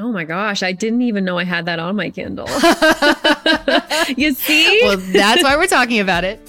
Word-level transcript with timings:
Oh 0.00 0.10
my 0.10 0.24
gosh, 0.24 0.62
I 0.62 0.72
didn't 0.72 1.02
even 1.02 1.26
know 1.26 1.36
I 1.36 1.44
had 1.44 1.66
that 1.66 1.78
on 1.78 1.94
my 1.94 2.08
Kindle. 2.08 2.46
you 4.16 4.32
see? 4.32 4.80
Well, 4.82 4.96
that's 4.96 5.42
why 5.42 5.58
we're 5.58 5.66
talking 5.66 6.00
about 6.00 6.24
it. 6.24 6.40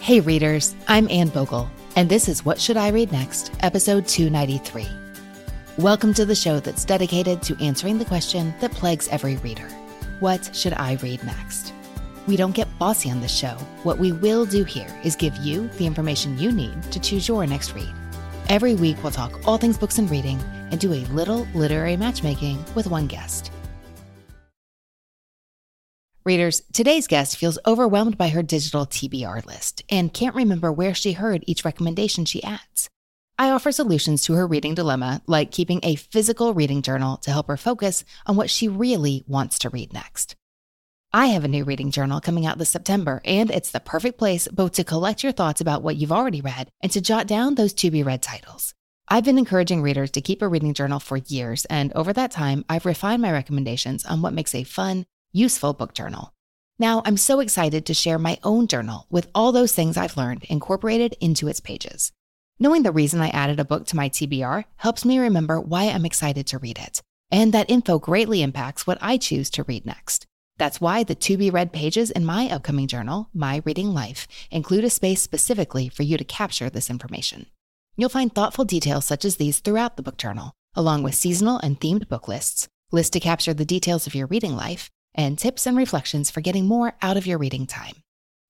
Hey, 0.00 0.20
readers, 0.20 0.74
I'm 0.86 1.08
Anne 1.08 1.30
Bogel, 1.30 1.70
and 1.96 2.10
this 2.10 2.28
is 2.28 2.44
What 2.44 2.60
Should 2.60 2.76
I 2.76 2.88
Read 2.88 3.10
Next, 3.10 3.50
episode 3.60 4.06
293. 4.06 4.86
Welcome 5.78 6.12
to 6.12 6.26
the 6.26 6.34
show 6.34 6.60
that's 6.60 6.84
dedicated 6.84 7.40
to 7.44 7.56
answering 7.58 7.96
the 7.96 8.04
question 8.04 8.52
that 8.60 8.72
plagues 8.72 9.08
every 9.08 9.36
reader 9.38 9.68
What 10.18 10.54
should 10.54 10.74
I 10.74 10.98
read 11.02 11.24
next? 11.24 11.72
We 12.26 12.36
don't 12.36 12.54
get 12.54 12.68
bossy 12.78 13.10
on 13.10 13.22
this 13.22 13.34
show. 13.34 13.56
What 13.82 13.96
we 13.96 14.12
will 14.12 14.44
do 14.44 14.62
here 14.64 14.94
is 15.04 15.16
give 15.16 15.36
you 15.38 15.68
the 15.78 15.86
information 15.86 16.38
you 16.38 16.52
need 16.52 16.82
to 16.92 17.00
choose 17.00 17.28
your 17.28 17.46
next 17.46 17.74
read. 17.74 17.94
Every 18.50 18.74
week, 18.74 19.00
we'll 19.04 19.12
talk 19.12 19.46
all 19.46 19.58
things 19.58 19.78
books 19.78 19.98
and 19.98 20.10
reading 20.10 20.40
and 20.72 20.80
do 20.80 20.92
a 20.92 21.06
little 21.12 21.46
literary 21.54 21.96
matchmaking 21.96 22.58
with 22.74 22.88
one 22.88 23.06
guest. 23.06 23.52
Readers, 26.24 26.60
today's 26.72 27.06
guest 27.06 27.36
feels 27.36 27.60
overwhelmed 27.64 28.18
by 28.18 28.30
her 28.30 28.42
digital 28.42 28.86
TBR 28.86 29.46
list 29.46 29.84
and 29.88 30.12
can't 30.12 30.34
remember 30.34 30.72
where 30.72 30.94
she 30.94 31.12
heard 31.12 31.44
each 31.46 31.64
recommendation 31.64 32.24
she 32.24 32.42
adds. 32.42 32.90
I 33.38 33.50
offer 33.50 33.70
solutions 33.70 34.24
to 34.24 34.32
her 34.32 34.48
reading 34.48 34.74
dilemma, 34.74 35.22
like 35.28 35.52
keeping 35.52 35.78
a 35.84 35.94
physical 35.94 36.52
reading 36.52 36.82
journal 36.82 37.18
to 37.18 37.30
help 37.30 37.46
her 37.46 37.56
focus 37.56 38.04
on 38.26 38.34
what 38.34 38.50
she 38.50 38.66
really 38.66 39.22
wants 39.28 39.60
to 39.60 39.70
read 39.70 39.92
next. 39.92 40.34
I 41.12 41.26
have 41.26 41.42
a 41.42 41.48
new 41.48 41.64
reading 41.64 41.90
journal 41.90 42.20
coming 42.20 42.46
out 42.46 42.58
this 42.58 42.70
September, 42.70 43.20
and 43.24 43.50
it's 43.50 43.72
the 43.72 43.80
perfect 43.80 44.16
place 44.16 44.46
both 44.46 44.74
to 44.74 44.84
collect 44.84 45.24
your 45.24 45.32
thoughts 45.32 45.60
about 45.60 45.82
what 45.82 45.96
you've 45.96 46.12
already 46.12 46.40
read 46.40 46.70
and 46.80 46.92
to 46.92 47.00
jot 47.00 47.26
down 47.26 47.56
those 47.56 47.72
to 47.72 47.90
be 47.90 48.04
read 48.04 48.22
titles. 48.22 48.74
I've 49.08 49.24
been 49.24 49.36
encouraging 49.36 49.82
readers 49.82 50.12
to 50.12 50.20
keep 50.20 50.40
a 50.40 50.46
reading 50.46 50.72
journal 50.72 51.00
for 51.00 51.16
years, 51.16 51.64
and 51.64 51.92
over 51.94 52.12
that 52.12 52.30
time, 52.30 52.64
I've 52.68 52.86
refined 52.86 53.22
my 53.22 53.32
recommendations 53.32 54.04
on 54.04 54.22
what 54.22 54.34
makes 54.34 54.54
a 54.54 54.62
fun, 54.62 55.04
useful 55.32 55.72
book 55.72 55.94
journal. 55.94 56.32
Now, 56.78 57.02
I'm 57.04 57.16
so 57.16 57.40
excited 57.40 57.86
to 57.86 57.94
share 57.94 58.16
my 58.16 58.38
own 58.44 58.68
journal 58.68 59.08
with 59.10 59.26
all 59.34 59.50
those 59.50 59.74
things 59.74 59.96
I've 59.96 60.16
learned 60.16 60.44
incorporated 60.44 61.16
into 61.20 61.48
its 61.48 61.58
pages. 61.58 62.12
Knowing 62.60 62.84
the 62.84 62.92
reason 62.92 63.20
I 63.20 63.30
added 63.30 63.58
a 63.58 63.64
book 63.64 63.84
to 63.86 63.96
my 63.96 64.10
TBR 64.10 64.62
helps 64.76 65.04
me 65.04 65.18
remember 65.18 65.60
why 65.60 65.86
I'm 65.86 66.06
excited 66.06 66.46
to 66.46 66.58
read 66.58 66.78
it, 66.78 67.02
and 67.32 67.52
that 67.52 67.68
info 67.68 67.98
greatly 67.98 68.42
impacts 68.42 68.86
what 68.86 68.98
I 69.00 69.16
choose 69.16 69.50
to 69.50 69.64
read 69.64 69.84
next. 69.84 70.28
That's 70.60 70.78
why 70.78 71.04
the 71.04 71.14
to 71.14 71.38
be 71.38 71.48
read 71.48 71.72
pages 71.72 72.10
in 72.10 72.26
my 72.26 72.50
upcoming 72.50 72.86
journal, 72.86 73.30
My 73.32 73.62
Reading 73.64 73.94
Life, 73.94 74.28
include 74.50 74.84
a 74.84 74.90
space 74.90 75.22
specifically 75.22 75.88
for 75.88 76.02
you 76.02 76.18
to 76.18 76.22
capture 76.22 76.68
this 76.68 76.90
information. 76.90 77.46
You'll 77.96 78.10
find 78.10 78.30
thoughtful 78.30 78.66
details 78.66 79.06
such 79.06 79.24
as 79.24 79.36
these 79.36 79.60
throughout 79.60 79.96
the 79.96 80.02
book 80.02 80.18
journal, 80.18 80.52
along 80.74 81.02
with 81.02 81.14
seasonal 81.14 81.56
and 81.60 81.80
themed 81.80 82.08
book 82.08 82.28
lists, 82.28 82.68
lists 82.92 83.08
to 83.12 83.20
capture 83.20 83.54
the 83.54 83.64
details 83.64 84.06
of 84.06 84.14
your 84.14 84.26
reading 84.26 84.54
life, 84.54 84.90
and 85.14 85.38
tips 85.38 85.66
and 85.66 85.78
reflections 85.78 86.30
for 86.30 86.42
getting 86.42 86.68
more 86.68 86.92
out 87.00 87.16
of 87.16 87.26
your 87.26 87.38
reading 87.38 87.66
time. 87.66 87.94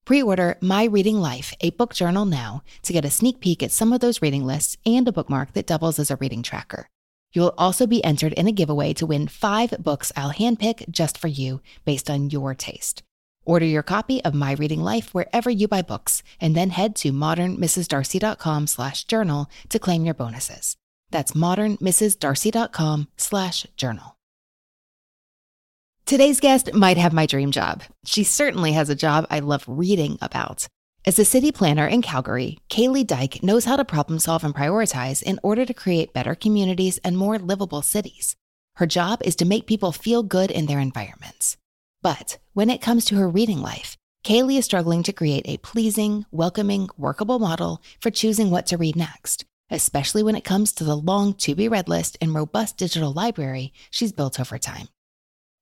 Pre 0.05 0.21
order 0.21 0.59
My 0.61 0.87
Reading 0.87 1.21
Life, 1.21 1.55
a 1.61 1.71
book 1.71 1.95
journal 1.95 2.25
now, 2.25 2.65
to 2.83 2.93
get 2.93 3.05
a 3.05 3.11
sneak 3.11 3.39
peek 3.39 3.63
at 3.63 3.71
some 3.71 3.93
of 3.93 4.01
those 4.01 4.21
reading 4.21 4.45
lists 4.45 4.77
and 4.85 5.07
a 5.07 5.13
bookmark 5.13 5.53
that 5.53 5.69
doubles 5.69 6.01
as 6.01 6.11
a 6.11 6.17
reading 6.17 6.43
tracker. 6.43 6.89
You'll 7.33 7.55
also 7.57 7.87
be 7.87 8.03
entered 8.05 8.33
in 8.33 8.49
a 8.49 8.53
giveaway 8.53 8.93
to 8.95 9.07
win 9.07 9.29
five 9.29 9.75
books 9.79 10.13
I'll 10.17 10.33
handpick 10.33 10.91
just 10.91 11.17
for 11.17 11.29
you 11.29 11.61
based 11.85 12.11
on 12.11 12.31
your 12.31 12.55
taste. 12.55 13.03
Order 13.45 13.67
your 13.67 13.83
copy 13.83 14.23
of 14.25 14.35
My 14.35 14.53
Reading 14.53 14.81
Life 14.81 15.15
wherever 15.15 15.49
you 15.51 15.67
buy 15.67 15.83
books, 15.83 16.23
and 16.41 16.55
then 16.55 16.71
head 16.71 16.95
to 16.97 17.13
modernmrsdarcy.com 17.13 18.67
slash 18.67 19.05
journal 19.05 19.51
to 19.71 19.79
claim 19.79 20.05
your 20.05 20.15
bonuses. 20.15 20.77
That's 21.11 21.33
modernmrsdarcy.com 21.33 23.09
slash 23.17 23.67
journal. 23.77 24.17
Today's 26.07 26.41
guest 26.41 26.75
might 26.75 26.97
have 26.97 27.13
my 27.13 27.27
dream 27.27 27.53
job. 27.53 27.83
She 28.05 28.25
certainly 28.25 28.73
has 28.73 28.91
a 28.91 28.97
job 28.97 29.27
I 29.31 29.39
love 29.39 29.65
reading 29.69 30.19
about. 30.21 30.67
As 31.07 31.19
a 31.19 31.25
city 31.25 31.51
planner 31.51 31.87
in 31.87 32.03
Calgary, 32.03 32.59
Caylee 32.69 33.07
Dyck 33.07 33.43
knows 33.43 33.65
how 33.65 33.77
to 33.77 33.87
problem 33.87 34.19
solve 34.19 34.45
and 34.45 34.55
prioritize 34.55 35.23
in 35.23 35.41
order 35.43 35.65
to 35.65 35.73
create 35.73 36.13
better 36.13 36.35
communities 36.35 36.99
and 36.99 37.17
more 37.17 37.39
livable 37.39 37.81
cities. 37.81 38.37
Her 38.75 38.85
job 38.85 39.23
is 39.25 39.35
to 39.37 39.47
make 39.47 39.67
people 39.67 39.93
feel 39.93 40.23
good 40.23 40.51
in 40.51 40.67
their 40.67 40.79
environments. 40.79 41.57
But 42.03 42.37
when 42.53 42.69
it 42.69 42.83
comes 42.83 43.07
to 43.07 43.17
her 43.17 43.31
reading 43.31 43.63
life, 43.63 43.97
Caylee 44.25 44.59
is 44.59 44.67
struggling 44.67 45.03
to 45.05 45.13
create 45.15 45.49
a 45.49 45.57
pleasing, 45.57 46.27
welcoming, 46.31 46.91
workable 46.99 47.39
model 47.39 47.83
for 47.99 48.11
choosing 48.11 48.51
what 48.51 48.67
to 48.67 48.77
read 48.77 48.95
next, 48.95 49.47
especially 49.71 50.23
when 50.23 50.37
it 50.37 50.45
comes 50.45 50.71
to 50.75 50.85
the 50.85 50.97
long 50.97 51.33
to 51.35 51.55
be 51.55 51.67
read 51.67 51.89
list 51.89 52.19
and 52.21 52.35
robust 52.35 52.77
digital 52.77 53.11
library 53.11 53.73
she's 53.91 54.13
built 54.13 54.39
over 54.39 54.59
time. 54.59 54.89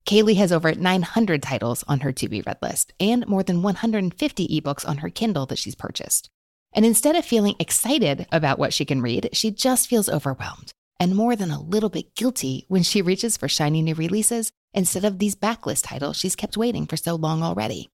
Caylee 0.09 0.37
has 0.37 0.53
over 0.53 0.75
900 0.75 1.43
titles 1.43 1.85
on 1.87 2.01
her 2.01 2.13
to 2.13 2.31
be 2.31 2.41
read 2.41 2.57
list 2.63 2.95
and 2.99 3.29
more 3.29 3.43
than 3.43 3.61
150 3.61 4.49
ebooks 4.49 4.89
on 4.89 4.97
her 4.99 5.11
Kindle 5.11 5.45
that 5.45 5.59
she's 5.59 5.75
purchased. 5.75 6.31
And 6.73 6.87
instead 6.87 7.15
of 7.15 7.27
feeling 7.27 7.57
excited 7.59 8.27
about 8.33 8.59
what 8.59 8.73
she 8.73 8.87
can 8.87 9.03
read, 9.03 9.29
she 9.35 9.51
just 9.51 9.87
feels 9.87 10.09
overwhelmed 10.09 10.73
and 10.99 11.15
more 11.15 11.37
than 11.37 11.51
a 11.51 11.61
little 11.61 11.91
bit 11.91 12.15
guilty 12.15 12.65
when 12.69 12.83
she 12.83 13.03
reaches 13.03 13.37
for 13.37 13.49
shiny 13.49 13.83
new 13.83 13.95
releases 13.95 14.51
instead 14.73 15.05
of 15.05 15.19
these 15.19 15.37
backlist 15.37 15.85
titles 15.85 16.17
she's 16.17 16.37
kept 16.37 16.57
waiting 16.57 16.87
for 16.87 16.97
so 16.97 17.15
long 17.15 17.43
already. 17.43 17.91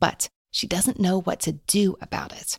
But 0.00 0.28
she 0.50 0.66
doesn't 0.66 0.98
know 0.98 1.20
what 1.20 1.38
to 1.42 1.52
do 1.52 1.96
about 2.00 2.32
it. 2.32 2.58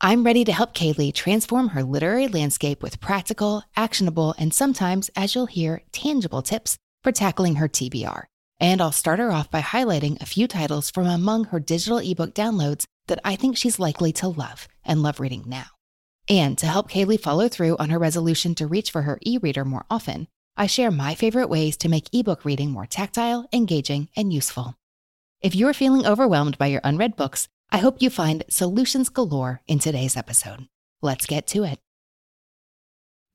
I'm 0.00 0.26
ready 0.26 0.44
to 0.46 0.52
help 0.52 0.74
Caylee 0.74 1.14
transform 1.14 1.68
her 1.68 1.84
literary 1.84 2.26
landscape 2.26 2.82
with 2.82 3.00
practical, 3.00 3.62
actionable, 3.76 4.34
and 4.36 4.52
sometimes, 4.52 5.10
as 5.14 5.36
you'll 5.36 5.46
hear, 5.46 5.82
tangible 5.92 6.42
tips 6.42 6.76
for 7.06 7.12
tackling 7.12 7.54
her 7.54 7.68
TBR. 7.68 8.24
And 8.58 8.80
I'll 8.80 8.90
start 8.90 9.20
her 9.20 9.30
off 9.30 9.48
by 9.48 9.60
highlighting 9.60 10.20
a 10.20 10.26
few 10.26 10.48
titles 10.48 10.90
from 10.90 11.06
among 11.06 11.44
her 11.44 11.60
digital 11.60 11.98
ebook 11.98 12.34
downloads 12.34 12.84
that 13.06 13.20
I 13.24 13.36
think 13.36 13.56
she's 13.56 13.78
likely 13.78 14.12
to 14.14 14.26
love 14.26 14.66
and 14.84 15.04
love 15.04 15.20
reading 15.20 15.44
now. 15.46 15.66
And 16.28 16.58
to 16.58 16.66
help 16.66 16.90
Caylee 16.90 17.20
follow 17.20 17.48
through 17.48 17.76
on 17.76 17.90
her 17.90 17.98
resolution 18.00 18.56
to 18.56 18.66
reach 18.66 18.90
for 18.90 19.02
her 19.02 19.20
e 19.24 19.38
reader 19.38 19.64
more 19.64 19.84
often, 19.88 20.26
I 20.56 20.66
share 20.66 20.90
my 20.90 21.14
favorite 21.14 21.48
ways 21.48 21.76
to 21.76 21.88
make 21.88 22.12
ebook 22.12 22.44
reading 22.44 22.72
more 22.72 22.86
tactile, 22.86 23.46
engaging, 23.52 24.08
and 24.16 24.32
useful. 24.32 24.74
If 25.40 25.54
you're 25.54 25.74
feeling 25.74 26.06
overwhelmed 26.06 26.58
by 26.58 26.66
your 26.66 26.80
unread 26.82 27.14
books, 27.14 27.46
I 27.70 27.78
hope 27.78 28.02
you 28.02 28.10
find 28.10 28.42
solutions 28.48 29.10
galore 29.10 29.62
in 29.68 29.78
today's 29.78 30.16
episode. 30.16 30.66
Let's 31.02 31.26
get 31.26 31.46
to 31.48 31.62
it. 31.62 31.78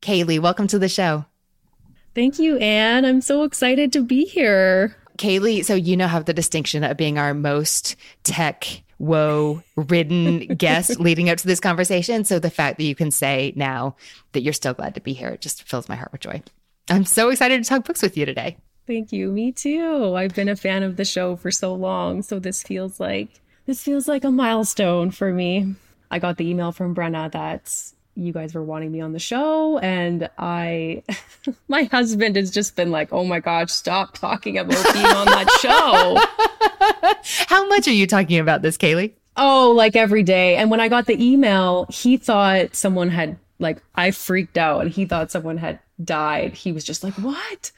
Caylee, 0.01 0.41
welcome 0.41 0.67
to 0.67 0.77
the 0.79 0.89
show. 0.89 1.23
Thank 2.13 2.39
you, 2.39 2.57
Anne. 2.57 3.05
I'm 3.05 3.21
so 3.21 3.43
excited 3.43 3.93
to 3.93 4.03
be 4.03 4.25
here. 4.25 4.95
Caylee, 5.17 5.63
so 5.63 5.75
you 5.75 5.95
now 5.95 6.07
have 6.07 6.25
the 6.25 6.33
distinction 6.33 6.83
of 6.83 6.97
being 6.97 7.17
our 7.17 7.33
most 7.33 7.95
tech 8.23 8.83
woe 8.99 9.63
ridden 9.75 10.39
guest 10.57 10.99
leading 10.99 11.29
up 11.29 11.37
to 11.37 11.47
this 11.47 11.59
conversation. 11.59 12.23
So 12.23 12.39
the 12.39 12.49
fact 12.49 12.77
that 12.77 12.83
you 12.83 12.95
can 12.95 13.11
say 13.11 13.53
now 13.55 13.95
that 14.33 14.41
you're 14.41 14.53
still 14.53 14.73
glad 14.73 14.95
to 14.95 15.01
be 15.01 15.13
here 15.13 15.29
it 15.29 15.41
just 15.41 15.63
fills 15.63 15.89
my 15.89 15.95
heart 15.95 16.11
with 16.11 16.21
joy. 16.21 16.41
I'm 16.89 17.05
so 17.05 17.29
excited 17.29 17.63
to 17.63 17.69
talk 17.69 17.85
books 17.85 18.01
with 18.01 18.17
you 18.17 18.25
today. 18.25 18.57
Thank 18.87 19.11
you. 19.11 19.31
Me 19.31 19.51
too. 19.51 20.15
I've 20.15 20.35
been 20.35 20.49
a 20.49 20.55
fan 20.55 20.83
of 20.83 20.97
the 20.97 21.05
show 21.05 21.35
for 21.35 21.51
so 21.51 21.73
long, 21.73 22.21
so 22.21 22.39
this 22.39 22.63
feels 22.63 22.99
like 22.99 23.29
this 23.65 23.83
feels 23.83 24.07
like 24.07 24.23
a 24.23 24.31
milestone 24.31 25.11
for 25.11 25.31
me. 25.31 25.75
I 26.09 26.19
got 26.19 26.37
the 26.37 26.49
email 26.49 26.71
from 26.71 26.93
Brenna 26.93 27.31
that 27.31 27.93
you 28.15 28.33
guys 28.33 28.53
were 28.53 28.63
wanting 28.63 28.91
me 28.91 28.99
on 28.99 29.13
the 29.13 29.19
show 29.19 29.77
and 29.79 30.29
i 30.37 31.01
my 31.67 31.83
husband 31.83 32.35
has 32.35 32.51
just 32.51 32.75
been 32.75 32.91
like 32.91 33.11
oh 33.11 33.23
my 33.23 33.39
gosh 33.39 33.71
stop 33.71 34.17
talking 34.17 34.57
about 34.57 34.93
being 34.93 35.05
on 35.05 35.25
that 35.25 35.49
show. 35.61 36.17
How 37.47 37.67
much 37.67 37.87
are 37.87 37.93
you 37.93 38.07
talking 38.07 38.39
about 38.39 38.61
this 38.61 38.77
caylee? 38.77 39.13
Oh 39.37 39.71
like 39.75 39.95
every 39.95 40.23
day. 40.23 40.55
And 40.57 40.69
when 40.69 40.79
i 40.79 40.89
got 40.89 41.05
the 41.05 41.23
email 41.23 41.85
he 41.89 42.17
thought 42.17 42.75
someone 42.75 43.09
had 43.09 43.37
like 43.59 43.81
i 43.95 44.11
freaked 44.11 44.57
out 44.57 44.81
and 44.81 44.91
he 44.91 45.05
thought 45.05 45.31
someone 45.31 45.57
had 45.57 45.79
died. 46.03 46.53
He 46.53 46.71
was 46.71 46.83
just 46.83 47.03
like 47.03 47.13
what? 47.13 47.71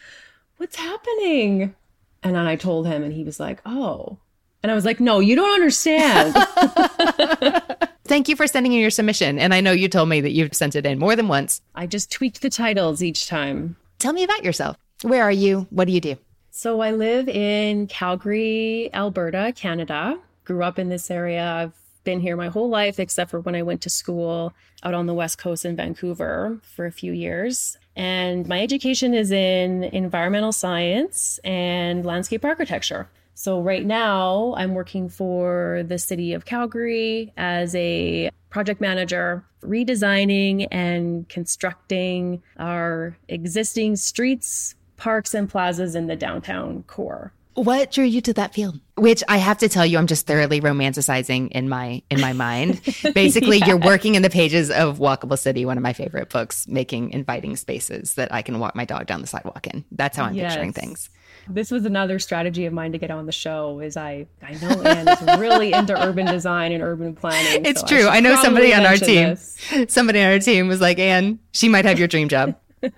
What's 0.57 0.77
happening? 0.77 1.75
And 2.23 2.35
then 2.35 2.47
i 2.47 2.55
told 2.55 2.87
him 2.87 3.03
and 3.03 3.13
he 3.13 3.23
was 3.23 3.39
like 3.39 3.61
oh. 3.65 4.17
And 4.63 4.71
i 4.71 4.75
was 4.75 4.85
like 4.85 4.99
no 4.99 5.19
you 5.19 5.35
don't 5.35 5.53
understand 5.53 6.35
Thank 8.05 8.27
you 8.27 8.35
for 8.35 8.47
sending 8.47 8.73
in 8.73 8.79
your 8.79 8.89
submission. 8.89 9.39
And 9.39 9.53
I 9.53 9.61
know 9.61 9.71
you 9.71 9.87
told 9.87 10.09
me 10.09 10.19
that 10.21 10.31
you've 10.31 10.53
sent 10.53 10.75
it 10.75 10.85
in 10.85 10.99
more 10.99 11.15
than 11.15 11.29
once. 11.29 11.61
I 11.73 11.87
just 11.87 12.11
tweaked 12.11 12.41
the 12.41 12.49
titles 12.49 13.01
each 13.01 13.27
time. 13.27 13.77
Tell 13.99 14.13
me 14.13 14.23
about 14.23 14.43
yourself. 14.43 14.77
Where 15.03 15.23
are 15.23 15.31
you? 15.31 15.67
What 15.69 15.85
do 15.85 15.93
you 15.93 16.01
do? 16.01 16.17
So 16.51 16.81
I 16.81 16.91
live 16.91 17.29
in 17.29 17.87
Calgary, 17.87 18.89
Alberta, 18.93 19.53
Canada. 19.55 20.19
Grew 20.43 20.63
up 20.63 20.77
in 20.77 20.89
this 20.89 21.09
area. 21.09 21.45
I've 21.45 21.73
been 22.03 22.19
here 22.19 22.35
my 22.35 22.49
whole 22.49 22.69
life, 22.69 22.99
except 22.99 23.31
for 23.31 23.39
when 23.39 23.55
I 23.55 23.63
went 23.63 23.81
to 23.83 23.89
school 23.89 24.53
out 24.83 24.93
on 24.93 25.05
the 25.05 25.13
West 25.13 25.37
Coast 25.37 25.63
in 25.63 25.75
Vancouver 25.77 26.59
for 26.61 26.85
a 26.85 26.91
few 26.91 27.13
years. 27.13 27.77
And 27.95 28.47
my 28.47 28.61
education 28.61 29.13
is 29.13 29.31
in 29.31 29.85
environmental 29.85 30.51
science 30.51 31.39
and 31.43 32.05
landscape 32.05 32.43
architecture. 32.43 33.07
So, 33.35 33.61
right 33.61 33.85
now, 33.85 34.53
I'm 34.57 34.73
working 34.73 35.09
for 35.09 35.83
the 35.87 35.97
city 35.97 36.33
of 36.33 36.45
Calgary 36.45 37.33
as 37.35 37.73
a 37.75 38.29
project 38.49 38.79
manager, 38.79 39.43
redesigning 39.63 40.67
and 40.71 41.27
constructing 41.29 42.43
our 42.59 43.17
existing 43.27 43.95
streets, 43.95 44.75
parks 44.97 45.33
and 45.33 45.49
plazas 45.49 45.95
in 45.95 46.07
the 46.07 46.15
downtown 46.15 46.83
core. 46.83 47.33
What 47.55 47.91
drew 47.91 48.03
you 48.03 48.21
to 48.21 48.33
that 48.33 48.53
field? 48.53 48.79
Which 48.95 49.23
I 49.27 49.37
have 49.37 49.59
to 49.59 49.69
tell 49.69 49.85
you, 49.85 49.97
I'm 49.97 50.07
just 50.07 50.25
thoroughly 50.25 50.59
romanticizing 50.59 51.51
in 51.51 51.69
my 51.69 52.01
in 52.09 52.19
my 52.19 52.33
mind. 52.33 52.81
Basically, 53.13 53.59
yes. 53.59 53.67
you're 53.67 53.77
working 53.77 54.15
in 54.15 54.23
the 54.23 54.29
pages 54.29 54.71
of 54.71 54.97
Walkable 54.97 55.37
City, 55.37 55.65
one 55.65 55.77
of 55.77 55.83
my 55.83 55.93
favorite 55.93 56.29
books, 56.29 56.67
making 56.67 57.11
inviting 57.11 57.55
spaces 57.55 58.15
that 58.15 58.33
I 58.33 58.41
can 58.41 58.59
walk 58.59 58.75
my 58.75 58.85
dog 58.85 59.05
down 59.05 59.21
the 59.21 59.27
sidewalk 59.27 59.67
in. 59.67 59.85
That's 59.91 60.17
how 60.17 60.25
I'm 60.25 60.33
yes. 60.33 60.53
picturing 60.53 60.73
things. 60.73 61.09
This 61.47 61.71
was 61.71 61.85
another 61.85 62.19
strategy 62.19 62.65
of 62.65 62.73
mine 62.73 62.91
to 62.93 62.97
get 62.97 63.11
on 63.11 63.25
the 63.25 63.31
show. 63.31 63.79
Is 63.79 63.97
I 63.97 64.27
I 64.41 64.53
know 64.53 64.81
Anne 64.83 65.07
is 65.07 65.39
really 65.39 65.73
into 65.73 66.01
urban 66.01 66.25
design 66.25 66.71
and 66.71 66.83
urban 66.83 67.15
planning. 67.15 67.65
It's 67.65 67.81
so 67.81 67.87
true. 67.87 68.07
I, 68.07 68.17
I 68.17 68.19
know 68.19 68.35
somebody 68.41 68.73
on 68.73 68.85
our 68.85 68.97
team. 68.97 69.29
This. 69.29 69.57
Somebody 69.87 70.21
on 70.21 70.31
our 70.31 70.39
team 70.39 70.67
was 70.67 70.81
like, 70.81 70.99
Anne, 70.99 71.39
she 71.51 71.69
might 71.69 71.85
have 71.85 71.99
your 71.99 72.07
dream 72.07 72.29
job. 72.29 72.55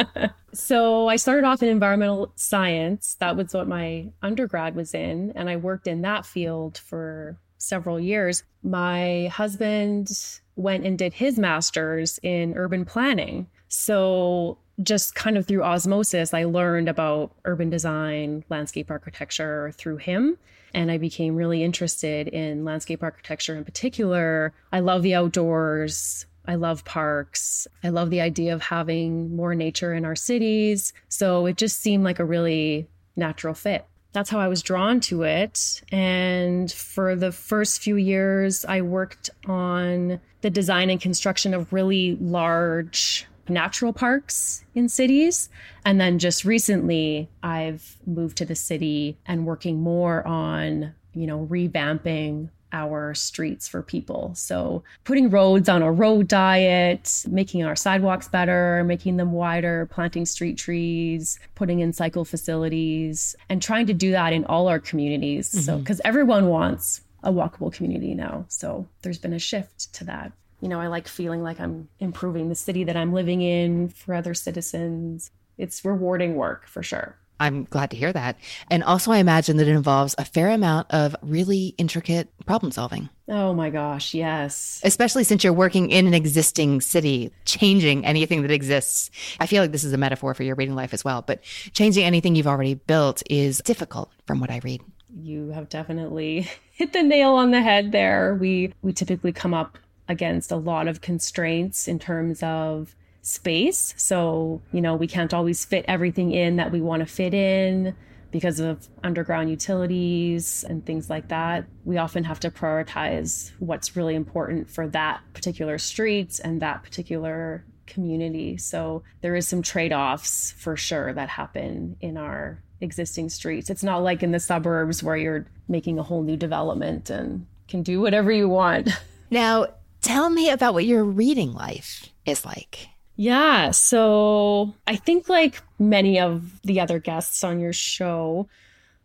so 0.52 1.08
I 1.08 1.16
started 1.16 1.44
off 1.46 1.62
in 1.62 1.68
environmental 1.68 2.32
science. 2.36 3.16
That 3.20 3.36
was 3.36 3.54
what 3.54 3.68
my 3.68 4.08
undergrad 4.22 4.74
was 4.74 4.94
in. 4.94 5.32
And 5.34 5.48
I 5.48 5.56
worked 5.56 5.86
in 5.86 6.02
that 6.02 6.26
field 6.26 6.78
for 6.78 7.38
several 7.58 8.00
years. 8.00 8.42
My 8.62 9.30
husband 9.32 10.10
went 10.56 10.84
and 10.84 10.98
did 10.98 11.14
his 11.14 11.38
master's 11.38 12.18
in 12.22 12.54
urban 12.56 12.84
planning. 12.84 13.48
So 13.68 14.58
just 14.82 15.14
kind 15.14 15.36
of 15.36 15.46
through 15.46 15.62
osmosis, 15.62 16.34
I 16.34 16.44
learned 16.44 16.88
about 16.88 17.32
urban 17.44 17.70
design, 17.70 18.44
landscape 18.48 18.90
architecture 18.90 19.72
through 19.76 19.98
him. 19.98 20.38
And 20.74 20.90
I 20.90 20.98
became 20.98 21.36
really 21.36 21.62
interested 21.62 22.28
in 22.28 22.64
landscape 22.64 23.02
architecture 23.02 23.54
in 23.54 23.64
particular. 23.64 24.54
I 24.72 24.80
love 24.80 25.02
the 25.02 25.14
outdoors. 25.14 26.26
I 26.46 26.56
love 26.56 26.84
parks. 26.84 27.66
I 27.84 27.90
love 27.90 28.10
the 28.10 28.20
idea 28.20 28.54
of 28.54 28.62
having 28.62 29.36
more 29.36 29.54
nature 29.54 29.94
in 29.94 30.04
our 30.04 30.16
cities. 30.16 30.92
So 31.08 31.46
it 31.46 31.56
just 31.56 31.80
seemed 31.80 32.04
like 32.04 32.18
a 32.18 32.24
really 32.24 32.88
natural 33.16 33.54
fit. 33.54 33.86
That's 34.12 34.28
how 34.28 34.40
I 34.40 34.48
was 34.48 34.62
drawn 34.62 35.00
to 35.00 35.22
it. 35.22 35.82
And 35.90 36.70
for 36.70 37.16
the 37.16 37.32
first 37.32 37.80
few 37.80 37.96
years, 37.96 38.64
I 38.64 38.82
worked 38.82 39.30
on 39.46 40.20
the 40.42 40.50
design 40.50 40.90
and 40.90 41.00
construction 41.00 41.54
of 41.54 41.72
really 41.72 42.16
large 42.20 43.26
natural 43.48 43.92
parks 43.92 44.64
in 44.74 44.88
cities. 44.88 45.48
And 45.84 46.00
then 46.00 46.18
just 46.18 46.44
recently, 46.44 47.28
I've 47.42 47.98
moved 48.06 48.38
to 48.38 48.44
the 48.44 48.54
city 48.54 49.18
and 49.26 49.46
working 49.46 49.80
more 49.80 50.26
on, 50.26 50.94
you 51.14 51.26
know, 51.26 51.46
revamping 51.50 52.50
our 52.72 53.14
streets 53.14 53.68
for 53.68 53.82
people. 53.82 54.32
So, 54.34 54.82
putting 55.04 55.30
roads 55.30 55.68
on 55.68 55.82
a 55.82 55.92
road 55.92 56.28
diet, 56.28 57.24
making 57.28 57.64
our 57.64 57.76
sidewalks 57.76 58.28
better, 58.28 58.82
making 58.84 59.18
them 59.18 59.32
wider, 59.32 59.86
planting 59.86 60.24
street 60.24 60.56
trees, 60.56 61.38
putting 61.54 61.80
in 61.80 61.92
cycle 61.92 62.24
facilities, 62.24 63.36
and 63.48 63.60
trying 63.60 63.86
to 63.86 63.94
do 63.94 64.10
that 64.12 64.32
in 64.32 64.44
all 64.46 64.68
our 64.68 64.80
communities. 64.80 65.50
Mm-hmm. 65.50 65.60
So, 65.60 65.78
because 65.78 66.00
everyone 66.04 66.48
wants 66.48 67.02
a 67.22 67.30
walkable 67.30 67.72
community 67.72 68.14
now. 68.14 68.46
So, 68.48 68.88
there's 69.02 69.18
been 69.18 69.34
a 69.34 69.38
shift 69.38 69.92
to 69.94 70.04
that. 70.04 70.32
You 70.62 70.68
know, 70.68 70.80
I 70.80 70.86
like 70.86 71.08
feeling 71.08 71.42
like 71.42 71.58
I'm 71.58 71.88
improving 71.98 72.48
the 72.48 72.54
city 72.54 72.84
that 72.84 72.96
I'm 72.96 73.12
living 73.12 73.42
in 73.42 73.88
for 73.88 74.14
other 74.14 74.32
citizens. 74.32 75.32
It's 75.58 75.84
rewarding 75.84 76.36
work 76.36 76.68
for 76.68 76.84
sure. 76.84 77.18
I'm 77.40 77.64
glad 77.64 77.90
to 77.90 77.96
hear 77.96 78.12
that. 78.12 78.38
And 78.70 78.84
also, 78.84 79.10
I 79.10 79.18
imagine 79.18 79.56
that 79.56 79.66
it 79.66 79.74
involves 79.74 80.14
a 80.16 80.24
fair 80.24 80.50
amount 80.50 80.88
of 80.92 81.16
really 81.20 81.74
intricate 81.78 82.28
problem 82.46 82.70
solving. 82.70 83.08
Oh 83.28 83.52
my 83.52 83.70
gosh, 83.70 84.14
yes. 84.14 84.80
Especially 84.84 85.24
since 85.24 85.42
you're 85.42 85.52
working 85.52 85.90
in 85.90 86.06
an 86.06 86.14
existing 86.14 86.80
city, 86.80 87.32
changing 87.44 88.06
anything 88.06 88.42
that 88.42 88.52
exists. 88.52 89.10
I 89.40 89.46
feel 89.46 89.64
like 89.64 89.72
this 89.72 89.82
is 89.82 89.92
a 89.92 89.98
metaphor 89.98 90.32
for 90.34 90.44
your 90.44 90.54
reading 90.54 90.76
life 90.76 90.94
as 90.94 91.04
well, 91.04 91.22
but 91.22 91.42
changing 91.72 92.04
anything 92.04 92.36
you've 92.36 92.46
already 92.46 92.74
built 92.74 93.24
is 93.28 93.58
difficult 93.64 94.12
from 94.28 94.38
what 94.38 94.50
I 94.52 94.60
read. 94.62 94.80
You 95.20 95.48
have 95.48 95.68
definitely 95.68 96.48
hit 96.72 96.92
the 96.92 97.02
nail 97.02 97.32
on 97.32 97.50
the 97.50 97.60
head 97.62 97.90
there. 97.90 98.36
We 98.40 98.72
we 98.82 98.92
typically 98.92 99.32
come 99.32 99.52
up 99.52 99.78
against 100.08 100.50
a 100.50 100.56
lot 100.56 100.88
of 100.88 101.00
constraints 101.00 101.88
in 101.88 101.98
terms 101.98 102.42
of 102.42 102.94
space. 103.22 103.94
So, 103.96 104.60
you 104.72 104.80
know, 104.80 104.96
we 104.96 105.06
can't 105.06 105.32
always 105.32 105.64
fit 105.64 105.84
everything 105.88 106.32
in 106.32 106.56
that 106.56 106.72
we 106.72 106.80
want 106.80 107.00
to 107.00 107.06
fit 107.06 107.34
in 107.34 107.94
because 108.32 108.58
of 108.58 108.88
underground 109.04 109.50
utilities 109.50 110.64
and 110.64 110.84
things 110.84 111.08
like 111.08 111.28
that. 111.28 111.66
We 111.84 111.98
often 111.98 112.24
have 112.24 112.40
to 112.40 112.50
prioritize 112.50 113.52
what's 113.58 113.94
really 113.94 114.14
important 114.14 114.70
for 114.70 114.88
that 114.88 115.20
particular 115.34 115.78
street 115.78 116.40
and 116.42 116.60
that 116.62 116.82
particular 116.82 117.64
community. 117.86 118.56
So, 118.56 119.02
there 119.20 119.36
is 119.36 119.46
some 119.46 119.62
trade 119.62 119.92
offs 119.92 120.52
for 120.52 120.76
sure 120.76 121.12
that 121.12 121.28
happen 121.28 121.96
in 122.00 122.16
our 122.16 122.62
existing 122.80 123.28
streets. 123.28 123.70
It's 123.70 123.84
not 123.84 124.02
like 124.02 124.22
in 124.22 124.32
the 124.32 124.40
suburbs 124.40 125.02
where 125.02 125.16
you're 125.16 125.46
making 125.68 125.98
a 125.98 126.02
whole 126.02 126.22
new 126.22 126.36
development 126.36 127.10
and 127.10 127.46
can 127.68 127.82
do 127.82 128.00
whatever 128.00 128.32
you 128.32 128.48
want. 128.48 128.90
Now, 129.32 129.68
tell 130.02 130.28
me 130.28 130.50
about 130.50 130.74
what 130.74 130.84
your 130.84 131.04
reading 131.04 131.54
life 131.54 132.08
is 132.26 132.44
like. 132.44 132.88
Yeah. 133.16 133.70
So 133.70 134.74
I 134.86 134.96
think, 134.96 135.28
like 135.28 135.62
many 135.78 136.20
of 136.20 136.60
the 136.62 136.80
other 136.80 136.98
guests 136.98 137.44
on 137.44 137.60
your 137.60 137.72
show, 137.72 138.48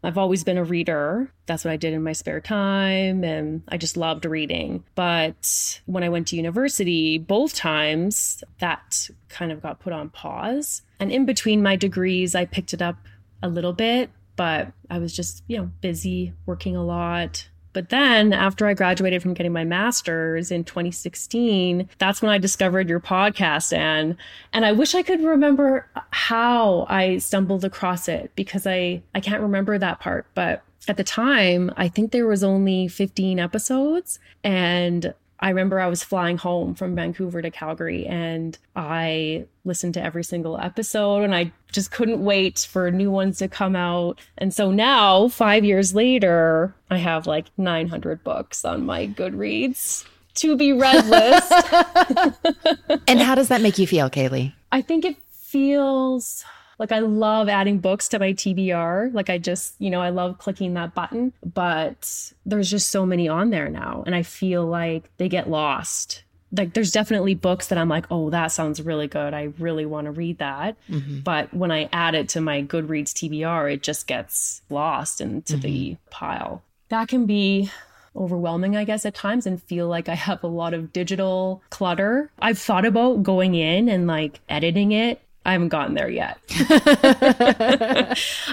I've 0.03 0.17
always 0.17 0.44
been 0.44 0.57
a 0.57 0.63
reader. 0.63 1.31
That's 1.45 1.65
what 1.65 1.71
I 1.71 1.77
did 1.77 1.94
in 1.94 2.03
my 2.03 2.13
spare 2.13 2.39
time. 2.39 3.23
And 3.23 3.63
I 3.67 3.77
just 3.77 3.97
loved 3.97 4.25
reading. 4.25 4.83
But 4.95 5.81
when 5.85 6.03
I 6.03 6.09
went 6.09 6.27
to 6.27 6.35
university, 6.35 7.17
both 7.17 7.53
times 7.55 8.43
that 8.59 9.09
kind 9.27 9.51
of 9.51 9.61
got 9.61 9.79
put 9.79 9.93
on 9.93 10.09
pause. 10.09 10.83
And 11.00 11.11
in 11.11 11.25
between 11.25 11.61
my 11.61 11.75
degrees, 11.75 12.35
I 12.35 12.45
picked 12.45 12.73
it 12.73 12.81
up 12.81 12.97
a 13.43 13.50
little 13.50 13.73
bit, 13.73 14.09
but 14.35 14.71
I 14.89 15.00
was 15.00 15.15
just, 15.15 15.43
you 15.47 15.57
know, 15.57 15.71
busy 15.81 16.33
working 16.45 16.75
a 16.75 16.83
lot, 16.83 17.50
but 17.77 17.89
then 17.89 18.33
after 18.33 18.65
I 18.65 18.74
graduated 18.74 19.21
from 19.21 19.35
getting 19.35 19.53
my 19.53 19.63
master's 19.63 20.50
in 20.50 20.63
2016, 20.63 21.88
that's 22.00 22.24
when 22.24 22.31
I 22.31 22.39
discovered 22.39 22.89
your 22.89 23.00
podcast, 23.00 23.71
Anne. 23.71 24.18
And 24.51 24.65
I 24.65 24.71
wish 24.71 24.95
I 24.95 25.03
could 25.03 25.21
remember 25.21 25.88
how 26.09 26.88
I 26.89 27.19
stumbled 27.19 27.63
across 27.63 28.07
it 28.07 28.31
because 28.35 28.65
I, 28.65 29.03
I 29.13 29.19
can't 29.19 29.44
remember 29.44 29.77
that 29.77 30.00
part. 30.00 30.25
But 30.33 30.63
at 30.88 30.97
the 30.97 31.03
time, 31.03 31.71
I 31.77 31.88
think 31.88 32.12
there 32.12 32.25
was 32.25 32.44
only 32.44 32.88
15 32.88 33.38
episodes 33.38 34.18
and 34.44 35.13
I 35.39 35.50
remember 35.50 35.80
I 35.80 35.88
was 35.88 36.04
flying 36.04 36.38
home 36.38 36.74
from 36.74 36.95
Vancouver 36.95 37.42
to 37.42 37.51
Calgary 37.51 38.06
and 38.07 38.57
I 38.75 39.45
listened 39.66 39.94
to 39.95 40.04
every 40.04 40.24
single 40.24 40.57
episode 40.57 41.24
and 41.24 41.36
I 41.36 41.51
just 41.72 41.92
couldn't 41.92 42.24
wait 42.24 42.68
for 42.69 42.89
new 42.89 43.12
ones 43.12 43.38
to 43.39 43.48
come 43.48 43.75
out. 43.75 44.19
And 44.38 44.53
so 44.53 44.72
now, 44.72 45.27
five 45.27 45.63
years 45.63 45.94
later, 45.94 46.74
I 46.89 46.98
have 46.98 47.27
like 47.27 47.48
900 47.58 48.24
books 48.24 48.65
on 48.65 48.86
my 48.86 49.08
Goodreads 49.08 50.06
to 50.36 50.56
be 50.56 50.74
read 50.74 51.06
list. 51.06 51.51
and 53.08 53.20
how 53.20 53.36
does 53.36 53.50
that 53.50 53.62
make 53.62 53.77
you 53.77 53.86
feel, 53.86 54.10
Caylee? 54.10 54.53
I 54.72 54.82
think 54.82 55.06
it 55.06 55.17
feels 55.32 56.44
like 56.79 56.91
I 56.91 57.00
love 57.00 57.50
adding 57.50 57.79
books 57.79 58.07
to 58.10 58.19
my 58.19 58.34
TBR. 58.34 59.13
Like 59.13 59.29
I 59.29 59.38
just, 59.38 59.75
you 59.79 59.89
know, 59.89 60.01
I 60.01 60.10
love 60.10 60.38
clicking 60.38 60.74
that 60.75 60.93
button, 60.93 61.34
but 61.43 62.34
there's 62.46 62.69
just 62.69 62.89
so 62.89 63.05
many 63.05 63.27
on 63.27 63.50
there 63.50 63.69
now. 63.69 64.03
And 64.05 64.13
I 64.15 64.24
feel 64.24 64.65
like 64.65 65.10
they 65.17 65.27
get 65.29 65.50
lost. 65.50 66.24
Like 66.55 66.74
there's 66.74 66.91
definitely 66.91 67.36
books 67.36 67.67
that 67.67 67.77
I'm 67.77 67.89
like, 67.89 68.05
oh, 68.12 68.29
that 68.29 68.48
sounds 68.48 68.81
really 68.81 69.07
good. 69.07 69.34
I 69.34 69.50
really 69.60 69.86
want 69.86 70.05
to 70.05 70.12
read 70.12 70.38
that. 70.38 70.77
Mm-hmm. 70.89 71.19
But 71.19 71.53
when 71.53 71.72
I 71.72 71.89
add 71.91 72.15
it 72.15 72.29
to 72.29 72.41
my 72.41 72.63
Goodreads 72.63 73.12
TBR, 73.12 73.74
it 73.74 73.84
just 73.84 74.07
gets 74.07 74.62
lost 74.69 75.19
into 75.19 75.53
mm-hmm. 75.53 75.62
the 75.62 75.98
pile. 76.10 76.62
That 76.89 77.10
can 77.10 77.25
be 77.25 77.69
overwhelming, 78.15 78.75
I 78.75 78.84
guess, 78.84 79.05
at 79.05 79.13
times 79.13 79.46
and 79.46 79.62
feel 79.62 79.88
like 79.88 80.10
I 80.10 80.15
have 80.15 80.43
a 80.43 80.48
lot 80.48 80.74
of 80.74 80.93
digital 80.93 81.62
clutter. 81.69 82.31
I've 82.39 82.57
thought 82.57 82.86
about 82.86 83.24
going 83.24 83.55
in 83.55 83.89
and 83.89 84.07
like 84.07 84.39
editing 84.50 84.91
it 84.91 85.22
I 85.48 85.54
haven't 85.54 85.70
gotten 85.70 85.96
there 85.96 86.10
yet. 86.10 86.39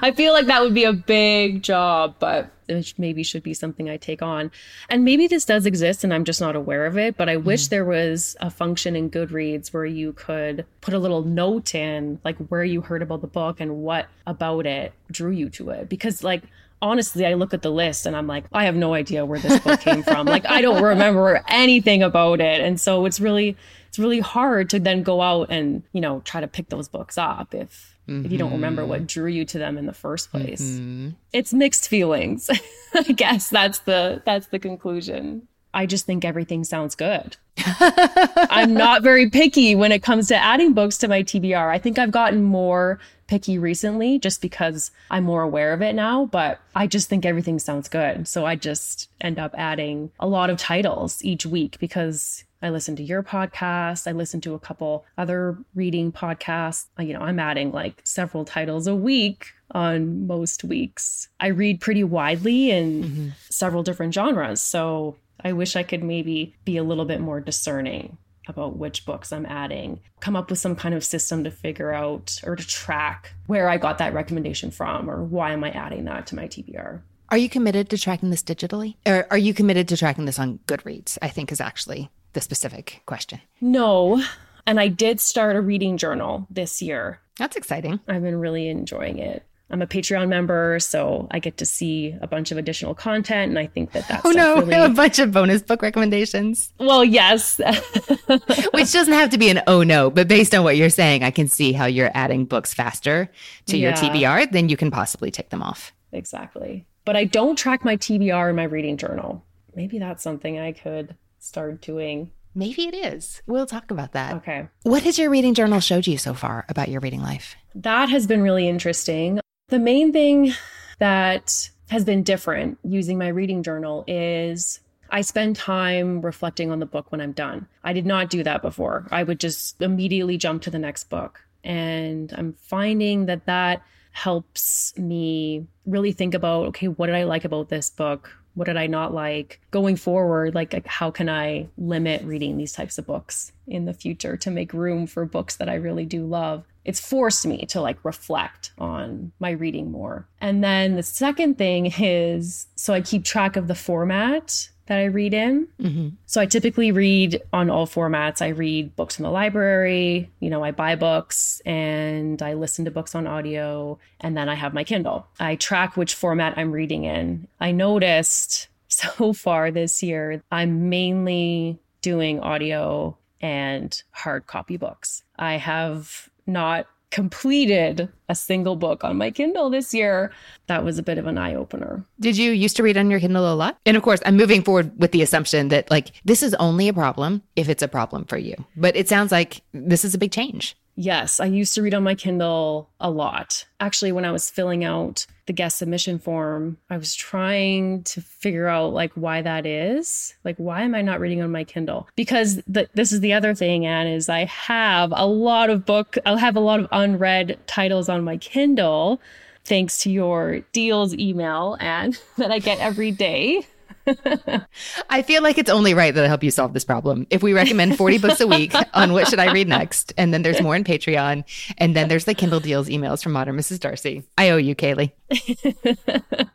I 0.01 0.13
feel 0.15 0.33
like 0.33 0.47
that 0.47 0.63
would 0.63 0.75
be 0.75 0.85
a 0.85 0.93
big 0.93 1.61
job, 1.65 2.15
but 2.21 2.54
it 2.69 2.95
maybe 2.99 3.23
should 3.23 3.43
be 3.43 3.55
something 3.55 3.89
I 3.89 3.97
take 3.97 4.23
on. 4.23 4.51
And 4.89 5.05
maybe 5.05 5.27
this 5.27 5.45
does 5.45 5.67
exist 5.67 6.05
and 6.05 6.13
I'm 6.13 6.25
just 6.25 6.41
not 6.41 6.57
aware 6.57 6.87
of 6.87 6.99
it, 6.99 7.17
but 7.17 7.29
I 7.29 7.37
mm. 7.37 7.45
wish 7.45 7.69
there 7.69 7.85
was 7.85 8.37
a 8.41 8.51
function 8.51 8.97
in 8.97 9.11
Goodreads 9.11 9.73
where 9.73 9.87
you 9.87 10.13
could 10.13 10.65
put 10.81 10.95
a 10.95 10.99
little 10.99 11.23
note 11.23 11.75
in 11.75 12.21
like 12.25 12.37
where 12.49 12.65
you 12.65 12.81
heard 12.81 13.03
about 13.03 13.21
the 13.21 13.27
book 13.27 13.61
and 13.61 13.79
what 13.79 14.07
about 14.27 14.67
it 14.67 14.93
drew 15.11 15.31
you 15.31 15.49
to 15.51 15.71
it. 15.71 15.89
Because 15.89 16.25
like 16.25 16.43
honestly, 16.83 17.25
I 17.25 17.35
look 17.35 17.55
at 17.55 17.63
the 17.63 17.71
list 17.71 18.05
and 18.07 18.15
I'm 18.15 18.27
like, 18.27 18.45
I 18.53 18.67
have 18.67 18.77
no 18.77 18.95
idea 18.95 19.25
where 19.25 19.39
this 19.39 19.59
book 19.61 19.81
came 19.81 20.03
from. 20.03 20.27
Like 20.27 20.47
I 20.47 20.61
don't 20.61 20.83
remember 20.83 21.43
anything 21.49 22.03
about 22.03 22.41
it. 22.41 22.61
And 22.61 22.79
so 22.81 23.07
it's 23.07 23.21
really 23.21 23.57
it's 23.89 23.99
really 23.99 24.21
hard 24.21 24.71
to 24.71 24.81
then 24.81 25.03
go 25.03 25.23
out 25.23 25.51
and, 25.51 25.83
you 25.93 26.01
know, 26.01 26.21
try 26.25 26.41
to 26.41 26.49
pick 26.49 26.69
those 26.69 26.89
books 26.89 27.17
up 27.17 27.55
if 27.55 27.94
mm-hmm. 28.09 28.25
if 28.25 28.33
you 28.33 28.39
don't 28.39 28.53
remember 28.53 28.85
what 28.85 29.01
mm-hmm. 29.01 29.07
drew 29.07 29.31
you 29.31 29.45
to 29.47 29.59
them 29.59 29.79
in 29.79 29.87
the 29.87 29.93
first 29.93 30.31
place. 30.31 30.63
Mm-hmm. 30.63 31.11
It's 31.33 31.53
mixed 31.53 31.89
feelings. 31.89 32.51
I 32.95 33.03
guess 33.03 33.49
that's 33.49 33.81
the 33.81 34.23
that's 34.25 34.47
the 34.49 34.59
conclusion. 34.59 35.49
I 35.75 35.87
just 35.87 36.07
think 36.07 36.25
everything 36.25 36.63
sounds 36.65 36.95
good. 36.95 37.37
I'm 37.67 38.75
not 38.75 39.03
very 39.03 39.29
picky 39.29 39.75
when 39.75 39.91
it 39.91 40.03
comes 40.03 40.29
to 40.29 40.37
adding 40.37 40.73
books 40.73 40.99
to 40.99 41.09
my 41.09 41.23
TBR. 41.23 41.69
I 41.69 41.79
think 41.79 41.99
I've 41.99 42.13
gotten 42.13 42.45
more 42.45 43.01
picky 43.27 43.59
recently 43.59 44.19
just 44.19 44.41
because 44.41 44.91
I'm 45.11 45.25
more 45.25 45.43
aware 45.43 45.73
of 45.73 45.83
it 45.83 45.95
now, 45.95 46.27
but 46.27 46.61
I 46.75 46.87
just 46.87 47.09
think 47.09 47.27
everything 47.27 47.59
sounds 47.59 47.89
good. 47.89 48.29
So 48.29 48.47
I 48.47 48.55
just 48.55 49.09
end 49.21 49.39
up 49.39 49.55
adding 49.57 50.11
a 50.21 50.29
lot 50.29 50.51
of 50.51 50.59
titles 50.59 51.25
each 51.25 51.45
week 51.45 51.79
because 51.81 52.45
I 52.65 52.71
listen 52.71 52.97
to 52.97 53.03
your 53.03 53.23
podcast. 53.23 54.09
I 54.09 54.13
listen 54.13 54.41
to 54.41 54.55
a 54.55 54.59
couple 54.59 55.05
other 55.19 55.59
reading 55.75 56.11
podcasts. 56.11 56.87
You 56.99 57.13
know, 57.13 57.21
I'm 57.21 57.39
adding 57.39 57.73
like 57.73 58.01
several 58.05 58.47
titles 58.47 58.87
a 58.87 58.95
week 58.95 59.53
on 59.73 60.27
most 60.27 60.65
weeks. 60.65 61.29
I 61.39 61.49
read 61.49 61.83
pretty 61.83 62.05
widely 62.05 62.71
in 62.71 63.05
mm-hmm. 63.05 63.29
several 63.51 63.83
different 63.83 64.15
genres. 64.15 64.63
So 64.63 65.17
I 65.45 65.53
wish 65.53 65.77
I 65.77 65.83
could 65.83 66.03
maybe 66.03 66.55
be 66.65 66.79
a 66.79 66.83
little 66.83 67.05
bit 67.05 67.21
more 67.21 67.39
discerning 67.39 68.17
about 68.49 68.77
which 68.77 69.05
books 69.05 69.31
I'm 69.31 69.47
adding, 69.47 70.01
come 70.21 70.37
up 70.37 70.49
with 70.49 70.59
some 70.59 70.77
kind 70.77 70.95
of 70.95 71.05
system 71.05 71.45
to 71.45 71.51
figure 71.51 71.93
out 71.93 72.41
or 72.45 72.57
to 72.57 72.67
track 72.67 73.35
where 73.47 73.69
I 73.69 73.77
got 73.77 73.99
that 73.99 74.15
recommendation 74.15 74.71
from 74.71 75.11
or 75.11 75.23
why 75.23 75.53
am 75.53 75.65
I 75.65 75.71
adding 75.71 76.05
that 76.05 76.27
to 76.29 76.37
my 76.37 76.47
TBR. 76.47 77.01
Are 77.29 77.39
you 77.39 77.49
committed 77.49 77.91
to 77.91 77.99
tracking 77.99 78.31
this 78.31 78.43
digitally? 78.43 78.97
Or 79.07 79.27
are 79.31 79.39
you 79.39 79.53
committed 79.53 79.89
to 79.89 79.97
tracking 79.97 80.25
this 80.25 80.39
on 80.39 80.61
Goodreads? 80.67 81.19
I 81.21 81.29
think 81.29 81.53
is 81.53 81.61
actually 81.61 82.11
the 82.35 82.41
specific 82.41 83.03
question. 83.07 83.41
No. 83.61 84.23
And 84.67 84.79
I 84.79 84.89
did 84.89 85.21
start 85.21 85.57
a 85.57 85.61
reading 85.61 85.97
journal 85.97 86.47
this 86.51 86.83
year. 86.83 87.21
That's 87.39 87.57
exciting. 87.57 88.01
I've 88.07 88.23
been 88.23 88.39
really 88.39 88.69
enjoying 88.69 89.19
it. 89.19 89.45
I'm 89.71 89.83
a 89.83 89.87
Patreon 89.87 90.29
member, 90.29 90.79
so 90.79 91.27
I 91.31 91.39
get 91.39 91.57
to 91.57 91.67
see 91.67 92.15
a 92.21 92.27
bunch 92.27 92.53
of 92.53 92.59
additional 92.59 92.95
content, 92.95 93.49
and 93.49 93.59
I 93.59 93.67
think 93.67 93.93
that 93.93 94.07
that's 94.07 94.25
oh 94.25 94.31
no, 94.31 94.57
really... 94.63 94.73
a 94.75 94.89
bunch 94.91 95.19
of 95.19 95.33
bonus 95.33 95.63
book 95.63 95.81
recommendations. 95.83 96.73
Well, 96.79 97.03
yes, 97.03 97.59
which 98.27 98.93
doesn't 98.93 99.15
have 99.15 99.31
to 99.31 99.39
be 99.39 99.49
an 99.49 99.63
oh 99.67 99.83
no, 99.83 100.11
but 100.11 100.29
based 100.29 100.55
on 100.55 100.65
what 100.65 100.77
you're 100.77 100.91
saying, 100.91 101.25
I 101.25 101.31
can 101.31 101.49
see 101.49 101.73
how 101.73 101.87
you're 101.87 102.11
adding 102.15 102.45
books 102.45 102.75
faster 102.75 103.31
to 103.67 103.77
yeah. 103.77 103.89
your 103.89 103.93
TBR 103.97 104.53
than 104.53 104.69
you 104.69 104.77
can 104.77 104.91
possibly 104.91 105.31
take 105.31 105.49
them 105.49 105.63
off. 105.63 105.93
Exactly, 106.13 106.87
but 107.05 107.17
I 107.17 107.25
don't 107.25 107.57
track 107.57 107.85
my 107.85 107.97
TBR 107.97 108.51
in 108.51 108.57
my 108.57 108.65
reading 108.65 108.99
journal. 108.99 109.45
Maybe 109.75 109.99
that's 109.99 110.23
something 110.23 110.59
I 110.59 110.73
could 110.73 111.17
start 111.45 111.81
doing. 111.81 112.31
Maybe 112.55 112.87
it 112.87 112.95
is. 112.95 113.43
We'll 113.47 113.67
talk 113.67 113.91
about 113.91 114.13
that. 114.13 114.37
Okay. 114.37 114.69
What 114.85 115.03
has 115.03 115.19
your 115.19 115.31
reading 115.31 115.55
journal 115.55 115.81
showed 115.81 116.07
you 116.07 116.19
so 116.19 116.35
far 116.35 116.65
about 116.69 116.89
your 116.89 117.01
reading 117.01 117.21
life? 117.21 117.57
That 117.75 118.09
has 118.09 118.27
been 118.27 118.43
really 118.43 118.69
interesting. 118.69 119.41
The 119.69 119.79
main 119.79 120.13
thing 120.13 120.53
that 120.99 121.71
has 121.91 122.05
been 122.05 122.23
different 122.23 122.79
using 122.85 123.19
my 123.19 123.29
reading 123.29 123.63
journal 123.63 124.05
is 124.07 124.81
I 125.11 125.21
spend 125.21 125.57
time 125.57 126.23
reflecting 126.23 126.71
on 126.71 126.79
the 126.79 126.87
book 126.87 127.11
when 127.11 127.21
I'm 127.21 127.33
done. 127.33 127.69
I 127.83 127.93
did 127.93 128.07
not 128.07 128.31
do 128.31 128.43
that 128.43 128.63
before. 128.63 129.07
I 129.11 129.23
would 129.23 129.41
just 129.41 129.81
immediately 129.83 130.39
jump 130.39 130.63
to 130.63 130.71
the 130.71 130.79
next 130.79 131.05
book. 131.11 131.45
And 131.63 132.33
I'm 132.37 132.55
finding 132.55 133.27
that 133.27 133.47
that 133.47 133.83
helps 134.13 134.97
me 134.97 135.67
really 135.87 136.13
think 136.13 136.35
about 136.35 136.67
okay, 136.67 136.87
what 136.87 137.07
did 137.07 137.17
I 137.17 137.25
like 137.25 137.45
about 137.45 137.69
this 137.69 137.91
book? 137.91 138.31
What 138.55 138.67
did 138.67 138.77
I 138.77 138.87
not 138.87 139.13
like? 139.13 139.61
Going 139.71 139.97
forward, 139.97 140.55
like 140.55 140.87
how 140.87 141.11
can 141.11 141.29
I 141.29 141.69
limit 141.77 142.23
reading 142.25 142.57
these 142.57 142.73
types 142.73 142.99
of 142.99 143.07
books 143.07 143.53
in 143.67 143.85
the 143.85 143.95
future 143.95 144.37
to 144.37 144.51
make 144.51 144.73
room 144.73 145.07
for 145.07 145.25
books 145.25 145.57
that 145.57 145.69
I 145.69 145.75
really 145.75 146.07
do 146.07 146.25
love? 146.27 146.65
It's 146.85 147.01
forced 147.01 147.47
me 147.47 147.65
to 147.67 147.81
like 147.81 148.05
reflect 148.05 148.73
on 148.79 149.33
my 149.41 149.51
reading 149.51 149.91
more. 149.91 150.29
And 150.41 150.63
then 150.63 150.97
the 150.97 151.03
second 151.03 151.57
thing 151.57 151.87
is 151.87 152.67
so 152.77 152.93
I 152.93 153.01
keep 153.01 153.25
track 153.25 153.57
of 153.57 153.69
the 153.69 153.75
format 153.75 154.69
that 154.87 154.99
I 154.99 155.05
read 155.05 155.35
in. 155.35 155.69
Mm-hmm. 155.81 156.09
So 156.27 156.41
I 156.41 156.47
typically 156.47 156.93
read 156.93 157.43
on 157.53 157.71
all 157.71 157.87
formats. 157.87 158.43
I 158.43 158.49
read 158.49 158.95
books 158.97 159.17
from 159.17 159.25
the 159.25 159.31
library, 159.31 160.31
you 160.41 160.51
know, 160.51 160.63
I 160.63 160.71
buy 160.71 160.97
books 160.97 161.61
and 161.65 162.41
I 162.43 162.55
listen 162.55 162.85
to 162.85 162.91
books 162.91 163.15
on 163.15 163.27
audio, 163.27 163.99
and 164.21 164.37
then 164.37 164.49
I 164.49 164.55
have 164.55 164.75
my 164.75 164.85
Kindle. 164.85 165.27
I 165.41 165.57
track 165.57 165.97
which 165.97 166.15
format 166.15 166.59
I'm 166.59 166.73
reading 166.73 167.05
in. 167.05 167.49
I 167.61 167.73
noticed 167.73 168.69
so 168.89 169.33
far 169.33 169.71
this 169.71 170.03
year, 170.03 170.43
I'm 170.51 170.89
mainly 170.89 171.79
doing 172.03 172.41
audio 172.41 173.17
and 173.41 174.03
hard 174.11 174.47
copy 174.47 174.77
books. 174.77 175.23
I 175.39 175.55
have 175.55 176.29
not 176.47 176.87
completed 177.15 178.09
a 178.29 178.35
single 178.35 178.75
book 178.75 179.05
on 179.05 179.17
my 179.17 179.31
Kindle 179.31 179.71
this 179.71 179.95
year. 179.95 180.33
That 180.67 180.83
was 180.83 180.99
a 180.99 181.03
bit 181.03 181.17
of 181.17 181.29
an 181.29 181.39
eye 181.39 181.55
opener. 181.55 182.05
Did 182.19 182.37
you 182.37 182.51
used 182.51 182.77
to 182.79 182.83
read 182.83 182.97
on 182.97 183.09
your 183.09 183.21
Kindle 183.21 183.53
a 183.53 183.55
lot? 183.55 183.79
And 183.87 183.97
of 183.97 184.03
course, 184.03 184.19
I'm 184.27 184.37
moving 184.37 184.65
forward 184.65 184.91
with 184.99 185.13
the 185.13 185.23
assumption 185.23 185.69
that 185.69 185.89
like 185.93 186.11
this 186.25 186.43
is 186.43 186.55
only 186.55 186.89
a 186.89 186.93
problem 186.93 187.43
if 187.55 187.69
it's 187.69 187.85
a 187.85 187.89
problem 187.89 188.25
for 188.25 188.37
you. 188.37 188.57
But 188.77 188.97
it 188.97 189.09
sounds 189.09 189.31
like 189.31 189.63
this 189.73 190.05
is 190.05 190.15
a 190.15 190.19
big 190.19 190.33
change. 190.33 190.77
Yes, 190.97 191.39
I 191.39 191.47
used 191.47 191.75
to 191.75 191.83
read 191.83 191.95
on 191.95 192.03
my 192.03 192.17
Kindle 192.17 192.91
a 192.99 193.11
lot. 193.11 193.65
Actually, 193.79 194.11
when 194.11 194.25
I 194.25 194.33
was 194.33 194.51
filling 194.51 194.83
out 194.83 195.25
the 195.47 195.53
guest 195.53 195.79
submission 195.79 196.19
form, 196.19 196.79
I 196.91 196.97
was 196.97 197.15
trying 197.15 198.03
to 198.05 198.21
figure 198.21 198.67
out 198.67 198.93
like 198.93 199.13
why 199.15 199.43
that 199.43 199.67
is. 199.67 200.35
Like 200.45 200.57
why 200.57 200.83
am 200.83 200.95
I 200.95 201.03
not 201.03 201.21
reading 201.21 201.43
on 201.43 201.53
my 201.53 201.65
Kindle? 201.65 202.09
Because 202.17 202.63
the, 202.67 202.89
this 202.95 203.13
is 203.13 203.21
the 203.21 203.33
other 203.33 203.55
thing, 203.55 203.87
Anne, 203.87 204.07
is 204.07 204.29
I 204.29 204.45
have 204.45 205.13
a 205.15 205.27
lot 205.27 205.71
of 205.71 205.85
book 205.85 206.17
I'll 206.25 206.37
have 206.37 206.57
a 206.57 206.61
lot 206.61 206.81
of 206.81 206.89
unread 206.93 207.59
titles 207.67 208.09
on 208.09 208.25
my 208.25 208.37
Kindle 208.37 209.21
thanks 209.65 209.99
to 210.03 210.11
your 210.11 210.61
deals 210.73 211.15
email 211.15 211.77
and 211.81 212.19
that 212.39 212.51
I 212.51 212.59
get 212.59 212.79
every 212.81 213.11
day. 213.11 213.67
I 215.11 215.23
feel 215.23 215.43
like 215.43 215.59
it's 215.59 215.71
only 215.71 215.95
right 215.95 216.15
that 216.15 216.25
I 216.25 216.29
help 216.29 216.43
you 216.43 216.51
solve 216.51 216.73
this 216.73 216.85
problem. 216.85 217.27
If 217.31 217.43
we 217.43 217.53
recommend 217.53 217.97
40 217.97 218.19
books 218.19 218.41
a 218.41 218.47
week 218.47 218.75
on 218.95 219.13
what 219.13 219.29
should 219.29 219.39
I 219.39 219.53
read 219.53 219.69
next, 219.69 220.13
and 220.17 220.33
then 220.33 220.43
there's 220.43 220.61
more 220.61 220.77
in 220.77 220.85
Patreon, 220.85 221.45
and 221.79 221.97
then 221.97 222.09
there's 222.09 222.25
the 222.25 222.35
Kindle 222.35 222.61
Deals 222.61 222.89
emails 222.89 223.23
from 223.23 223.33
Modern 223.33 223.57
Mrs. 223.57 223.81
Darcy. 223.81 224.25
I 224.37 224.51
owe 224.51 224.57
you, 224.57 224.75
Caylee. 224.75 225.13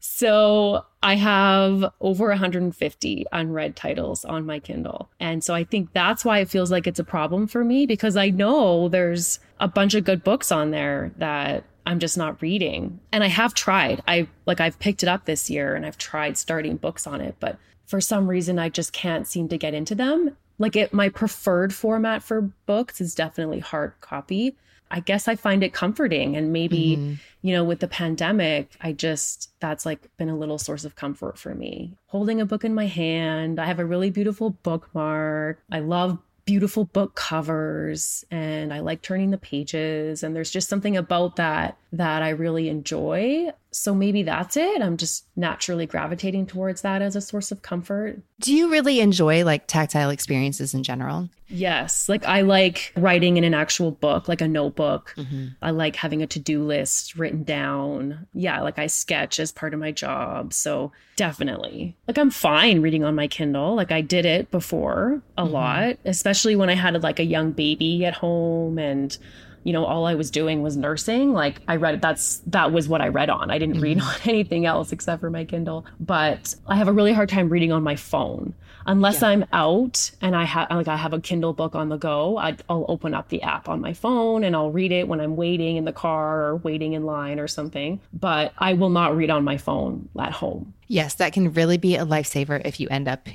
so 0.00 0.84
I 1.02 1.14
have 1.16 1.92
over 2.00 2.28
150 2.28 3.26
unread 3.32 3.76
titles 3.76 4.24
on 4.24 4.46
my 4.46 4.58
Kindle. 4.58 5.10
And 5.20 5.44
so 5.44 5.54
I 5.54 5.64
think 5.64 5.92
that's 5.92 6.24
why 6.24 6.38
it 6.38 6.50
feels 6.50 6.70
like 6.70 6.86
it's 6.86 6.98
a 6.98 7.04
problem 7.04 7.46
for 7.46 7.64
me 7.64 7.86
because 7.86 8.16
I 8.16 8.30
know 8.30 8.88
there's 8.88 9.38
a 9.60 9.68
bunch 9.68 9.94
of 9.94 10.04
good 10.04 10.24
books 10.24 10.50
on 10.50 10.70
there 10.70 11.12
that 11.18 11.64
I'm 11.86 11.98
just 11.98 12.16
not 12.16 12.40
reading. 12.42 13.00
And 13.12 13.24
I 13.24 13.28
have 13.28 13.54
tried. 13.54 14.02
I 14.06 14.28
like 14.46 14.60
I've 14.60 14.78
picked 14.78 15.02
it 15.02 15.08
up 15.08 15.24
this 15.24 15.50
year 15.50 15.74
and 15.74 15.84
I've 15.84 15.98
tried 15.98 16.36
starting 16.36 16.76
books 16.76 17.06
on 17.06 17.20
it, 17.20 17.36
but 17.40 17.58
for 17.86 18.00
some 18.00 18.28
reason 18.28 18.58
I 18.58 18.68
just 18.68 18.92
can't 18.92 19.26
seem 19.26 19.48
to 19.48 19.58
get 19.58 19.74
into 19.74 19.94
them. 19.94 20.36
Like 20.58 20.76
it 20.76 20.92
my 20.92 21.08
preferred 21.08 21.74
format 21.74 22.22
for 22.22 22.42
books 22.66 23.00
is 23.00 23.14
definitely 23.14 23.60
hard 23.60 23.94
copy. 24.00 24.56
I 24.92 25.00
guess 25.00 25.28
I 25.28 25.36
find 25.36 25.62
it 25.62 25.72
comforting 25.72 26.36
and 26.36 26.52
maybe, 26.52 26.96
mm-hmm. 26.96 27.14
you 27.42 27.54
know, 27.54 27.62
with 27.62 27.78
the 27.78 27.86
pandemic, 27.86 28.76
I 28.80 28.92
just 28.92 29.50
that's 29.60 29.86
like 29.86 30.08
been 30.16 30.28
a 30.28 30.36
little 30.36 30.58
source 30.58 30.84
of 30.84 30.96
comfort 30.96 31.38
for 31.38 31.54
me. 31.54 31.96
Holding 32.06 32.40
a 32.40 32.46
book 32.46 32.64
in 32.64 32.74
my 32.74 32.86
hand, 32.86 33.60
I 33.60 33.66
have 33.66 33.78
a 33.78 33.86
really 33.86 34.10
beautiful 34.10 34.50
bookmark. 34.50 35.62
I 35.70 35.78
love 35.78 36.18
beautiful 36.44 36.84
book 36.84 37.14
covers 37.14 38.24
and 38.30 38.72
I 38.72 38.80
like 38.80 39.02
turning 39.02 39.30
the 39.30 39.38
pages. 39.38 40.22
And 40.22 40.34
there's 40.34 40.50
just 40.50 40.68
something 40.68 40.96
about 40.96 41.36
that 41.36 41.76
that 41.92 42.22
I 42.22 42.30
really 42.30 42.68
enjoy. 42.68 43.50
So 43.72 43.94
maybe 43.94 44.22
that's 44.24 44.56
it. 44.56 44.82
I'm 44.82 44.96
just 44.96 45.26
naturally 45.36 45.86
gravitating 45.86 46.46
towards 46.46 46.82
that 46.82 47.02
as 47.02 47.14
a 47.14 47.20
source 47.20 47.52
of 47.52 47.62
comfort. 47.62 48.20
Do 48.40 48.54
you 48.54 48.70
really 48.70 49.00
enjoy 49.00 49.44
like 49.44 49.66
tactile 49.66 50.10
experiences 50.10 50.74
in 50.74 50.82
general? 50.82 51.28
Yes. 51.48 52.08
Like 52.08 52.24
I 52.24 52.40
like 52.42 52.92
writing 52.96 53.36
in 53.36 53.44
an 53.44 53.54
actual 53.54 53.90
book, 53.90 54.28
like 54.28 54.40
a 54.40 54.48
notebook. 54.48 55.14
Mm-hmm. 55.16 55.48
I 55.62 55.70
like 55.70 55.96
having 55.96 56.22
a 56.22 56.26
to 56.28 56.38
do 56.38 56.64
list 56.64 57.16
written 57.16 57.44
down. 57.44 58.26
Yeah. 58.32 58.60
Like 58.62 58.78
I 58.78 58.86
sketch 58.86 59.38
as 59.38 59.52
part 59.52 59.74
of 59.74 59.80
my 59.80 59.92
job. 59.92 60.52
So 60.52 60.92
definitely. 61.16 61.96
Like 62.08 62.18
I'm 62.18 62.30
fine 62.30 62.82
reading 62.82 63.04
on 63.04 63.14
my 63.14 63.28
Kindle. 63.28 63.74
Like 63.74 63.92
I 63.92 64.00
did 64.00 64.26
it 64.26 64.50
before 64.50 65.22
a 65.36 65.44
mm-hmm. 65.44 65.52
lot, 65.52 65.96
especially 66.04 66.56
when 66.56 66.70
I 66.70 66.74
had 66.74 67.00
like 67.02 67.20
a 67.20 67.24
young 67.24 67.52
baby 67.52 68.04
at 68.04 68.14
home 68.14 68.78
and 68.78 69.16
you 69.64 69.72
know, 69.72 69.84
all 69.84 70.06
I 70.06 70.14
was 70.14 70.30
doing 70.30 70.62
was 70.62 70.76
nursing. 70.76 71.32
Like 71.32 71.60
I 71.68 71.76
read 71.76 72.00
that's 72.00 72.38
that 72.46 72.72
was 72.72 72.88
what 72.88 73.00
I 73.00 73.08
read 73.08 73.30
on. 73.30 73.50
I 73.50 73.58
didn't 73.58 73.76
mm-hmm. 73.76 73.82
read 73.82 74.00
on 74.00 74.14
anything 74.24 74.66
else 74.66 74.92
except 74.92 75.20
for 75.20 75.30
my 75.30 75.44
Kindle. 75.44 75.84
But 75.98 76.54
I 76.66 76.76
have 76.76 76.88
a 76.88 76.92
really 76.92 77.12
hard 77.12 77.28
time 77.28 77.48
reading 77.48 77.72
on 77.72 77.82
my 77.82 77.96
phone 77.96 78.54
unless 78.86 79.22
yeah. 79.22 79.28
I'm 79.28 79.44
out 79.52 80.10
and 80.20 80.34
I 80.34 80.44
have 80.44 80.70
like 80.70 80.88
I 80.88 80.96
have 80.96 81.12
a 81.12 81.20
Kindle 81.20 81.52
book 81.52 81.74
on 81.74 81.88
the 81.88 81.96
go. 81.96 82.38
i 82.38 82.56
will 82.68 82.86
open 82.88 83.14
up 83.14 83.28
the 83.28 83.42
app 83.42 83.68
on 83.68 83.80
my 83.80 83.92
phone 83.92 84.44
and 84.44 84.56
I'll 84.56 84.70
read 84.70 84.92
it 84.92 85.08
when 85.08 85.20
I'm 85.20 85.36
waiting 85.36 85.76
in 85.76 85.84
the 85.84 85.92
car 85.92 86.46
or 86.46 86.56
waiting 86.56 86.94
in 86.94 87.04
line 87.04 87.38
or 87.38 87.48
something. 87.48 88.00
But 88.12 88.52
I 88.58 88.74
will 88.74 88.90
not 88.90 89.16
read 89.16 89.30
on 89.30 89.44
my 89.44 89.58
phone 89.58 90.08
at 90.18 90.32
home. 90.32 90.74
Yes, 90.86 91.14
that 91.14 91.32
can 91.32 91.52
really 91.52 91.76
be 91.76 91.96
a 91.96 92.04
lifesaver 92.04 92.60
if 92.64 92.80
you 92.80 92.88
end 92.88 93.08
up 93.08 93.28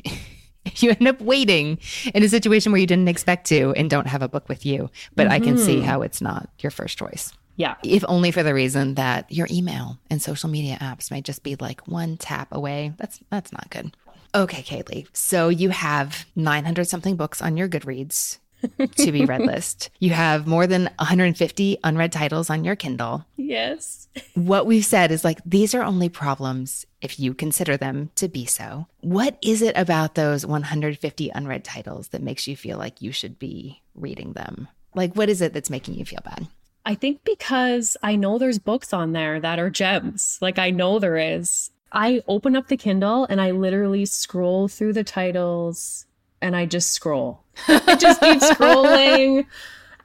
you 0.82 0.92
end 0.92 1.08
up 1.08 1.22
waiting 1.22 1.80
in 2.14 2.24
a 2.24 2.30
situation 2.30 2.72
where 2.72 2.82
you 2.82 2.88
didn't 2.88 3.08
expect 3.08 3.48
to 3.48 3.72
and 3.74 3.90
don't 3.90 4.08
have 4.08 4.22
a 4.22 4.30
book 4.30 4.50
with 4.50 4.66
you. 4.66 4.90
But 5.16 5.24
mm-hmm. 5.24 5.34
I 5.34 5.40
can 5.40 5.58
see 5.58 5.78
mm-hmm. 5.78 5.86
how 5.86 6.02
it's 6.02 6.22
not 6.22 6.50
your 6.60 6.72
first 6.72 6.98
choice. 6.98 7.34
Yeah. 7.58 7.76
If 7.84 8.04
only 8.08 8.32
for 8.32 8.44
the 8.44 8.54
reason 8.54 8.96
that 8.96 9.32
your 9.32 9.48
email 9.50 9.98
and 10.10 10.22
social 10.22 10.50
media 10.50 10.78
apps 10.82 11.10
might 11.10 11.24
just 11.24 11.44
be 11.44 11.56
like 11.56 11.88
one 11.88 12.18
tap 12.18 12.50
away. 12.52 12.94
That's 12.98 13.20
that's 13.30 13.54
not 13.54 13.70
good. 13.70 13.96
Okay, 14.34 14.64
Caylee. 14.64 15.08
So 15.14 15.48
you 15.48 15.70
have 15.70 16.26
900 16.36 16.86
something 16.86 17.16
books 17.16 17.42
on 17.42 17.56
your 17.56 17.70
Goodreads 17.70 18.40
to 18.98 19.12
be 19.12 19.26
read 19.26 19.42
list. 19.42 19.90
You 20.00 20.12
have 20.12 20.48
more 20.48 20.68
than 20.68 20.84
150 21.00 21.78
unread 21.84 22.12
titles 22.12 22.50
on 22.50 22.64
your 22.64 22.76
Kindle. 22.76 23.26
Yes. 23.36 24.08
What 24.34 24.66
we've 24.66 24.86
said 24.86 25.12
is 25.12 25.24
like, 25.24 25.40
these 25.46 25.76
are 25.76 25.84
only 25.84 26.10
problems 26.10 26.86
if 27.02 27.20
you 27.20 27.34
consider 27.34 27.78
them 27.78 28.12
to 28.16 28.28
be 28.28 28.46
so. 28.46 28.88
What 29.02 29.38
is 29.42 29.62
it 29.62 29.78
about 29.78 30.16
those 30.16 30.46
150 30.46 31.30
unread 31.36 31.64
titles 31.64 32.10
that 32.10 32.24
makes 32.24 32.48
you 32.48 32.56
feel 32.56 32.78
like 32.78 33.02
you 33.02 33.12
should 33.12 33.38
be 33.38 33.82
reading 33.94 34.34
them? 34.34 34.68
Like, 34.94 35.14
what 35.16 35.30
is 35.30 35.42
it 35.42 35.54
that's 35.54 35.70
making 35.70 35.96
you 35.96 36.06
feel 36.06 36.22
bad? 36.24 36.48
I 36.86 36.96
think 36.96 37.24
because 37.24 37.98
I 38.04 38.16
know 38.16 38.38
there's 38.38 38.60
books 38.60 38.94
on 38.94 39.12
there 39.12 39.40
that 39.40 39.60
are 39.60 39.70
gems. 39.70 40.38
Like, 40.42 40.60
I 40.60 40.70
know 40.70 41.00
there 41.00 41.18
is. 41.18 41.72
I 41.92 42.22
open 42.28 42.56
up 42.56 42.68
the 42.68 42.78
Kindle 42.78 43.26
and 43.26 43.42
I 43.42 43.52
literally 43.52 44.06
scroll 44.06 44.68
through 44.68 44.94
the 44.94 45.04
titles 45.04 46.06
and 46.42 46.56
I 46.56 46.66
just 46.66 46.92
scroll. 46.92 47.42
I 47.68 47.96
just 47.96 48.22
keep 48.22 48.42
scrolling 48.42 49.46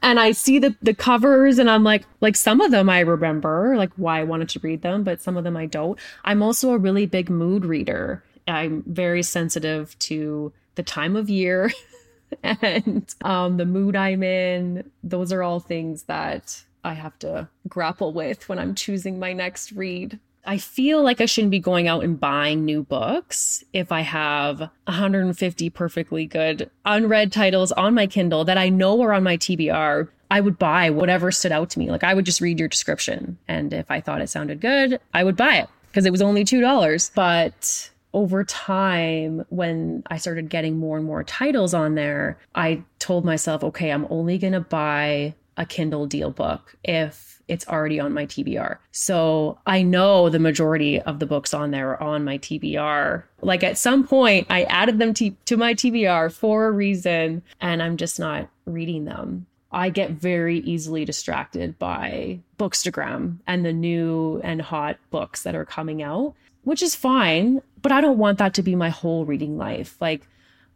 and 0.03 0.19
I 0.19 0.33
see 0.33 0.59
the 0.59 0.75
the 0.83 0.95
covers 0.95 1.59
and 1.59 1.71
I'm 1.71 1.85
like 1.85 2.05
like 2.21 2.37
some 2.37 2.61
of 2.61 2.71
them 2.71 2.89
I 2.89 3.01
remember 3.01 3.75
like 3.77 3.93
why 3.97 4.21
I 4.21 4.25
wanted 4.25 4.49
to 4.51 4.61
read 4.61 4.83
them, 4.83 5.05
but 5.05 5.23
some 5.23 5.37
of 5.37 5.45
them 5.45 5.57
I 5.57 5.67
don't. 5.67 5.99
I'm 6.25 6.43
also 6.43 6.73
a 6.73 6.79
really 6.79 7.07
big 7.07 7.31
mood 7.31 7.65
reader. 7.65 8.23
I'm 8.49 8.83
very 8.87 9.23
sensitive 9.23 9.99
to 10.01 10.53
the 10.75 10.83
time 10.83 11.17
of 11.17 11.29
year 11.29 11.71
and 12.43 13.15
um, 13.23 13.57
the 13.57 13.67
mood 13.67 13.97
I'm 13.97 14.23
in. 14.23 14.91
Those 15.03 15.33
are 15.33 15.43
all 15.43 15.61
things 15.61 16.05
that 16.05 16.63
I 16.83 16.95
have 16.95 17.19
to 17.21 17.49
grapple 17.69 18.13
with 18.13 18.49
when 18.49 18.59
I'm 18.59 18.75
choosing 18.75 19.19
my 19.19 19.33
next 19.33 19.73
read. 19.73 20.19
I 20.45 20.59
feel 20.59 21.03
like 21.03 21.21
I 21.21 21.27
shouldn't 21.27 21.51
be 21.51 21.61
going 21.61 21.87
out 21.87 22.03
and 22.03 22.19
buying 22.19 22.65
new 22.65 22.83
books 22.83 23.63
if 23.73 23.93
I 23.93 24.01
have 24.01 24.61
150 24.61 25.71
perfectly 25.71 26.27
good 26.27 26.71
unread 26.85 27.33
titles 27.33 27.73
on 27.73 27.95
my 27.95 28.07
Kindle 28.07 28.45
that 28.45 28.59
I 28.59 28.69
know 28.69 29.01
are 29.03 29.13
on 29.13 29.23
my 29.23 29.37
TBR. 29.37 30.09
I 30.31 30.41
would 30.41 30.59
buy 30.59 30.91
whatever 30.91 31.31
stood 31.31 31.53
out 31.53 31.71
to 31.71 31.79
me. 31.79 31.91
Like 31.91 32.05
I 32.05 32.15
would 32.15 32.25
just 32.25 32.41
read 32.41 32.59
your 32.59 32.69
description. 32.69 33.39
And 33.49 33.73
if 33.73 33.91
I 33.91 34.01
thought 34.01 34.23
it 34.23 34.29
sounded 34.29 34.61
good, 34.61 35.01
I 35.13 35.25
would 35.25 35.37
buy 35.37 35.57
it 35.57 35.69
because 35.89 36.07
it 36.07 36.13
was 36.13 36.23
only 36.23 36.45
$2. 36.45 37.11
But 37.15 37.91
over 38.13 38.45
time, 38.45 39.45
when 39.51 40.03
I 40.09 40.19
started 40.19 40.49
getting 40.49 40.79
more 40.79 40.97
and 40.97 41.07
more 41.07 41.23
titles 41.25 41.75
on 41.75 41.95
there, 41.95 42.39
I 42.55 42.83
told 42.99 43.25
myself, 43.25 43.63
okay, 43.65 43.91
I'm 43.91 44.07
only 44.11 44.39
going 44.39 44.53
to 44.53 44.61
buy 44.61 45.35
a 45.57 45.67
Kindle 45.67 46.07
deal 46.07 46.31
book 46.31 46.77
if 46.83 47.30
it's 47.51 47.67
already 47.67 47.99
on 47.99 48.13
my 48.13 48.27
TBR. 48.27 48.79
So 48.93 49.59
I 49.67 49.83
know 49.83 50.29
the 50.29 50.39
majority 50.39 51.01
of 51.01 51.19
the 51.19 51.27
books 51.27 51.53
on 51.53 51.73
there 51.73 51.91
are 51.91 52.03
on 52.03 52.25
my 52.25 52.39
TBR. 52.39 53.25
Like 53.43 53.65
at 53.65 53.77
some 53.77 54.07
point, 54.07 54.47
I 54.49 54.63
added 54.65 54.99
them 54.99 55.13
to, 55.15 55.31
to 55.47 55.57
my 55.57 55.75
TBR 55.75 56.33
for 56.33 56.67
a 56.67 56.71
reason, 56.71 57.43
and 57.61 57.83
I'm 57.83 57.97
just 57.97 58.19
not 58.19 58.49
reading 58.67 59.05
them. 59.05 59.47
I 59.73 59.91
get 59.91 60.11
very 60.13 60.59
easily 60.61 61.05
distracted 61.05 61.79
by 61.79 62.41
Bookstagram 62.59 63.39
and 63.47 63.65
the 63.65 63.73
new 63.73 64.41
and 64.43 64.63
hot 64.63 64.99
books 65.11 65.43
that 65.43 65.55
are 65.55 65.65
coming 65.65 66.03
out, 66.03 66.35
which 66.63 66.83
is 66.83 66.95
fine, 66.95 67.63
but 67.83 67.93
I 67.93 68.01
don't 68.01 68.19
want 68.19 68.39
that 68.39 68.55
to 68.55 68.63
be 68.63 68.75
my 68.75 68.91
whole 68.91 69.25
reading 69.25 69.59
life. 69.59 69.97
Like, 70.01 70.27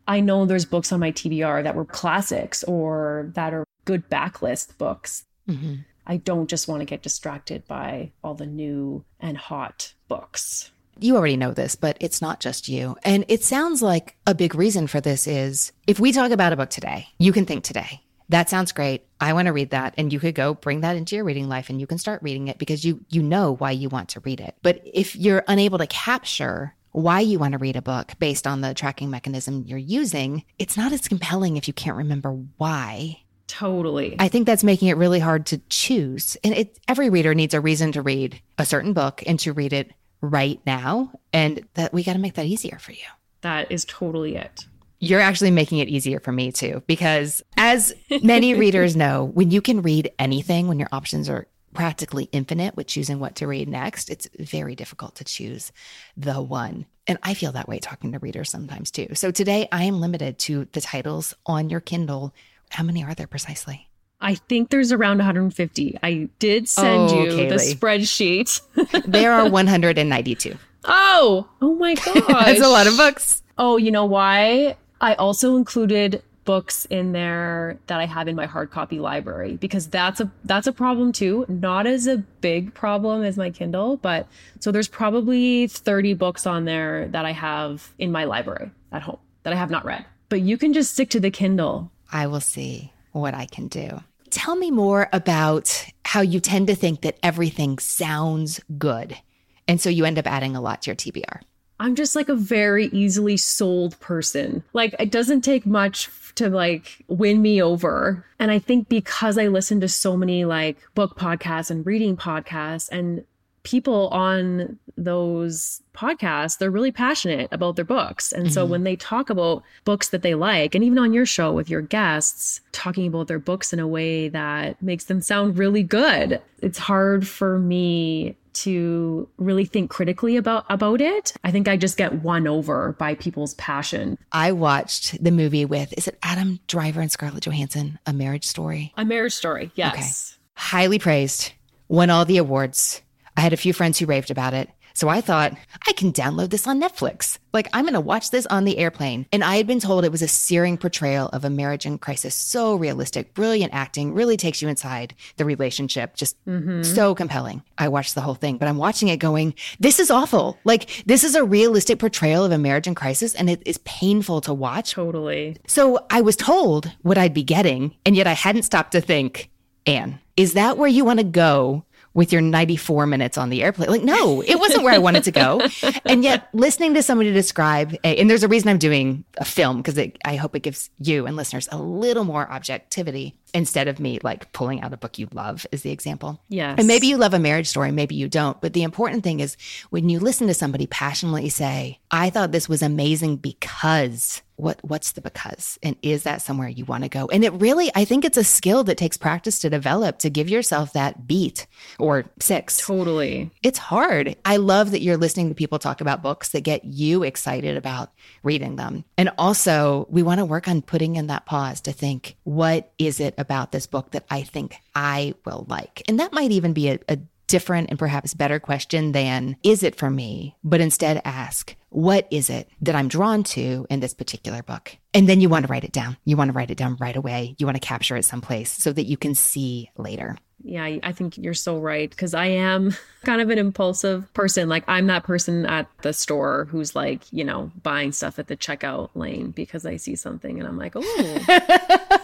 I 0.06 0.20
know 0.20 0.44
there's 0.44 0.64
books 0.64 0.92
on 0.92 1.00
my 1.00 1.12
TBR 1.12 1.62
that 1.62 1.74
were 1.74 1.84
classics 1.84 2.62
or 2.64 3.30
that 3.34 3.54
are 3.54 3.64
good 3.84 4.08
backlist 4.10 4.76
books. 4.78 5.24
Mm-hmm. 5.48 5.74
I 6.06 6.18
don't 6.18 6.50
just 6.50 6.68
want 6.68 6.80
to 6.80 6.86
get 6.86 7.02
distracted 7.02 7.66
by 7.66 8.12
all 8.22 8.34
the 8.34 8.46
new 8.46 9.04
and 9.20 9.36
hot 9.36 9.94
books. 10.08 10.70
You 10.98 11.16
already 11.16 11.36
know 11.36 11.52
this, 11.52 11.74
but 11.74 11.96
it's 12.00 12.22
not 12.22 12.40
just 12.40 12.68
you. 12.68 12.96
And 13.02 13.24
it 13.28 13.42
sounds 13.42 13.82
like 13.82 14.16
a 14.26 14.34
big 14.34 14.54
reason 14.54 14.86
for 14.86 15.00
this 15.00 15.26
is 15.26 15.72
if 15.86 15.98
we 15.98 16.12
talk 16.12 16.30
about 16.30 16.52
a 16.52 16.56
book 16.56 16.70
today, 16.70 17.08
you 17.18 17.32
can 17.32 17.46
think 17.46 17.64
today. 17.64 18.00
That 18.28 18.48
sounds 18.48 18.72
great. 18.72 19.04
I 19.20 19.32
want 19.32 19.46
to 19.46 19.52
read 19.52 19.70
that 19.70 19.94
and 19.98 20.12
you 20.12 20.18
could 20.18 20.34
go 20.34 20.54
bring 20.54 20.80
that 20.80 20.96
into 20.96 21.16
your 21.16 21.24
reading 21.24 21.48
life 21.48 21.68
and 21.68 21.80
you 21.80 21.86
can 21.86 21.98
start 21.98 22.22
reading 22.22 22.48
it 22.48 22.58
because 22.58 22.84
you 22.84 23.04
you 23.10 23.22
know 23.22 23.56
why 23.56 23.72
you 23.72 23.88
want 23.88 24.10
to 24.10 24.20
read 24.20 24.40
it. 24.40 24.54
But 24.62 24.80
if 24.84 25.14
you're 25.14 25.44
unable 25.46 25.78
to 25.78 25.86
capture 25.86 26.74
why 26.92 27.20
you 27.20 27.38
want 27.38 27.52
to 27.52 27.58
read 27.58 27.76
a 27.76 27.82
book 27.82 28.12
based 28.18 28.46
on 28.46 28.60
the 28.60 28.72
tracking 28.72 29.10
mechanism 29.10 29.64
you're 29.66 29.78
using, 29.78 30.44
it's 30.58 30.76
not 30.76 30.92
as 30.92 31.08
compelling 31.08 31.56
if 31.56 31.66
you 31.66 31.74
can't 31.74 31.96
remember 31.96 32.30
why 32.56 33.23
Totally. 33.46 34.16
I 34.18 34.28
think 34.28 34.46
that's 34.46 34.64
making 34.64 34.88
it 34.88 34.96
really 34.96 35.20
hard 35.20 35.46
to 35.46 35.58
choose. 35.68 36.36
And 36.42 36.54
it, 36.54 36.78
every 36.88 37.10
reader 37.10 37.34
needs 37.34 37.54
a 37.54 37.60
reason 37.60 37.92
to 37.92 38.02
read 38.02 38.40
a 38.58 38.64
certain 38.64 38.92
book 38.92 39.22
and 39.26 39.38
to 39.40 39.52
read 39.52 39.72
it 39.72 39.92
right 40.20 40.60
now. 40.66 41.12
And 41.32 41.66
that 41.74 41.92
we 41.92 42.02
got 42.02 42.14
to 42.14 42.18
make 42.18 42.34
that 42.34 42.46
easier 42.46 42.78
for 42.78 42.92
you. 42.92 43.04
That 43.42 43.70
is 43.70 43.84
totally 43.84 44.36
it. 44.36 44.64
You're 45.00 45.20
actually 45.20 45.50
making 45.50 45.78
it 45.78 45.88
easier 45.88 46.18
for 46.18 46.32
me 46.32 46.50
too, 46.50 46.82
because 46.86 47.42
as 47.58 47.92
many 48.22 48.54
readers 48.58 48.96
know, 48.96 49.24
when 49.24 49.50
you 49.50 49.60
can 49.60 49.82
read 49.82 50.10
anything, 50.18 50.66
when 50.66 50.78
your 50.78 50.88
options 50.92 51.28
are 51.28 51.46
practically 51.74 52.28
infinite 52.32 52.76
with 52.76 52.86
choosing 52.86 53.18
what 53.18 53.34
to 53.34 53.46
read 53.46 53.68
next, 53.68 54.08
it's 54.08 54.28
very 54.38 54.74
difficult 54.74 55.16
to 55.16 55.24
choose 55.24 55.72
the 56.16 56.40
one. 56.40 56.86
And 57.06 57.18
I 57.22 57.34
feel 57.34 57.52
that 57.52 57.68
way 57.68 57.80
talking 57.80 58.12
to 58.12 58.18
readers 58.18 58.48
sometimes 58.48 58.90
too. 58.90 59.08
So 59.14 59.30
today 59.30 59.68
I 59.70 59.84
am 59.84 60.00
limited 60.00 60.38
to 60.40 60.66
the 60.72 60.80
titles 60.80 61.34
on 61.44 61.68
your 61.68 61.80
Kindle 61.80 62.32
how 62.74 62.84
many 62.84 63.04
are 63.04 63.14
there 63.14 63.26
precisely? 63.26 63.88
I 64.20 64.34
think 64.34 64.70
there's 64.70 64.92
around 64.92 65.18
150. 65.18 65.98
I 66.02 66.28
did 66.38 66.68
send 66.68 67.10
oh, 67.10 67.24
you 67.24 67.30
Caylee. 67.30 67.48
the 67.48 67.54
spreadsheet. 67.56 69.04
there 69.06 69.32
are 69.32 69.48
192. 69.48 70.56
Oh, 70.84 71.48
oh 71.60 71.74
my 71.74 71.94
god. 72.04 72.24
That's 72.26 72.60
a 72.60 72.68
lot 72.68 72.86
of 72.86 72.96
books. 72.96 73.42
Oh, 73.58 73.76
you 73.76 73.90
know 73.90 74.04
why? 74.04 74.76
I 75.00 75.14
also 75.14 75.56
included 75.56 76.22
books 76.44 76.84
in 76.86 77.12
there 77.12 77.78
that 77.86 78.00
I 78.00 78.06
have 78.06 78.28
in 78.28 78.36
my 78.36 78.46
hard 78.46 78.70
copy 78.70 78.98
library 78.98 79.56
because 79.56 79.88
that's 79.88 80.20
a 80.20 80.30
that's 80.44 80.66
a 80.66 80.72
problem 80.72 81.12
too. 81.12 81.46
Not 81.48 81.86
as 81.86 82.06
a 82.06 82.18
big 82.18 82.74
problem 82.74 83.22
as 83.22 83.36
my 83.36 83.50
Kindle, 83.50 83.96
but 83.98 84.26
so 84.60 84.70
there's 84.72 84.88
probably 84.88 85.66
30 85.66 86.14
books 86.14 86.46
on 86.46 86.64
there 86.64 87.08
that 87.08 87.24
I 87.24 87.32
have 87.32 87.92
in 87.98 88.12
my 88.12 88.24
library 88.24 88.70
at 88.92 89.02
home 89.02 89.18
that 89.42 89.52
I 89.52 89.56
have 89.56 89.70
not 89.70 89.84
read. 89.84 90.04
But 90.28 90.40
you 90.40 90.58
can 90.58 90.72
just 90.72 90.92
stick 90.92 91.10
to 91.10 91.20
the 91.20 91.30
Kindle 91.30 91.90
I 92.14 92.28
will 92.28 92.40
see 92.40 92.92
what 93.12 93.34
I 93.34 93.44
can 93.44 93.68
do. 93.68 94.00
Tell 94.30 94.56
me 94.56 94.70
more 94.70 95.08
about 95.12 95.84
how 96.04 96.20
you 96.20 96.40
tend 96.40 96.68
to 96.68 96.74
think 96.74 97.02
that 97.02 97.18
everything 97.22 97.78
sounds 97.78 98.60
good. 98.78 99.18
And 99.66 99.80
so 99.80 99.90
you 99.90 100.04
end 100.04 100.18
up 100.18 100.26
adding 100.26 100.56
a 100.56 100.60
lot 100.60 100.82
to 100.82 100.90
your 100.90 100.96
TBR. 100.96 101.40
I'm 101.80 101.96
just 101.96 102.14
like 102.14 102.28
a 102.28 102.36
very 102.36 102.86
easily 102.86 103.36
sold 103.36 103.98
person. 103.98 104.62
Like 104.72 104.94
it 104.98 105.10
doesn't 105.10 105.42
take 105.42 105.66
much 105.66 106.08
to 106.36 106.48
like 106.48 107.04
win 107.08 107.42
me 107.42 107.60
over. 107.60 108.24
And 108.38 108.50
I 108.50 108.60
think 108.60 108.88
because 108.88 109.36
I 109.36 109.48
listen 109.48 109.80
to 109.80 109.88
so 109.88 110.16
many 110.16 110.44
like 110.44 110.78
book 110.94 111.18
podcasts 111.18 111.70
and 111.70 111.84
reading 111.84 112.16
podcasts 112.16 112.88
and 112.90 113.24
people 113.64 114.08
on 114.08 114.78
those 114.96 115.82
podcasts, 115.94 116.58
they're 116.58 116.70
really 116.70 116.92
passionate 116.92 117.48
about 117.50 117.76
their 117.76 117.84
books. 117.84 118.30
And 118.30 118.44
mm-hmm. 118.44 118.52
so 118.52 118.64
when 118.64 118.84
they 118.84 118.94
talk 118.94 119.30
about 119.30 119.62
books 119.84 120.10
that 120.10 120.22
they 120.22 120.34
like, 120.34 120.74
and 120.74 120.84
even 120.84 120.98
on 120.98 121.12
your 121.12 121.26
show 121.26 121.52
with 121.52 121.68
your 121.68 121.80
guests, 121.80 122.60
talking 122.72 123.06
about 123.06 123.26
their 123.26 123.38
books 123.38 123.72
in 123.72 123.80
a 123.80 123.88
way 123.88 124.28
that 124.28 124.80
makes 124.82 125.04
them 125.04 125.20
sound 125.20 125.58
really 125.58 125.82
good, 125.82 126.40
it's 126.62 126.78
hard 126.78 127.26
for 127.26 127.58
me 127.58 128.36
to 128.52 129.28
really 129.36 129.64
think 129.64 129.90
critically 129.90 130.36
about 130.36 130.64
about 130.70 131.00
it. 131.00 131.32
I 131.42 131.50
think 131.50 131.66
I 131.66 131.76
just 131.76 131.96
get 131.96 132.22
won 132.22 132.46
over 132.46 132.92
by 132.92 133.14
people's 133.16 133.54
passion. 133.54 134.16
I 134.30 134.52
watched 134.52 135.22
the 135.22 135.32
movie 135.32 135.64
with 135.64 135.92
is 135.96 136.06
it 136.06 136.18
Adam 136.22 136.60
Driver 136.68 137.00
and 137.00 137.10
Scarlett 137.10 137.44
Johansson, 137.44 137.98
A 138.06 138.12
Marriage 138.12 138.46
Story? 138.46 138.92
A 138.96 139.04
Marriage 139.04 139.34
Story, 139.34 139.72
yes. 139.74 139.94
Okay. 139.94 140.40
Highly 140.56 140.98
praised. 141.00 141.52
Won 141.88 142.10
all 142.10 142.24
the 142.24 142.38
awards. 142.38 143.02
I 143.36 143.40
had 143.40 143.52
a 143.52 143.58
few 143.58 143.72
friends 143.72 143.98
who 143.98 144.06
raved 144.06 144.30
about 144.30 144.54
it. 144.54 144.70
So 144.96 145.08
I 145.08 145.20
thought, 145.20 145.52
I 145.88 145.92
can 145.92 146.12
download 146.12 146.50
this 146.50 146.68
on 146.68 146.80
Netflix. 146.80 147.38
Like, 147.52 147.68
I'm 147.72 147.82
going 147.82 147.94
to 147.94 148.00
watch 148.00 148.30
this 148.30 148.46
on 148.46 148.62
the 148.62 148.78
airplane. 148.78 149.26
And 149.32 149.42
I 149.42 149.56
had 149.56 149.66
been 149.66 149.80
told 149.80 150.04
it 150.04 150.12
was 150.12 150.22
a 150.22 150.28
searing 150.28 150.78
portrayal 150.78 151.28
of 151.30 151.44
a 151.44 151.50
marriage 151.50 151.84
in 151.84 151.98
crisis. 151.98 152.36
So 152.36 152.76
realistic, 152.76 153.34
brilliant 153.34 153.74
acting, 153.74 154.14
really 154.14 154.36
takes 154.36 154.62
you 154.62 154.68
inside 154.68 155.12
the 155.36 155.44
relationship. 155.44 156.14
Just 156.14 156.36
mm-hmm. 156.44 156.84
so 156.84 157.12
compelling. 157.12 157.64
I 157.76 157.88
watched 157.88 158.14
the 158.14 158.20
whole 158.20 158.36
thing, 158.36 158.56
but 158.56 158.68
I'm 158.68 158.76
watching 158.76 159.08
it 159.08 159.16
going, 159.16 159.54
this 159.80 159.98
is 159.98 160.12
awful. 160.12 160.58
Like, 160.62 161.02
this 161.06 161.24
is 161.24 161.34
a 161.34 161.42
realistic 161.42 161.98
portrayal 161.98 162.44
of 162.44 162.52
a 162.52 162.58
marriage 162.58 162.86
in 162.86 162.94
crisis, 162.94 163.34
and 163.34 163.50
it 163.50 163.64
is 163.66 163.78
painful 163.78 164.42
to 164.42 164.54
watch. 164.54 164.92
Totally. 164.92 165.56
So 165.66 166.06
I 166.08 166.20
was 166.20 166.36
told 166.36 166.92
what 167.02 167.18
I'd 167.18 167.34
be 167.34 167.42
getting, 167.42 167.96
and 168.06 168.14
yet 168.14 168.28
I 168.28 168.34
hadn't 168.34 168.62
stopped 168.62 168.92
to 168.92 169.00
think, 169.00 169.50
Anne, 169.86 170.20
is 170.36 170.54
that 170.54 170.78
where 170.78 170.88
you 170.88 171.04
want 171.04 171.18
to 171.18 171.24
go 171.24 171.84
with 172.14 172.32
your 172.32 172.40
94 172.40 173.06
minutes 173.06 173.36
on 173.36 173.50
the 173.50 173.62
airplane. 173.62 173.90
Like, 173.90 174.02
no, 174.02 174.40
it 174.40 174.58
wasn't 174.58 174.84
where 174.84 174.94
I 174.94 174.98
wanted 174.98 175.24
to 175.24 175.32
go. 175.32 175.60
And 176.06 176.22
yet, 176.22 176.48
listening 176.52 176.94
to 176.94 177.02
somebody 177.02 177.32
describe, 177.32 177.94
a, 178.04 178.18
and 178.20 178.28
there's 178.28 178.42
a 178.42 178.48
reason 178.48 178.68
I'm 178.68 178.78
doing 178.78 179.24
a 179.38 179.44
film 179.44 179.78
because 179.78 179.98
I 180.24 180.36
hope 180.36 180.54
it 180.54 180.60
gives 180.60 180.90
you 180.98 181.26
and 181.26 181.34
listeners 181.34 181.68
a 181.72 181.78
little 181.78 182.24
more 182.24 182.50
objectivity. 182.50 183.34
Instead 183.54 183.88
of 183.88 184.00
me 184.00 184.18
like 184.22 184.52
pulling 184.52 184.82
out 184.82 184.92
a 184.92 184.96
book 184.96 185.18
you 185.18 185.28
love 185.32 185.66
is 185.72 185.82
the 185.82 185.90
example. 185.90 186.40
Yes. 186.48 186.74
And 186.78 186.88
maybe 186.88 187.06
you 187.06 187.16
love 187.16 187.32
a 187.32 187.38
marriage 187.38 187.68
story, 187.68 187.92
maybe 187.92 188.16
you 188.16 188.28
don't. 188.28 188.60
But 188.60 188.72
the 188.72 188.82
important 188.82 189.22
thing 189.22 189.40
is 189.40 189.56
when 189.90 190.08
you 190.08 190.18
listen 190.18 190.48
to 190.48 190.54
somebody 190.54 190.86
passionately 190.86 191.48
say, 191.48 192.00
I 192.10 192.30
thought 192.30 192.52
this 192.52 192.68
was 192.68 192.82
amazing 192.82 193.36
because 193.36 194.42
what 194.56 194.78
what's 194.82 195.12
the 195.12 195.20
because 195.20 195.78
and 195.82 195.96
is 196.02 196.22
that 196.22 196.40
somewhere 196.40 196.68
you 196.68 196.84
want 196.84 197.02
to 197.02 197.08
go 197.08 197.26
and 197.26 197.44
it 197.44 197.52
really 197.54 197.90
i 197.94 198.04
think 198.04 198.24
it's 198.24 198.36
a 198.36 198.44
skill 198.44 198.84
that 198.84 198.96
takes 198.96 199.16
practice 199.16 199.58
to 199.58 199.68
develop 199.68 200.18
to 200.18 200.30
give 200.30 200.48
yourself 200.48 200.92
that 200.92 201.26
beat 201.26 201.66
or 201.98 202.24
six 202.38 202.78
Totally. 202.78 203.50
it's 203.62 203.78
hard 203.78 204.36
i 204.44 204.56
love 204.56 204.92
that 204.92 205.02
you're 205.02 205.16
listening 205.16 205.48
to 205.48 205.54
people 205.54 205.78
talk 205.78 206.00
about 206.00 206.22
books 206.22 206.50
that 206.50 206.60
get 206.60 206.84
you 206.84 207.24
excited 207.24 207.76
about 207.76 208.12
reading 208.42 208.76
them 208.76 209.04
and 209.18 209.30
also 209.38 210.06
we 210.08 210.22
want 210.22 210.38
to 210.38 210.44
work 210.44 210.68
on 210.68 210.82
putting 210.82 211.16
in 211.16 211.26
that 211.26 211.46
pause 211.46 211.80
to 211.82 211.92
think 211.92 212.36
what 212.44 212.92
is 212.98 213.18
it 213.18 213.34
about 213.44 213.70
this 213.72 213.86
book 213.86 214.10
that 214.12 214.24
i 214.30 214.40
think 214.42 214.76
i 214.94 215.34
will 215.44 215.64
like 215.68 216.02
and 216.08 216.18
that 216.18 216.32
might 216.32 216.50
even 216.50 216.72
be 216.72 216.88
a, 216.88 216.98
a 217.08 217.18
different 217.46 217.90
and 217.90 217.98
perhaps 217.98 218.32
better 218.34 218.58
question 218.58 219.12
than 219.12 219.54
is 219.62 219.82
it 219.82 219.94
for 219.96 220.08
me 220.10 220.56
but 220.64 220.80
instead 220.80 221.20
ask 221.24 221.76
what 221.90 222.26
is 222.32 222.50
it 222.50 222.68
that 222.80 222.96
I'm 222.96 223.06
drawn 223.06 223.44
to 223.54 223.86
in 223.88 224.00
this 224.00 224.14
particular 224.14 224.64
book? 224.64 224.96
And 225.16 225.28
then 225.28 225.40
you 225.40 225.48
want 225.48 225.64
to 225.64 225.70
write 225.70 225.84
it 225.84 225.92
down. 225.92 226.16
You 226.24 226.36
want 226.36 226.48
to 226.48 226.52
write 226.52 226.72
it 226.72 226.76
down 226.76 226.96
right 226.98 227.14
away. 227.14 227.54
You 227.56 227.66
want 227.66 227.76
to 227.80 227.86
capture 227.86 228.16
it 228.16 228.24
someplace 228.24 228.72
so 228.72 228.92
that 228.92 229.04
you 229.04 229.16
can 229.16 229.36
see 229.36 229.90
later. 229.96 230.36
Yeah, 230.64 230.82
I- 230.82 230.98
I 231.04 231.12
think 231.12 231.38
you're 231.38 231.54
so 231.54 231.78
right 231.78 232.10
because 232.10 232.34
I 232.34 232.46
am 232.46 232.96
kind 233.24 233.40
of 233.40 233.48
an 233.48 233.58
impulsive 233.58 234.26
person. 234.34 234.68
Like, 234.68 234.82
I'm 234.88 235.06
that 235.06 235.22
person 235.22 235.66
at 235.66 235.86
the 236.02 236.12
store 236.12 236.64
who's 236.68 236.96
like, 236.96 237.32
you 237.32 237.44
know, 237.44 237.70
buying 237.84 238.10
stuff 238.10 238.40
at 238.40 238.48
the 238.48 238.56
checkout 238.56 239.10
lane 239.14 239.52
because 239.52 239.86
I 239.86 239.94
see 239.96 240.16
something 240.16 240.58
and 240.58 240.66
I'm 240.66 240.76
like, 240.76 240.94
oh, 240.96 242.18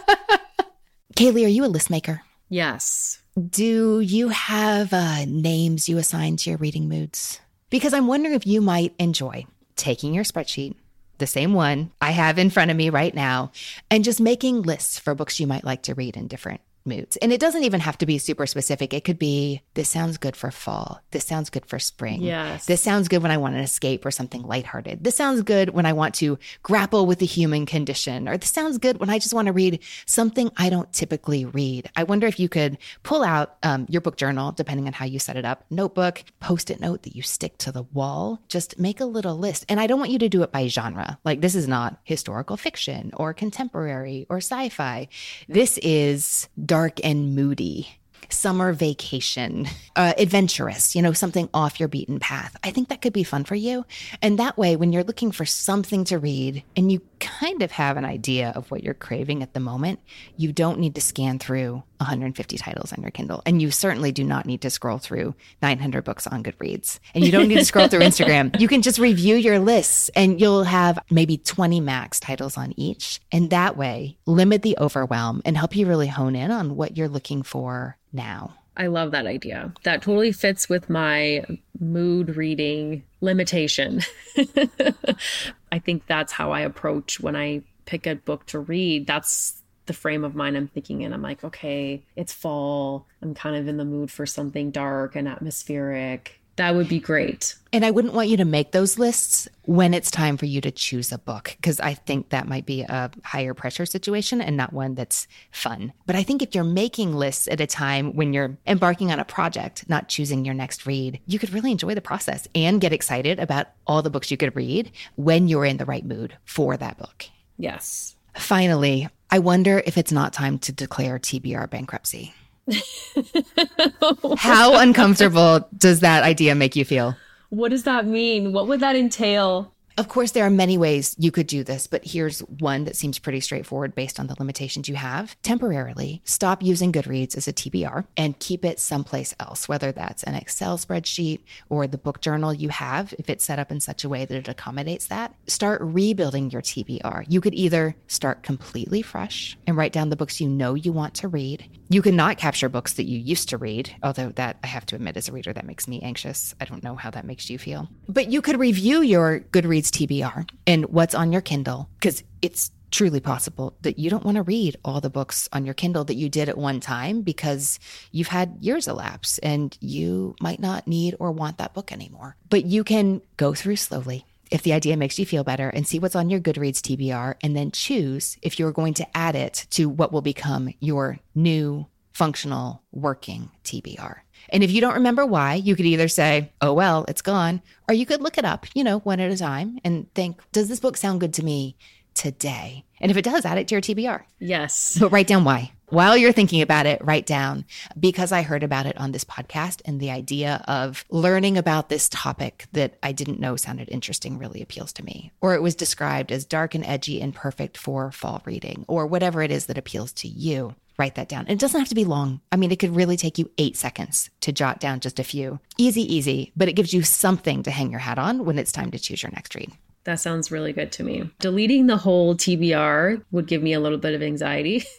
Caylee, 1.21 1.45
are 1.45 1.49
you 1.49 1.65
a 1.65 1.67
list 1.67 1.91
maker? 1.91 2.23
yes. 2.49 3.21
Do 3.39 3.99
you 3.99 4.29
have 4.29 4.91
uh, 4.91 5.25
names 5.25 5.87
you 5.87 5.99
assign 5.99 6.35
to 6.37 6.49
your 6.49 6.57
reading 6.57 6.89
moods? 6.89 7.39
Because 7.69 7.93
I'm 7.93 8.07
wondering 8.07 8.33
if 8.33 8.47
you 8.47 8.59
might 8.59 8.95
enjoy 8.97 9.45
taking 9.75 10.15
your 10.15 10.23
spreadsheet, 10.23 10.73
the 11.19 11.27
same 11.27 11.53
one 11.53 11.91
I 12.01 12.09
have 12.09 12.39
in 12.39 12.49
front 12.49 12.71
of 12.71 12.77
me 12.77 12.89
right 12.89 13.13
now, 13.13 13.51
and 13.91 14.03
just 14.03 14.19
making 14.19 14.63
lists 14.63 14.97
for 14.97 15.13
books 15.13 15.39
you 15.39 15.45
might 15.45 15.63
like 15.63 15.83
to 15.83 15.93
read 15.93 16.17
in 16.17 16.27
different 16.27 16.61
moods. 16.85 17.17
And 17.17 17.31
it 17.31 17.39
doesn't 17.39 17.63
even 17.63 17.79
have 17.79 17.97
to 17.99 18.05
be 18.05 18.17
super 18.17 18.45
specific. 18.45 18.93
It 18.93 19.03
could 19.03 19.19
be 19.19 19.61
this 19.73 19.89
sounds 19.89 20.17
good 20.17 20.35
for 20.35 20.51
fall. 20.51 21.01
This 21.11 21.25
sounds 21.25 21.49
good 21.49 21.65
for 21.65 21.79
spring. 21.79 22.21
Yes. 22.21 22.65
This 22.65 22.81
sounds 22.81 23.07
good 23.07 23.21
when 23.21 23.31
I 23.31 23.37
want 23.37 23.55
an 23.55 23.61
escape 23.61 24.05
or 24.05 24.11
something 24.11 24.41
lighthearted. 24.43 25.03
This 25.03 25.15
sounds 25.15 25.41
good 25.41 25.71
when 25.71 25.85
I 25.85 25.93
want 25.93 26.15
to 26.15 26.37
grapple 26.63 27.05
with 27.05 27.19
the 27.19 27.25
human 27.25 27.65
condition. 27.65 28.27
Or 28.27 28.37
this 28.37 28.51
sounds 28.51 28.77
good 28.77 28.99
when 28.99 29.09
I 29.09 29.19
just 29.19 29.33
want 29.33 29.47
to 29.47 29.53
read 29.53 29.79
something 30.05 30.51
I 30.57 30.69
don't 30.69 30.91
typically 30.93 31.45
read. 31.45 31.89
I 31.95 32.03
wonder 32.03 32.27
if 32.27 32.39
you 32.39 32.49
could 32.49 32.77
pull 33.03 33.23
out 33.23 33.57
um, 33.63 33.85
your 33.89 34.01
book 34.01 34.17
journal, 34.17 34.51
depending 34.51 34.87
on 34.87 34.93
how 34.93 35.05
you 35.05 35.19
set 35.19 35.37
it 35.37 35.45
up, 35.45 35.65
notebook, 35.69 36.23
post 36.39 36.69
it 36.69 36.79
note 36.79 37.03
that 37.03 37.15
you 37.15 37.21
stick 37.21 37.57
to 37.59 37.71
the 37.71 37.83
wall. 37.83 38.39
Just 38.47 38.79
make 38.79 38.99
a 38.99 39.05
little 39.05 39.37
list. 39.37 39.65
And 39.69 39.79
I 39.79 39.87
don't 39.87 39.99
want 39.99 40.11
you 40.11 40.19
to 40.19 40.29
do 40.29 40.43
it 40.43 40.51
by 40.51 40.67
genre. 40.67 41.19
Like 41.23 41.41
this 41.41 41.55
is 41.55 41.67
not 41.67 41.99
historical 42.03 42.57
fiction 42.57 43.11
or 43.15 43.33
contemporary 43.33 44.25
or 44.29 44.37
sci 44.37 44.69
fi. 44.69 45.07
This 45.47 45.77
is 45.79 46.49
dark 46.71 47.03
and 47.03 47.35
moody 47.35 47.85
summer 48.29 48.71
vacation, 48.71 49.67
uh, 49.97 50.13
adventurous, 50.17 50.95
you 50.95 51.01
know, 51.01 51.11
something 51.11 51.49
off 51.53 51.81
your 51.81 51.89
beaten 51.89 52.17
path. 52.17 52.55
I 52.63 52.71
think 52.71 52.87
that 52.87 53.01
could 53.01 53.11
be 53.11 53.25
fun 53.25 53.43
for 53.43 53.55
you. 53.55 53.85
And 54.21 54.39
that 54.39 54.57
way, 54.57 54.77
when 54.77 54.93
you're 54.93 55.03
looking 55.03 55.33
for 55.33 55.43
something 55.43 56.05
to 56.05 56.17
read 56.17 56.63
and 56.77 56.89
you 56.89 57.01
kind 57.21 57.61
of 57.61 57.71
have 57.71 57.95
an 57.95 58.03
idea 58.03 58.51
of 58.55 58.69
what 58.71 58.83
you're 58.83 58.93
craving 58.93 59.41
at 59.43 59.53
the 59.53 59.59
moment, 59.59 59.99
you 60.35 60.51
don't 60.51 60.79
need 60.79 60.95
to 60.95 61.01
scan 61.01 61.39
through 61.39 61.83
150 61.97 62.57
titles 62.57 62.91
on 62.91 63.01
your 63.01 63.11
Kindle. 63.11 63.41
And 63.45 63.61
you 63.61 63.71
certainly 63.71 64.11
do 64.11 64.23
not 64.23 64.45
need 64.45 64.61
to 64.61 64.69
scroll 64.69 64.97
through 64.97 65.35
900 65.61 66.03
books 66.03 66.27
on 66.27 66.43
Goodreads. 66.43 66.99
And 67.13 67.23
you 67.23 67.31
don't 67.31 67.47
need 67.47 67.59
to 67.59 67.65
scroll 67.65 67.87
through 67.87 68.01
Instagram. 68.01 68.59
You 68.59 68.67
can 68.67 68.81
just 68.81 68.99
review 68.99 69.35
your 69.35 69.59
lists 69.59 70.09
and 70.15 70.41
you'll 70.41 70.63
have 70.63 70.99
maybe 71.09 71.37
20 71.37 71.79
max 71.79 72.19
titles 72.19 72.57
on 72.57 72.73
each. 72.77 73.21
And 73.31 73.51
that 73.51 73.77
way, 73.77 74.17
limit 74.25 74.63
the 74.63 74.77
overwhelm 74.79 75.41
and 75.45 75.55
help 75.55 75.75
you 75.75 75.85
really 75.87 76.07
hone 76.07 76.35
in 76.35 76.51
on 76.51 76.75
what 76.75 76.97
you're 76.97 77.07
looking 77.07 77.43
for 77.43 77.97
now. 78.11 78.55
I 78.75 78.87
love 78.87 79.11
that 79.11 79.27
idea. 79.27 79.73
That 79.83 80.01
totally 80.01 80.31
fits 80.31 80.69
with 80.69 80.89
my 80.89 81.45
mood 81.79 82.35
reading 82.35 83.03
limitation. 83.19 84.01
I 85.71 85.79
think 85.79 86.05
that's 86.05 86.33
how 86.33 86.51
I 86.51 86.61
approach 86.61 87.19
when 87.19 87.35
I 87.35 87.61
pick 87.85 88.05
a 88.05 88.15
book 88.15 88.45
to 88.47 88.59
read. 88.59 89.07
That's 89.07 89.61
the 89.85 89.93
frame 89.93 90.23
of 90.23 90.35
mind 90.35 90.57
I'm 90.57 90.67
thinking 90.67 91.01
in. 91.01 91.13
I'm 91.13 91.21
like, 91.21 91.43
okay, 91.43 92.03
it's 92.15 92.33
fall. 92.33 93.07
I'm 93.21 93.33
kind 93.33 93.55
of 93.55 93.67
in 93.67 93.77
the 93.77 93.85
mood 93.85 94.11
for 94.11 94.25
something 94.25 94.71
dark 94.71 95.15
and 95.15 95.27
atmospheric. 95.27 96.40
That 96.61 96.75
would 96.75 96.87
be 96.87 96.99
great. 96.99 97.55
And 97.73 97.83
I 97.83 97.89
wouldn't 97.89 98.13
want 98.13 98.29
you 98.29 98.37
to 98.37 98.45
make 98.45 98.71
those 98.71 98.99
lists 98.99 99.47
when 99.63 99.95
it's 99.95 100.11
time 100.11 100.37
for 100.37 100.45
you 100.45 100.61
to 100.61 100.69
choose 100.69 101.11
a 101.11 101.17
book, 101.17 101.55
because 101.55 101.79
I 101.79 101.95
think 101.95 102.29
that 102.29 102.47
might 102.47 102.67
be 102.67 102.83
a 102.83 103.09
higher 103.23 103.55
pressure 103.55 103.87
situation 103.87 104.41
and 104.41 104.55
not 104.55 104.71
one 104.71 104.93
that's 104.93 105.27
fun. 105.49 105.91
But 106.05 106.15
I 106.15 106.21
think 106.21 106.43
if 106.43 106.53
you're 106.53 106.63
making 106.63 107.15
lists 107.15 107.47
at 107.47 107.61
a 107.61 107.65
time 107.65 108.15
when 108.15 108.31
you're 108.31 108.59
embarking 108.67 109.11
on 109.11 109.19
a 109.19 109.25
project, 109.25 109.89
not 109.89 110.07
choosing 110.07 110.45
your 110.45 110.53
next 110.53 110.85
read, 110.85 111.19
you 111.25 111.39
could 111.39 111.49
really 111.49 111.71
enjoy 111.71 111.95
the 111.95 111.99
process 111.99 112.47
and 112.53 112.79
get 112.79 112.93
excited 112.93 113.39
about 113.39 113.65
all 113.87 114.03
the 114.03 114.11
books 114.11 114.29
you 114.29 114.37
could 114.37 114.55
read 114.55 114.91
when 115.15 115.47
you're 115.47 115.65
in 115.65 115.77
the 115.77 115.85
right 115.85 116.05
mood 116.05 116.37
for 116.45 116.77
that 116.77 116.99
book. 116.99 117.25
Yes. 117.57 118.15
Finally, 118.35 119.09
I 119.31 119.39
wonder 119.39 119.81
if 119.83 119.97
it's 119.97 120.11
not 120.11 120.31
time 120.31 120.59
to 120.59 120.71
declare 120.71 121.17
TBR 121.17 121.71
bankruptcy. 121.71 122.35
How 124.37 124.79
uncomfortable 124.79 125.67
does 125.77 126.01
that 126.01 126.23
idea 126.23 126.55
make 126.55 126.75
you 126.75 126.85
feel? 126.85 127.15
What 127.49 127.69
does 127.69 127.83
that 127.83 128.05
mean? 128.05 128.53
What 128.53 128.67
would 128.67 128.79
that 128.79 128.95
entail? 128.95 129.73
Of 129.97 130.07
course, 130.07 130.31
there 130.31 130.45
are 130.45 130.49
many 130.49 130.77
ways 130.77 131.15
you 131.19 131.31
could 131.31 131.47
do 131.47 131.63
this, 131.63 131.85
but 131.85 132.05
here's 132.05 132.39
one 132.39 132.85
that 132.85 132.95
seems 132.95 133.19
pretty 133.19 133.41
straightforward 133.41 133.93
based 133.93 134.19
on 134.19 134.27
the 134.27 134.35
limitations 134.39 134.87
you 134.87 134.95
have. 134.95 135.39
Temporarily 135.41 136.21
stop 136.23 136.63
using 136.63 136.91
Goodreads 136.93 137.35
as 137.35 137.47
a 137.47 137.53
TBR 137.53 138.05
and 138.15 138.39
keep 138.39 138.63
it 138.63 138.79
someplace 138.79 139.35
else, 139.39 139.67
whether 139.67 139.91
that's 139.91 140.23
an 140.23 140.35
Excel 140.35 140.77
spreadsheet 140.77 141.41
or 141.69 141.87
the 141.87 141.97
book 141.97 142.21
journal 142.21 142.53
you 142.53 142.69
have, 142.69 143.13
if 143.19 143.29
it's 143.29 143.43
set 143.43 143.59
up 143.59 143.71
in 143.71 143.79
such 143.81 144.03
a 144.03 144.09
way 144.09 144.23
that 144.23 144.37
it 144.37 144.47
accommodates 144.47 145.07
that. 145.07 145.35
Start 145.47 145.81
rebuilding 145.81 146.49
your 146.51 146.61
TBR. 146.61 147.25
You 147.27 147.41
could 147.41 147.53
either 147.53 147.95
start 148.07 148.43
completely 148.43 149.01
fresh 149.01 149.57
and 149.67 149.75
write 149.75 149.93
down 149.93 150.09
the 150.09 150.15
books 150.15 150.39
you 150.39 150.47
know 150.47 150.73
you 150.73 150.93
want 150.93 151.15
to 151.15 151.27
read. 151.27 151.65
You 151.91 152.01
can 152.01 152.15
not 152.15 152.37
capture 152.37 152.69
books 152.69 152.93
that 152.93 153.03
you 153.03 153.19
used 153.19 153.49
to 153.49 153.57
read, 153.57 153.93
although 154.01 154.29
that 154.29 154.55
I 154.63 154.67
have 154.67 154.85
to 154.85 154.95
admit, 154.95 155.17
as 155.17 155.27
a 155.27 155.33
reader, 155.33 155.51
that 155.51 155.65
makes 155.65 155.89
me 155.89 155.99
anxious. 155.99 156.55
I 156.61 156.63
don't 156.63 156.81
know 156.81 156.95
how 156.95 157.09
that 157.09 157.25
makes 157.25 157.49
you 157.49 157.59
feel. 157.59 157.89
But 158.07 158.31
you 158.31 158.41
could 158.41 158.57
review 158.57 159.01
your 159.01 159.41
Goodreads 159.51 159.89
TBR 159.89 160.49
and 160.65 160.85
what's 160.85 161.13
on 161.13 161.33
your 161.33 161.41
Kindle 161.41 161.89
because 161.99 162.23
it's 162.41 162.71
truly 162.91 163.19
possible 163.19 163.75
that 163.81 163.99
you 163.99 164.09
don't 164.09 164.23
want 164.23 164.35
to 164.35 164.43
read 164.43 164.77
all 164.85 165.01
the 165.01 165.09
books 165.09 165.49
on 165.51 165.65
your 165.65 165.73
Kindle 165.73 166.05
that 166.05 166.15
you 166.15 166.29
did 166.29 166.47
at 166.47 166.57
one 166.57 166.79
time 166.79 167.23
because 167.23 167.77
you've 168.13 168.29
had 168.29 168.57
years 168.61 168.87
elapse 168.87 169.37
and 169.39 169.77
you 169.81 170.33
might 170.39 170.61
not 170.61 170.87
need 170.87 171.17
or 171.19 171.33
want 171.33 171.57
that 171.57 171.73
book 171.73 171.91
anymore. 171.91 172.37
But 172.49 172.63
you 172.63 172.85
can 172.85 173.21
go 173.35 173.53
through 173.53 173.75
slowly 173.75 174.25
if 174.51 174.63
the 174.63 174.73
idea 174.73 174.97
makes 174.97 175.17
you 175.17 175.25
feel 175.25 175.43
better 175.43 175.69
and 175.69 175.87
see 175.87 175.97
what's 175.97 176.15
on 176.15 176.29
your 176.29 176.39
Goodreads 176.39 176.79
TBR 176.81 177.35
and 177.41 177.55
then 177.55 177.71
choose 177.71 178.37
if 178.41 178.59
you're 178.59 178.71
going 178.71 178.93
to 178.95 179.17
add 179.17 179.35
it 179.35 179.65
to 179.71 179.89
what 179.89 180.11
will 180.11 180.21
become 180.21 180.73
your 180.79 181.19
new 181.33 181.87
functional 182.13 182.83
working 182.91 183.49
TBR. 183.63 184.17
And 184.49 184.63
if 184.63 184.71
you 184.71 184.81
don't 184.81 184.95
remember 184.95 185.25
why, 185.25 185.55
you 185.55 185.75
could 185.75 185.85
either 185.85 186.07
say, 186.07 186.51
oh, 186.61 186.73
well, 186.73 187.05
it's 187.07 187.21
gone, 187.21 187.61
or 187.87 187.93
you 187.93 188.05
could 188.05 188.21
look 188.21 188.37
it 188.37 188.45
up, 188.45 188.65
you 188.73 188.83
know, 188.83 188.99
one 188.99 189.19
at 189.19 189.31
a 189.31 189.37
time 189.37 189.79
and 189.83 190.13
think, 190.13 190.39
does 190.51 190.67
this 190.67 190.79
book 190.79 190.97
sound 190.97 191.21
good 191.21 191.33
to 191.35 191.45
me 191.45 191.77
today? 192.13 192.83
And 192.99 193.09
if 193.11 193.17
it 193.17 193.23
does, 193.23 193.45
add 193.45 193.57
it 193.57 193.67
to 193.69 193.75
your 193.75 193.81
TBR. 193.81 194.23
Yes. 194.39 194.97
But 194.99 195.11
write 195.11 195.27
down 195.27 195.43
why. 195.43 195.71
While 195.91 196.15
you're 196.15 196.31
thinking 196.31 196.61
about 196.61 196.85
it, 196.85 197.03
write 197.03 197.25
down 197.25 197.65
because 197.99 198.31
I 198.31 198.43
heard 198.43 198.63
about 198.63 198.85
it 198.85 198.97
on 198.97 199.11
this 199.11 199.25
podcast 199.25 199.81
and 199.83 199.99
the 199.99 200.09
idea 200.09 200.63
of 200.65 201.03
learning 201.09 201.57
about 201.57 201.89
this 201.89 202.07
topic 202.07 202.65
that 202.71 202.97
I 203.03 203.11
didn't 203.11 203.41
know 203.41 203.57
sounded 203.57 203.89
interesting 203.89 204.37
really 204.37 204.61
appeals 204.61 204.93
to 204.93 205.03
me. 205.03 205.33
Or 205.41 205.53
it 205.53 205.61
was 205.61 205.75
described 205.75 206.31
as 206.31 206.45
dark 206.45 206.75
and 206.75 206.85
edgy 206.85 207.19
and 207.19 207.35
perfect 207.35 207.77
for 207.77 208.09
fall 208.13 208.41
reading, 208.45 208.85
or 208.87 209.05
whatever 209.05 209.41
it 209.41 209.51
is 209.51 209.65
that 209.65 209.77
appeals 209.77 210.13
to 210.13 210.29
you. 210.29 210.75
Write 210.97 211.15
that 211.15 211.27
down. 211.27 211.49
It 211.49 211.59
doesn't 211.59 211.81
have 211.81 211.89
to 211.89 211.95
be 211.95 212.05
long. 212.05 212.39
I 212.53 212.55
mean, 212.55 212.71
it 212.71 212.79
could 212.79 212.95
really 212.95 213.17
take 213.17 213.37
you 213.37 213.51
eight 213.57 213.75
seconds 213.75 214.29
to 214.39 214.53
jot 214.53 214.79
down 214.79 215.01
just 215.01 215.19
a 215.19 215.25
few. 215.25 215.59
Easy, 215.77 216.03
easy, 216.03 216.53
but 216.55 216.69
it 216.69 216.77
gives 216.77 216.93
you 216.93 217.01
something 217.01 217.63
to 217.63 217.71
hang 217.71 217.91
your 217.91 217.99
hat 217.99 218.17
on 218.17 218.45
when 218.45 218.57
it's 218.57 218.71
time 218.71 218.91
to 218.91 218.99
choose 218.99 219.23
your 219.23 219.33
next 219.33 219.55
read. 219.55 219.73
That 220.05 220.21
sounds 220.21 220.51
really 220.51 220.71
good 220.71 220.93
to 220.93 221.03
me. 221.03 221.29
Deleting 221.39 221.87
the 221.87 221.97
whole 221.97 222.35
TBR 222.35 223.25
would 223.31 223.45
give 223.45 223.61
me 223.61 223.73
a 223.73 223.81
little 223.81 223.97
bit 223.97 224.13
of 224.13 224.23
anxiety. 224.23 224.85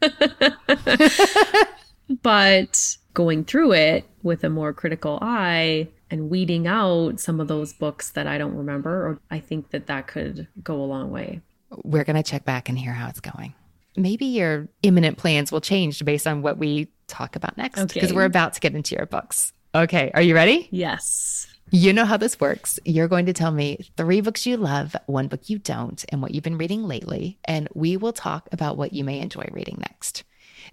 but 2.22 2.96
going 3.14 3.44
through 3.44 3.72
it 3.72 4.04
with 4.22 4.44
a 4.44 4.50
more 4.50 4.72
critical 4.72 5.18
eye 5.20 5.88
and 6.10 6.28
weeding 6.30 6.66
out 6.66 7.20
some 7.20 7.40
of 7.40 7.48
those 7.48 7.72
books 7.72 8.10
that 8.10 8.26
I 8.26 8.38
don't 8.38 8.54
remember, 8.56 8.90
or 9.06 9.18
I 9.30 9.38
think 9.40 9.70
that 9.70 9.86
that 9.86 10.06
could 10.08 10.48
go 10.62 10.76
a 10.80 10.84
long 10.84 11.10
way. 11.10 11.40
We're 11.84 12.04
going 12.04 12.16
to 12.16 12.22
check 12.28 12.44
back 12.44 12.68
and 12.68 12.78
hear 12.78 12.92
how 12.92 13.08
it's 13.08 13.20
going. 13.20 13.54
maybe 13.96 14.24
your 14.26 14.68
imminent 14.82 15.18
plans 15.18 15.50
will 15.52 15.60
change 15.60 16.04
based 16.04 16.26
on 16.26 16.42
what 16.42 16.58
we 16.58 16.88
talk 17.06 17.36
about 17.36 17.56
next 17.56 17.84
because 17.86 18.04
Okay. 18.10 18.12
we're 18.16 18.24
about 18.24 18.52
to 18.54 18.60
get 18.60 18.74
into 18.74 18.94
your 18.94 19.06
books. 19.06 19.52
Okay, 19.74 20.10
are 20.14 20.22
you 20.22 20.34
ready? 20.34 20.68
Yes. 20.72 21.46
You 21.72 21.92
know 21.92 22.04
how 22.04 22.16
this 22.16 22.40
works. 22.40 22.80
You're 22.84 23.06
going 23.06 23.26
to 23.26 23.32
tell 23.32 23.52
me 23.52 23.90
three 23.96 24.20
books 24.20 24.44
you 24.44 24.56
love, 24.56 24.96
one 25.06 25.28
book 25.28 25.48
you 25.48 25.58
don't, 25.58 26.04
and 26.08 26.20
what 26.20 26.34
you've 26.34 26.42
been 26.42 26.58
reading 26.58 26.88
lately. 26.88 27.38
And 27.44 27.68
we 27.74 27.96
will 27.96 28.12
talk 28.12 28.48
about 28.50 28.76
what 28.76 28.92
you 28.92 29.04
may 29.04 29.20
enjoy 29.20 29.48
reading 29.52 29.78
next. 29.78 30.24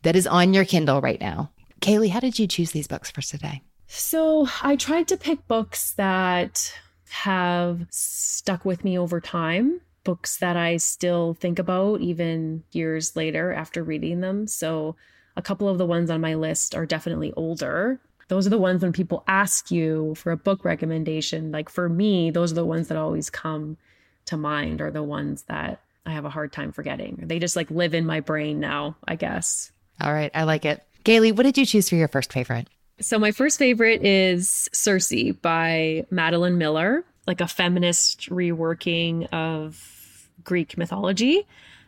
That 0.01 0.15
is 0.15 0.25
on 0.25 0.55
your 0.55 0.65
Kindle 0.65 0.99
right 0.99 1.21
now. 1.21 1.51
Caylee, 1.81 2.09
how 2.09 2.19
did 2.19 2.39
you 2.39 2.47
choose 2.47 2.71
these 2.71 2.87
books 2.87 3.11
for 3.11 3.21
today? 3.21 3.61
So 3.85 4.47
I 4.63 4.75
tried 4.75 5.07
to 5.09 5.17
pick 5.17 5.47
books 5.47 5.91
that 5.93 6.73
have 7.09 7.85
stuck 7.91 8.65
with 8.65 8.83
me 8.83 8.97
over 8.97 9.21
time, 9.21 9.81
books 10.03 10.37
that 10.37 10.57
I 10.57 10.77
still 10.77 11.35
think 11.35 11.59
about 11.59 12.01
even 12.01 12.63
years 12.71 13.15
later 13.15 13.53
after 13.53 13.83
reading 13.83 14.21
them. 14.21 14.47
So 14.47 14.95
a 15.35 15.43
couple 15.43 15.69
of 15.69 15.77
the 15.77 15.85
ones 15.85 16.09
on 16.09 16.21
my 16.21 16.33
list 16.33 16.73
are 16.73 16.87
definitely 16.87 17.33
older. 17.37 17.99
Those 18.27 18.45
are 18.45 18.49
the 18.49 18.57
ones 18.57 18.81
when 18.81 18.91
people 18.91 19.23
ask 19.27 19.71
you 19.71 20.15
for 20.15 20.31
a 20.31 20.37
book 20.37 20.65
recommendation. 20.65 21.51
Like 21.51 21.69
for 21.69 21.87
me, 21.87 22.29
those 22.31 22.51
are 22.51 22.55
the 22.55 22.65
ones 22.65 22.89
that 22.89 22.97
always 22.97 23.29
come 23.29 23.77
to 24.25 24.37
mind, 24.37 24.81
are 24.81 24.91
the 24.91 25.03
ones 25.03 25.43
that 25.43 25.81
I 26.05 26.11
have 26.11 26.25
a 26.25 26.29
hard 26.29 26.51
time 26.51 26.71
forgetting. 26.71 27.23
They 27.23 27.39
just 27.39 27.55
like 27.55 27.71
live 27.71 27.93
in 27.93 28.05
my 28.05 28.19
brain 28.19 28.59
now, 28.59 28.97
I 29.07 29.15
guess. 29.15 29.71
All 30.01 30.13
right, 30.13 30.31
I 30.33 30.43
like 30.43 30.65
it. 30.65 30.83
Caylee, 31.05 31.35
what 31.35 31.43
did 31.43 31.57
you 31.57 31.65
choose 31.65 31.89
for 31.89 31.95
your 31.95 32.07
first 32.07 32.33
favorite? 32.33 32.67
So 32.99 33.19
my 33.19 33.31
first 33.31 33.59
favorite 33.59 34.03
is 34.03 34.67
Circe 34.73 35.13
by 35.41 36.05
Madeline 36.09 36.57
Miller, 36.57 37.05
like 37.27 37.41
a 37.41 37.47
feminist 37.47 38.29
reworking 38.29 39.31
of 39.31 40.29
Greek 40.43 40.77
mythology. 40.77 41.45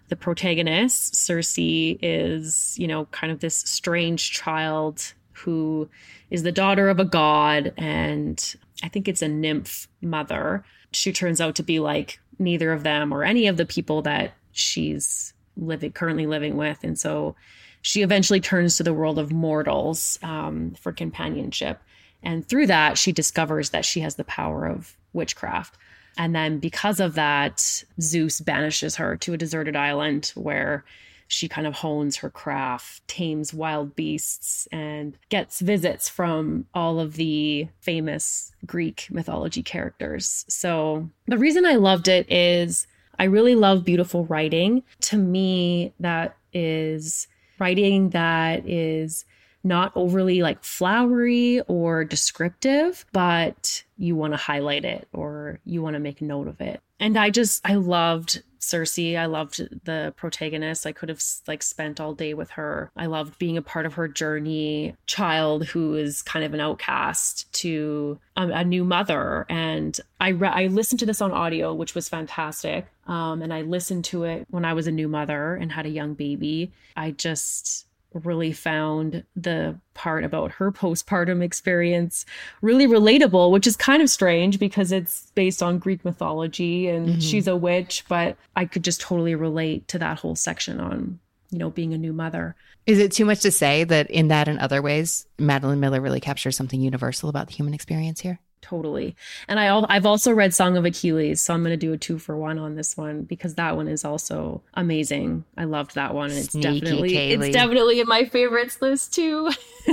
The 0.09 0.15
protagonist, 0.15 1.15
Circe, 1.15 1.55
is, 1.57 2.77
you 2.79 2.87
know, 2.87 3.05
kind 3.05 3.31
of 3.31 3.39
this 3.39 3.55
strange 3.55 4.31
child 4.31 5.13
who 5.39 5.89
is 6.29 6.43
the 6.43 6.51
daughter 6.51 6.89
of 6.89 6.99
a 6.99 7.05
god 7.05 7.73
and 7.77 8.55
I 8.81 8.87
think 8.89 9.07
it's 9.07 9.21
a 9.21 9.27
nymph 9.27 9.87
mother. 10.01 10.63
She 10.91 11.11
turns 11.11 11.41
out 11.41 11.55
to 11.55 11.63
be 11.63 11.79
like 11.79 12.19
neither 12.37 12.71
of 12.71 12.83
them 12.83 13.11
or 13.11 13.23
any 13.23 13.47
of 13.47 13.57
the 13.57 13.65
people 13.65 14.01
that 14.03 14.33
she's 14.51 15.33
living 15.57 15.91
currently 15.91 16.25
living 16.25 16.55
with 16.55 16.83
and 16.83 16.97
so 16.97 17.35
she 17.81 18.01
eventually 18.01 18.39
turns 18.39 18.77
to 18.77 18.83
the 18.83 18.93
world 18.93 19.19
of 19.19 19.31
mortals 19.31 20.19
um, 20.21 20.75
for 20.79 20.91
companionship. 20.91 21.81
And 22.21 22.45
through 22.47 22.67
that, 22.67 22.97
she 22.97 23.11
discovers 23.11 23.69
that 23.69 23.85
she 23.85 24.01
has 24.01 24.15
the 24.15 24.25
power 24.25 24.65
of 24.65 24.97
witchcraft. 25.13 25.77
And 26.17 26.35
then, 26.35 26.59
because 26.59 26.99
of 26.99 27.15
that, 27.15 27.83
Zeus 28.01 28.41
banishes 28.41 28.97
her 28.97 29.15
to 29.17 29.33
a 29.33 29.37
deserted 29.37 29.75
island 29.75 30.33
where 30.35 30.83
she 31.29 31.47
kind 31.47 31.67
of 31.67 31.75
hones 31.75 32.17
her 32.17 32.29
craft, 32.29 33.07
tames 33.07 33.53
wild 33.53 33.95
beasts, 33.95 34.67
and 34.71 35.15
gets 35.29 35.59
visits 35.61 36.09
from 36.09 36.65
all 36.73 36.99
of 36.99 37.13
the 37.13 37.67
famous 37.79 38.51
Greek 38.65 39.07
mythology 39.11 39.61
characters. 39.61 40.43
So, 40.49 41.07
the 41.27 41.37
reason 41.37 41.65
I 41.65 41.75
loved 41.75 42.07
it 42.07 42.29
is 42.31 42.87
I 43.19 43.25
really 43.25 43.53
love 43.53 43.85
beautiful 43.85 44.25
writing. 44.25 44.81
To 45.01 45.17
me, 45.17 45.93
that 45.99 46.35
is 46.51 47.27
writing 47.59 48.09
that 48.09 48.67
is 48.67 49.23
not 49.63 49.91
overly 49.95 50.41
like 50.41 50.63
flowery 50.63 51.61
or 51.67 52.05
descriptive, 52.05 53.05
but 53.11 53.83
you 53.97 54.15
want 54.15 54.33
to 54.33 54.37
highlight 54.37 54.83
it 54.83 55.07
or 55.13 55.59
you 55.63 55.83
want 55.83 55.93
to 55.93 55.99
make 55.99 56.21
note 56.23 56.47
of 56.47 56.59
it. 56.59 56.81
And 56.99 57.17
I 57.17 57.29
just, 57.29 57.61
I 57.65 57.75
loved 57.75 58.43
Circe. 58.61 58.99
I 58.99 59.25
loved 59.25 59.85
the 59.85 60.13
protagonist. 60.17 60.85
I 60.85 60.91
could 60.91 61.09
have 61.09 61.23
like 61.47 61.63
spent 61.63 61.99
all 61.99 62.13
day 62.13 62.33
with 62.33 62.51
her. 62.51 62.91
I 62.95 63.05
loved 63.05 63.39
being 63.39 63.57
a 63.57 63.61
part 63.61 63.85
of 63.85 63.93
her 63.93 64.07
journey. 64.07 64.95
Child 65.05 65.65
who 65.65 65.95
is 65.95 66.21
kind 66.21 66.45
of 66.45 66.53
an 66.53 66.59
outcast 66.59 67.51
to 67.53 68.19
a, 68.35 68.63
new 68.63 68.83
mother. 68.83 69.45
And 69.49 69.99
I 70.19 70.29
re- 70.29 70.49
I 70.49 70.67
listened 70.67 70.99
to 70.99 71.05
this 71.05 71.21
on 71.21 71.31
audio, 71.31 71.73
which 71.73 71.95
was 71.95 72.09
fantastic. 72.09 72.85
Um, 73.07 73.41
and 73.41 73.53
I 73.53 73.61
listened 73.61 74.05
to 74.05 74.25
it 74.25 74.45
when 74.49 74.65
I 74.65 74.73
was 74.73 74.87
a 74.87 74.91
new 74.91 75.07
mother 75.07 75.55
and 75.55 75.71
had 75.71 75.85
a 75.85 75.89
young 75.89 76.13
baby. 76.13 76.71
I 76.95 77.11
just 77.11 77.85
really 78.13 78.51
found 78.51 79.23
the 79.35 79.75
part 79.93 80.23
about 80.23 80.51
her 80.53 80.71
postpartum 80.71 81.43
experience 81.43 82.25
really 82.61 82.87
relatable, 82.87 83.51
which 83.51 83.67
is 83.67 83.75
kind 83.75 84.01
of 84.01 84.09
strange 84.09 84.57
because 84.59 84.91
it's 84.91 85.31
based 85.35 85.61
on 85.61 85.77
Greek 85.77 86.03
mythology 86.03 86.87
and 86.87 87.07
Mhm. 87.17 87.21
she's 87.21 87.47
a 87.47 87.55
witch, 87.55 88.03
but 88.09 88.35
I 88.55 88.65
could 88.65 88.83
just 88.83 89.01
totally 89.01 89.35
relate 89.35 89.87
to 89.89 89.99
that 89.99 90.19
whole 90.19 90.35
section 90.35 90.79
on, 90.79 91.19
you 91.51 91.59
know, 91.59 91.69
being 91.69 91.93
a 91.93 91.97
new 91.97 92.13
mother. 92.13 92.55
Is 92.87 92.97
it 92.97 93.11
too 93.11 93.25
much 93.25 93.41
to 93.41 93.51
say 93.51 93.83
that 93.83 94.09
in 94.09 94.29
that 94.29 94.47
and 94.47 94.57
other 94.57 94.81
ways, 94.81 95.27
Madeline 95.37 95.79
Miller 95.79 96.01
really 96.01 96.19
captures 96.19 96.55
something 96.55 96.81
universal 96.81 97.29
about 97.29 97.47
the 97.47 97.53
human 97.53 97.75
experience 97.75 98.21
here? 98.21 98.39
Totally. 98.61 99.15
And 99.47 99.59
I 99.59 99.83
I've 99.89 100.05
also 100.05 100.33
read 100.33 100.53
Song 100.53 100.77
of 100.77 100.85
Achilles, 100.85 101.41
so 101.41 101.53
I'm 101.53 101.61
going 101.61 101.71
to 101.71 101.77
do 101.77 101.93
a 101.93 101.97
two 101.97 102.19
for 102.19 102.35
one 102.37 102.59
on 102.59 102.75
this 102.75 102.97
one 102.97 103.23
because 103.23 103.55
that 103.55 103.75
one 103.75 103.87
is 103.87 104.03
also 104.03 104.61
amazing. 104.73 105.45
I 105.57 105.63
loved 105.63 105.95
that 105.95 106.13
one 106.13 106.29
and 106.29 106.39
it's 106.39 106.51
Sneaky 106.51 106.81
definitely 106.81 107.11
Caylee. 107.11 107.47
it's 107.47 107.53
definitely 107.53 107.99
in 107.99 108.07
my 108.07 108.25
favorites 108.25 108.81
list 108.81 109.13
too. 109.13 109.49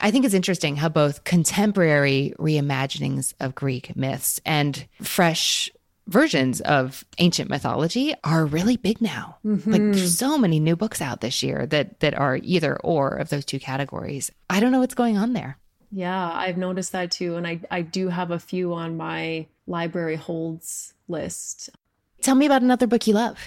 I 0.00 0.10
think 0.10 0.24
it's 0.24 0.34
interesting 0.34 0.76
how 0.76 0.88
both 0.88 1.22
contemporary 1.22 2.34
reimaginings 2.38 3.34
of 3.38 3.54
Greek 3.54 3.94
myths 3.94 4.40
and 4.44 4.84
fresh 5.00 5.70
versions 6.08 6.60
of 6.62 7.04
ancient 7.18 7.48
mythology 7.48 8.14
are 8.24 8.44
really 8.44 8.76
big 8.76 9.00
now. 9.00 9.38
Mm-hmm. 9.46 9.70
Like 9.70 9.80
there's 9.80 10.18
so 10.18 10.36
many 10.36 10.58
new 10.58 10.74
books 10.74 11.00
out 11.00 11.20
this 11.20 11.42
year 11.42 11.66
that 11.66 12.00
that 12.00 12.14
are 12.18 12.36
either 12.42 12.76
or 12.82 13.10
of 13.10 13.28
those 13.28 13.44
two 13.44 13.60
categories. 13.60 14.30
I 14.50 14.58
don't 14.58 14.72
know 14.72 14.80
what's 14.80 14.94
going 14.94 15.16
on 15.16 15.34
there. 15.34 15.58
Yeah, 15.92 16.30
I've 16.32 16.56
noticed 16.56 16.92
that 16.92 17.10
too. 17.10 17.36
And 17.36 17.46
I, 17.46 17.60
I 17.70 17.82
do 17.82 18.08
have 18.08 18.30
a 18.30 18.38
few 18.38 18.72
on 18.72 18.96
my 18.96 19.46
library 19.66 20.16
holds 20.16 20.94
list. 21.06 21.70
Tell 22.22 22.34
me 22.34 22.46
about 22.46 22.62
another 22.62 22.86
book 22.86 23.06
you 23.06 23.14
love. 23.14 23.38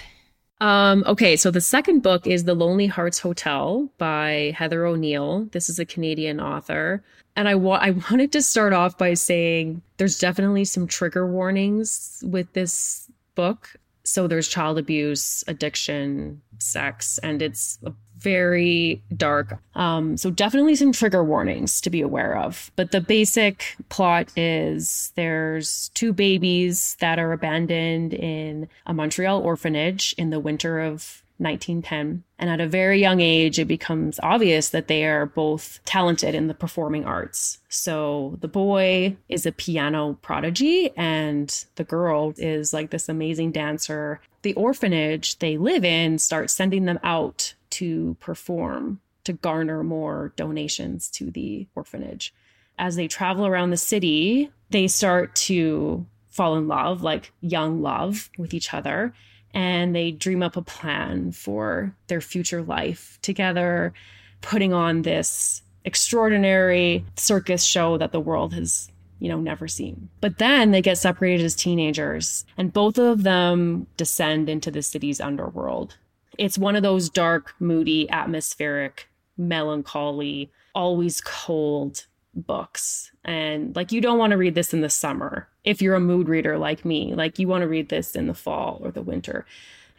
Um, 0.60 1.04
okay, 1.06 1.36
so 1.36 1.50
the 1.50 1.60
second 1.60 2.00
book 2.00 2.26
is 2.26 2.44
The 2.44 2.54
Lonely 2.54 2.86
Hearts 2.86 3.18
Hotel 3.18 3.90
by 3.98 4.54
Heather 4.56 4.86
O'Neill. 4.86 5.48
This 5.52 5.68
is 5.68 5.78
a 5.78 5.84
Canadian 5.84 6.40
author. 6.40 7.02
And 7.34 7.48
I, 7.48 7.56
wa- 7.56 7.80
I 7.82 7.90
wanted 8.10 8.32
to 8.32 8.42
start 8.42 8.72
off 8.72 8.96
by 8.96 9.14
saying 9.14 9.82
there's 9.98 10.18
definitely 10.18 10.64
some 10.64 10.86
trigger 10.86 11.26
warnings 11.26 12.22
with 12.26 12.52
this 12.54 13.10
book. 13.34 13.74
So 14.04 14.28
there's 14.28 14.48
child 14.48 14.78
abuse, 14.78 15.42
addiction, 15.48 16.40
sex, 16.58 17.18
and 17.18 17.42
it's 17.42 17.78
very 18.26 19.00
dark. 19.16 19.60
Um, 19.76 20.16
so 20.16 20.32
definitely 20.32 20.74
some 20.74 20.90
trigger 20.90 21.22
warnings 21.22 21.80
to 21.82 21.90
be 21.90 22.00
aware 22.00 22.36
of. 22.36 22.72
But 22.74 22.90
the 22.90 23.00
basic 23.00 23.76
plot 23.88 24.36
is 24.36 25.12
there's 25.14 25.90
two 25.94 26.12
babies 26.12 26.96
that 26.98 27.20
are 27.20 27.30
abandoned 27.30 28.14
in 28.14 28.68
a 28.84 28.92
Montreal 28.92 29.40
orphanage 29.40 30.12
in 30.18 30.30
the 30.30 30.40
winter 30.40 30.80
of 30.80 31.22
1910. 31.38 32.24
And 32.40 32.50
at 32.50 32.60
a 32.60 32.66
very 32.66 33.00
young 33.00 33.20
age, 33.20 33.60
it 33.60 33.66
becomes 33.66 34.18
obvious 34.24 34.70
that 34.70 34.88
they 34.88 35.04
are 35.04 35.26
both 35.26 35.78
talented 35.84 36.34
in 36.34 36.48
the 36.48 36.54
performing 36.54 37.04
arts. 37.04 37.58
So 37.68 38.38
the 38.40 38.48
boy 38.48 39.16
is 39.28 39.46
a 39.46 39.52
piano 39.52 40.18
prodigy, 40.20 40.90
and 40.96 41.64
the 41.76 41.84
girl 41.84 42.34
is 42.36 42.72
like 42.72 42.90
this 42.90 43.08
amazing 43.08 43.52
dancer. 43.52 44.20
The 44.42 44.54
orphanage 44.54 45.38
they 45.38 45.56
live 45.58 45.84
in 45.84 46.18
starts 46.18 46.52
sending 46.52 46.86
them 46.86 46.98
out 47.04 47.54
to 47.70 48.16
perform 48.20 49.00
to 49.24 49.32
garner 49.32 49.82
more 49.82 50.32
donations 50.36 51.10
to 51.10 51.30
the 51.30 51.66
orphanage. 51.74 52.32
As 52.78 52.96
they 52.96 53.08
travel 53.08 53.46
around 53.46 53.70
the 53.70 53.76
city, 53.76 54.50
they 54.70 54.86
start 54.86 55.34
to 55.34 56.06
fall 56.30 56.56
in 56.56 56.68
love, 56.68 57.02
like 57.02 57.32
young 57.40 57.82
love, 57.82 58.30
with 58.38 58.54
each 58.54 58.72
other 58.74 59.12
and 59.56 59.96
they 59.96 60.10
dream 60.10 60.42
up 60.42 60.58
a 60.58 60.62
plan 60.62 61.32
for 61.32 61.96
their 62.08 62.20
future 62.20 62.62
life 62.62 63.18
together, 63.22 63.94
putting 64.42 64.74
on 64.74 65.00
this 65.00 65.62
extraordinary 65.86 67.02
circus 67.16 67.64
show 67.64 67.96
that 67.96 68.12
the 68.12 68.20
world 68.20 68.52
has, 68.52 68.90
you 69.18 69.30
know, 69.30 69.40
never 69.40 69.66
seen. 69.66 70.10
But 70.20 70.36
then 70.36 70.72
they 70.72 70.82
get 70.82 70.98
separated 70.98 71.42
as 71.42 71.54
teenagers, 71.54 72.44
and 72.58 72.70
both 72.70 72.98
of 72.98 73.22
them 73.22 73.86
descend 73.96 74.50
into 74.50 74.70
the 74.70 74.82
city's 74.82 75.22
underworld. 75.22 75.96
It's 76.38 76.58
one 76.58 76.76
of 76.76 76.82
those 76.82 77.08
dark, 77.08 77.54
moody, 77.60 78.08
atmospheric, 78.10 79.08
melancholy, 79.36 80.50
always 80.74 81.20
cold 81.20 82.06
books. 82.34 83.10
And 83.24 83.74
like, 83.74 83.92
you 83.92 84.00
don't 84.00 84.18
want 84.18 84.32
to 84.32 84.36
read 84.36 84.54
this 84.54 84.74
in 84.74 84.82
the 84.82 84.90
summer 84.90 85.48
if 85.64 85.80
you're 85.80 85.94
a 85.94 86.00
mood 86.00 86.28
reader 86.28 86.58
like 86.58 86.84
me. 86.84 87.14
Like, 87.14 87.38
you 87.38 87.48
want 87.48 87.62
to 87.62 87.68
read 87.68 87.88
this 87.88 88.14
in 88.14 88.26
the 88.26 88.34
fall 88.34 88.80
or 88.82 88.90
the 88.90 89.02
winter. 89.02 89.46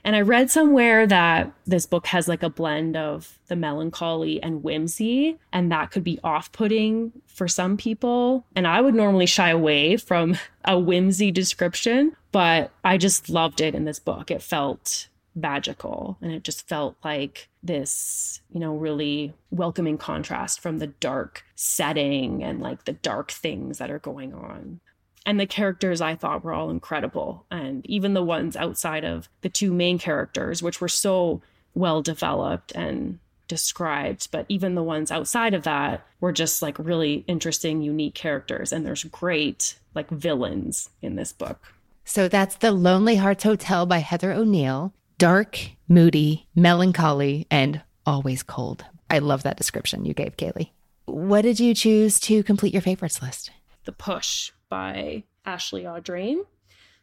And 0.04 0.16
I 0.16 0.22
read 0.22 0.50
somewhere 0.50 1.06
that 1.06 1.52
this 1.66 1.86
book 1.86 2.08
has 2.08 2.30
like 2.30 2.42
a 2.42 2.50
blend 2.50 2.96
of 2.96 3.38
the 3.48 3.58
melancholy 3.58 4.42
and 4.42 4.64
whimsy, 4.64 5.38
and 5.52 5.70
that 5.72 5.92
could 5.92 6.04
be 6.04 6.18
off 6.24 6.50
putting 6.54 7.12
for 7.26 7.48
some 7.50 7.76
people. 7.76 8.46
And 8.56 8.66
I 8.66 8.80
would 8.80 8.96
normally 8.96 9.26
shy 9.26 9.50
away 9.50 9.98
from 9.98 10.38
a 10.66 10.80
whimsy 10.80 11.32
description, 11.32 12.16
but 12.32 12.72
I 12.86 12.98
just 12.98 13.30
loved 13.30 13.60
it 13.60 13.76
in 13.76 13.84
this 13.84 14.00
book. 14.00 14.32
It 14.32 14.42
felt 14.42 15.10
magical. 15.38 16.18
And 16.22 16.32
it 16.32 16.44
just 16.44 16.68
felt 16.68 16.98
like 17.04 17.48
this, 17.64 18.42
you 18.52 18.60
know, 18.60 18.76
really 18.76 19.34
welcoming 19.52 19.98
contrast 19.98 20.60
from 20.60 20.80
the 20.80 20.88
dark 20.88 21.46
setting 21.56 22.44
and 22.44 22.60
like 22.60 22.86
the 22.86 22.94
dark 22.94 23.32
things 23.32 23.78
that 23.78 23.92
are 23.92 24.00
going 24.00 24.34
on. 24.34 24.80
And 25.26 25.40
the 25.40 25.46
characters 25.46 26.02
I 26.02 26.16
thought 26.16 26.44
were 26.44 26.54
all 26.54 26.70
incredible. 26.70 27.46
And 27.52 27.86
even 27.86 28.14
the 28.14 28.24
ones 28.24 28.56
outside 28.56 29.04
of 29.04 29.30
the 29.42 29.50
two 29.50 29.74
main 29.74 30.00
characters, 30.00 30.64
which 30.64 30.82
were 30.82 30.88
so 30.88 31.42
well 31.74 32.02
developed 32.02 32.72
and 32.74 33.20
described, 33.48 34.30
but 34.32 34.46
even 34.50 34.76
the 34.76 34.84
ones 34.84 35.12
outside 35.12 35.54
of 35.54 35.64
that 35.64 36.06
were 36.20 36.32
just 36.32 36.62
like 36.62 36.80
really 36.80 37.24
interesting, 37.28 37.82
unique 37.82 38.16
characters. 38.16 38.72
And 38.72 38.86
there's 38.86 39.04
great 39.06 39.76
like 39.94 40.10
villains 40.10 40.90
in 41.02 41.16
this 41.16 41.34
book. 41.34 41.74
So 42.06 42.30
that's 42.30 42.56
The 42.56 42.72
Lonely 42.72 43.18
Hearts 43.18 43.44
Hotel 43.44 43.86
by 43.86 43.98
Heather 43.98 44.32
O'Neill. 44.32 44.94
Dark, 45.20 45.72
moody, 45.88 46.48
melancholy, 46.56 47.48
and 47.50 47.82
always 48.06 48.44
cold. 48.44 48.86
I 49.10 49.18
love 49.18 49.42
that 49.44 49.58
description 49.58 50.06
you 50.06 50.14
gave, 50.14 50.38
Caylee. 50.38 50.70
What 51.06 51.42
did 51.42 51.60
you 51.60 51.74
choose 51.74 52.20
to 52.20 52.44
complete 52.44 52.72
your 52.72 52.84
favorites 52.84 53.20
list? 53.20 53.50
The 53.86 53.94
Push 53.94 54.52
by 54.70 55.24
Ashley 55.44 55.84
Audrain. 55.84 56.46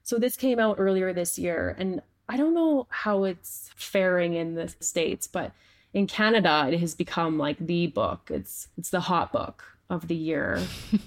So 0.04 0.18
this 0.18 0.36
came 0.36 0.60
out 0.60 0.76
earlier 0.78 1.12
this 1.12 1.40
year, 1.40 1.74
and 1.76 2.02
I 2.28 2.36
don't 2.36 2.54
know 2.54 2.86
how 2.88 3.24
it's 3.24 3.70
faring 3.74 4.34
in 4.34 4.54
the 4.54 4.72
States, 4.78 5.26
but 5.26 5.50
in 5.92 6.06
Canada, 6.06 6.68
it 6.70 6.78
has 6.78 6.94
become 6.94 7.36
like 7.36 7.58
the 7.58 7.88
book. 7.88 8.30
It's 8.32 8.68
it's 8.78 8.90
the 8.90 9.00
hot 9.00 9.32
book 9.32 9.73
of 9.90 10.08
the 10.08 10.14
year. 10.14 10.60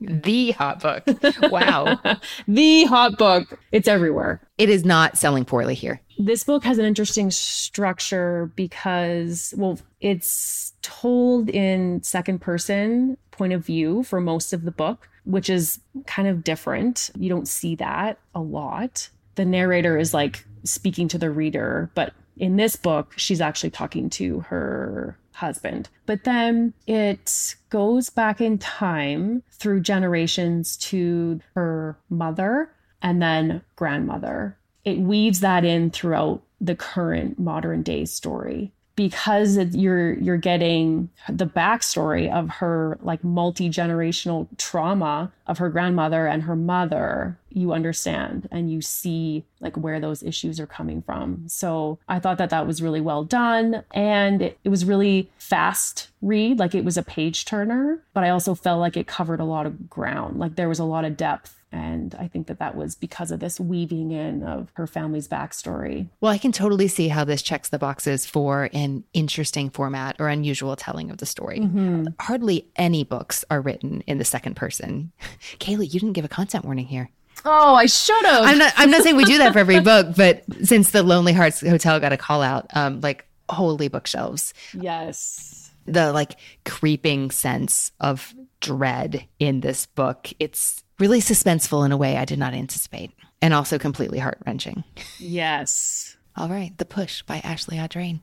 the 0.00 0.52
hot 0.52 0.80
book. 0.80 1.04
Wow. 1.50 2.00
the 2.48 2.84
hot 2.84 3.18
book. 3.18 3.58
It's 3.72 3.88
everywhere. 3.88 4.40
It 4.56 4.68
is 4.68 4.84
not 4.84 5.18
selling 5.18 5.44
poorly 5.44 5.74
here. 5.74 6.00
This 6.18 6.44
book 6.44 6.64
has 6.64 6.78
an 6.78 6.84
interesting 6.84 7.30
structure 7.30 8.50
because, 8.56 9.54
well, 9.56 9.78
it's 10.00 10.72
told 10.82 11.48
in 11.48 12.02
second 12.02 12.40
person 12.40 13.16
point 13.30 13.52
of 13.52 13.64
view 13.64 14.02
for 14.02 14.20
most 14.20 14.52
of 14.52 14.64
the 14.64 14.72
book, 14.72 15.08
which 15.24 15.48
is 15.48 15.80
kind 16.06 16.28
of 16.28 16.42
different. 16.42 17.10
You 17.16 17.28
don't 17.28 17.46
see 17.46 17.76
that 17.76 18.18
a 18.34 18.40
lot. 18.40 19.08
The 19.36 19.44
narrator 19.44 19.96
is 19.96 20.12
like 20.12 20.44
speaking 20.64 21.08
to 21.08 21.18
the 21.18 21.30
reader, 21.30 21.90
but 21.94 22.14
in 22.36 22.56
this 22.56 22.76
book, 22.76 23.14
she's 23.16 23.40
actually 23.40 23.70
talking 23.70 24.10
to 24.10 24.40
her 24.40 25.16
husband. 25.38 25.88
But 26.06 26.24
then 26.24 26.74
it 26.86 27.54
goes 27.70 28.10
back 28.10 28.40
in 28.40 28.58
time 28.58 29.42
through 29.52 29.80
generations 29.80 30.76
to 30.78 31.40
her 31.54 31.96
mother 32.10 32.70
and 33.00 33.22
then 33.22 33.62
grandmother. 33.76 34.56
It 34.84 34.98
weaves 34.98 35.40
that 35.40 35.64
in 35.64 35.90
throughout 35.90 36.42
the 36.60 36.74
current 36.74 37.38
modern 37.38 37.82
day 37.82 38.04
story 38.04 38.72
because 38.98 39.56
you're 39.76 40.14
you're 40.14 40.36
getting 40.36 41.08
the 41.28 41.46
backstory 41.46 42.28
of 42.34 42.50
her 42.50 42.98
like 43.00 43.22
multi-generational 43.22 44.48
trauma 44.56 45.30
of 45.46 45.58
her 45.58 45.68
grandmother 45.68 46.26
and 46.26 46.42
her 46.42 46.56
mother 46.56 47.38
you 47.50 47.72
understand 47.72 48.48
and 48.50 48.72
you 48.72 48.82
see 48.82 49.44
like 49.60 49.76
where 49.76 50.00
those 50.00 50.24
issues 50.24 50.58
are 50.58 50.66
coming 50.66 51.00
from. 51.00 51.44
So 51.46 52.00
i 52.08 52.18
thought 52.18 52.38
that 52.38 52.50
that 52.50 52.66
was 52.66 52.82
really 52.82 53.00
well 53.00 53.22
done 53.22 53.84
and 53.92 54.42
it, 54.42 54.58
it 54.64 54.68
was 54.68 54.84
really 54.84 55.30
fast 55.38 56.08
read 56.20 56.58
like 56.58 56.74
it 56.74 56.84
was 56.84 56.96
a 56.96 57.02
page 57.04 57.44
turner 57.44 58.02
but 58.12 58.24
i 58.24 58.30
also 58.30 58.56
felt 58.56 58.80
like 58.80 58.96
it 58.96 59.06
covered 59.06 59.38
a 59.38 59.44
lot 59.44 59.64
of 59.64 59.88
ground. 59.88 60.40
Like 60.40 60.56
there 60.56 60.68
was 60.68 60.80
a 60.80 60.84
lot 60.84 61.04
of 61.04 61.16
depth 61.16 61.57
and 61.70 62.14
I 62.18 62.28
think 62.28 62.46
that 62.46 62.58
that 62.60 62.76
was 62.76 62.94
because 62.94 63.30
of 63.30 63.40
this 63.40 63.60
weaving 63.60 64.10
in 64.10 64.42
of 64.42 64.70
her 64.74 64.86
family's 64.86 65.28
backstory. 65.28 66.08
Well, 66.20 66.32
I 66.32 66.38
can 66.38 66.52
totally 66.52 66.88
see 66.88 67.08
how 67.08 67.24
this 67.24 67.42
checks 67.42 67.68
the 67.68 67.78
boxes 67.78 68.24
for 68.24 68.70
an 68.72 69.04
interesting 69.12 69.70
format 69.70 70.16
or 70.18 70.28
unusual 70.28 70.76
telling 70.76 71.10
of 71.10 71.18
the 71.18 71.26
story. 71.26 71.60
Mm-hmm. 71.60 72.06
Hardly 72.20 72.68
any 72.76 73.04
books 73.04 73.44
are 73.50 73.60
written 73.60 74.02
in 74.06 74.18
the 74.18 74.24
second 74.24 74.56
person. 74.56 75.12
Caylee, 75.58 75.92
you 75.92 76.00
didn't 76.00 76.14
give 76.14 76.24
a 76.24 76.28
content 76.28 76.64
warning 76.64 76.86
here. 76.86 77.10
Oh, 77.44 77.74
I 77.74 77.86
should 77.86 78.24
have. 78.24 78.44
I'm 78.44 78.58
not. 78.58 78.72
I'm 78.76 78.90
not 78.90 79.02
saying 79.02 79.16
we 79.16 79.24
do 79.24 79.38
that 79.38 79.52
for 79.52 79.60
every 79.60 79.80
book, 79.92 80.16
but 80.16 80.42
since 80.64 80.90
the 80.90 81.02
Lonely 81.02 81.32
Hearts 81.32 81.60
Hotel 81.60 82.00
got 82.00 82.12
a 82.12 82.16
call 82.16 82.42
out, 82.42 82.66
um, 82.74 83.00
like 83.00 83.26
holy 83.48 83.88
bookshelves. 83.88 84.54
Yes. 84.74 85.67
The 85.92 86.12
like 86.12 86.36
creeping 86.64 87.30
sense 87.30 87.92
of 88.00 88.34
dread 88.60 89.26
in 89.38 89.60
this 89.60 89.86
book. 89.86 90.30
It's 90.38 90.82
really 90.98 91.20
suspenseful 91.20 91.84
in 91.84 91.92
a 91.92 91.96
way 91.96 92.16
I 92.16 92.24
did 92.24 92.38
not 92.38 92.54
anticipate, 92.54 93.12
and 93.40 93.54
also 93.54 93.78
completely 93.78 94.18
heart 94.18 94.38
wrenching. 94.46 94.84
Yes. 95.18 96.16
All 96.36 96.48
right, 96.48 96.76
The 96.78 96.84
Push 96.84 97.22
by 97.22 97.38
Ashley 97.38 97.78
Audrain. 97.78 98.20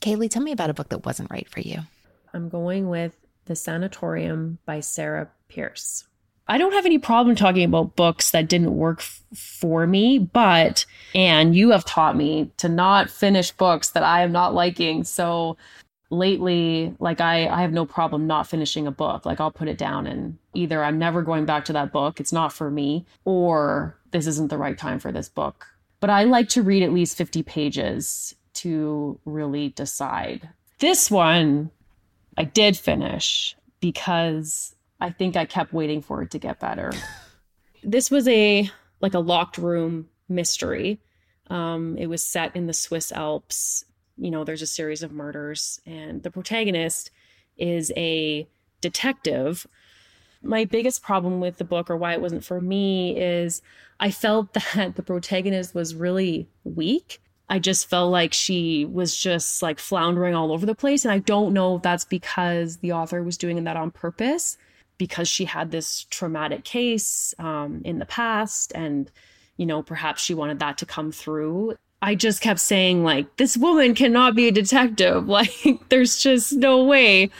Caylee, 0.00 0.30
tell 0.30 0.42
me 0.42 0.52
about 0.52 0.70
a 0.70 0.74
book 0.74 0.88
that 0.90 1.04
wasn't 1.04 1.30
right 1.30 1.48
for 1.48 1.60
you. 1.60 1.80
I'm 2.32 2.48
going 2.48 2.88
with 2.88 3.16
The 3.46 3.56
Sanatorium 3.56 4.58
by 4.64 4.80
Sarah 4.80 5.30
Pearse. 5.48 6.04
I 6.48 6.58
don't 6.58 6.72
have 6.72 6.86
any 6.86 6.98
problem 6.98 7.36
talking 7.36 7.64
about 7.64 7.96
books 7.96 8.30
that 8.32 8.48
didn't 8.48 8.76
work 8.76 9.00
f- 9.00 9.22
for 9.36 9.86
me, 9.86 10.18
but, 10.18 10.84
and 11.14 11.54
you 11.54 11.70
have 11.70 11.84
taught 11.84 12.16
me 12.16 12.50
to 12.56 12.68
not 12.68 13.08
finish 13.08 13.52
books 13.52 13.90
that 13.90 14.02
I 14.02 14.22
am 14.22 14.32
not 14.32 14.52
liking. 14.52 15.04
So 15.04 15.56
lately 16.10 16.94
like 16.98 17.20
I, 17.20 17.46
I 17.46 17.62
have 17.62 17.72
no 17.72 17.86
problem 17.86 18.26
not 18.26 18.48
finishing 18.48 18.86
a 18.86 18.90
book. 18.92 19.24
Like 19.24 19.40
i'll 19.40 19.50
put 19.50 19.68
it 19.68 19.78
down 19.78 20.06
and 20.06 20.36
either 20.54 20.82
i'm 20.82 20.98
never 20.98 21.22
going 21.22 21.46
back 21.46 21.64
to 21.66 21.72
that 21.72 21.92
book 21.92 22.18
it's 22.20 22.32
not 22.32 22.52
for 22.52 22.70
me 22.70 23.06
or 23.24 23.96
this 24.10 24.26
isn't 24.26 24.50
the 24.50 24.58
right 24.58 24.76
time 24.76 24.98
for 24.98 25.12
this 25.12 25.28
book. 25.28 25.68
But 26.00 26.10
i 26.10 26.24
like 26.24 26.48
to 26.50 26.62
read 26.62 26.82
at 26.82 26.92
least 26.92 27.16
50 27.16 27.42
pages 27.44 28.34
to 28.54 29.18
really 29.24 29.70
decide. 29.70 30.48
This 30.80 31.10
one 31.10 31.70
i 32.36 32.44
did 32.44 32.76
finish 32.76 33.56
because 33.80 34.74
i 35.00 35.10
think 35.10 35.36
i 35.36 35.44
kept 35.44 35.72
waiting 35.72 36.02
for 36.02 36.22
it 36.22 36.32
to 36.32 36.38
get 36.38 36.60
better. 36.60 36.92
This 37.82 38.10
was 38.10 38.28
a 38.28 38.70
like 39.00 39.14
a 39.14 39.20
locked 39.20 39.56
room 39.56 40.10
mystery. 40.28 41.00
Um, 41.48 41.96
it 41.96 42.08
was 42.08 42.22
set 42.22 42.54
in 42.54 42.66
the 42.66 42.74
swiss 42.74 43.10
alps 43.10 43.86
you 44.20 44.30
know, 44.30 44.44
there's 44.44 44.62
a 44.62 44.66
series 44.66 45.02
of 45.02 45.12
murders, 45.12 45.80
and 45.86 46.22
the 46.22 46.30
protagonist 46.30 47.10
is 47.56 47.92
a 47.96 48.46
detective. 48.80 49.66
My 50.42 50.64
biggest 50.64 51.02
problem 51.02 51.40
with 51.40 51.58
the 51.58 51.64
book, 51.64 51.90
or 51.90 51.96
why 51.96 52.12
it 52.12 52.20
wasn't 52.20 52.44
for 52.44 52.60
me, 52.60 53.18
is 53.18 53.62
I 53.98 54.10
felt 54.10 54.52
that 54.74 54.96
the 54.96 55.02
protagonist 55.02 55.74
was 55.74 55.94
really 55.94 56.48
weak. 56.64 57.20
I 57.48 57.58
just 57.58 57.88
felt 57.88 58.12
like 58.12 58.32
she 58.32 58.84
was 58.84 59.16
just 59.16 59.60
like 59.60 59.80
floundering 59.80 60.36
all 60.36 60.52
over 60.52 60.64
the 60.64 60.74
place. 60.74 61.04
And 61.04 61.10
I 61.10 61.18
don't 61.18 61.52
know 61.52 61.76
if 61.76 61.82
that's 61.82 62.04
because 62.04 62.76
the 62.76 62.92
author 62.92 63.22
was 63.24 63.36
doing 63.36 63.64
that 63.64 63.76
on 63.76 63.90
purpose, 63.90 64.56
because 64.98 65.28
she 65.28 65.46
had 65.46 65.70
this 65.70 66.06
traumatic 66.10 66.62
case 66.62 67.34
um, 67.38 67.82
in 67.84 67.98
the 67.98 68.06
past. 68.06 68.70
And, 68.74 69.10
you 69.56 69.66
know, 69.66 69.82
perhaps 69.82 70.22
she 70.22 70.34
wanted 70.34 70.60
that 70.60 70.78
to 70.78 70.86
come 70.86 71.10
through. 71.10 71.74
I 72.02 72.14
just 72.14 72.40
kept 72.40 72.60
saying, 72.60 73.04
like, 73.04 73.36
this 73.36 73.56
woman 73.56 73.94
cannot 73.94 74.34
be 74.34 74.48
a 74.48 74.52
detective. 74.52 75.28
Like, 75.28 75.88
there's 75.88 76.18
just 76.18 76.54
no 76.54 76.82
way. 76.84 77.30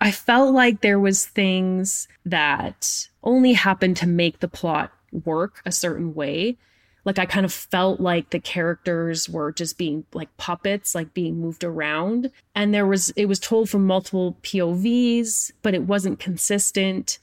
I 0.00 0.10
felt 0.10 0.54
like 0.54 0.80
there 0.80 0.98
was 0.98 1.26
things 1.26 2.08
that 2.24 3.08
only 3.22 3.52
happened 3.52 3.98
to 3.98 4.06
make 4.06 4.40
the 4.40 4.48
plot 4.48 4.90
work 5.24 5.60
a 5.66 5.72
certain 5.72 6.14
way. 6.14 6.56
Like 7.04 7.18
I 7.18 7.26
kind 7.26 7.44
of 7.44 7.52
felt 7.52 8.00
like 8.00 8.30
the 8.30 8.40
characters 8.40 9.28
were 9.28 9.52
just 9.52 9.78
being 9.78 10.04
like 10.12 10.34
puppets, 10.36 10.94
like 10.94 11.14
being 11.14 11.40
moved 11.40 11.64
around. 11.64 12.30
And 12.54 12.72
there 12.74 12.86
was 12.86 13.10
it 13.10 13.26
was 13.26 13.38
told 13.38 13.70
from 13.70 13.86
multiple 13.86 14.36
POVs, 14.42 15.52
but 15.62 15.74
it 15.74 15.84
wasn't 15.84 16.18
consistent 16.20 17.18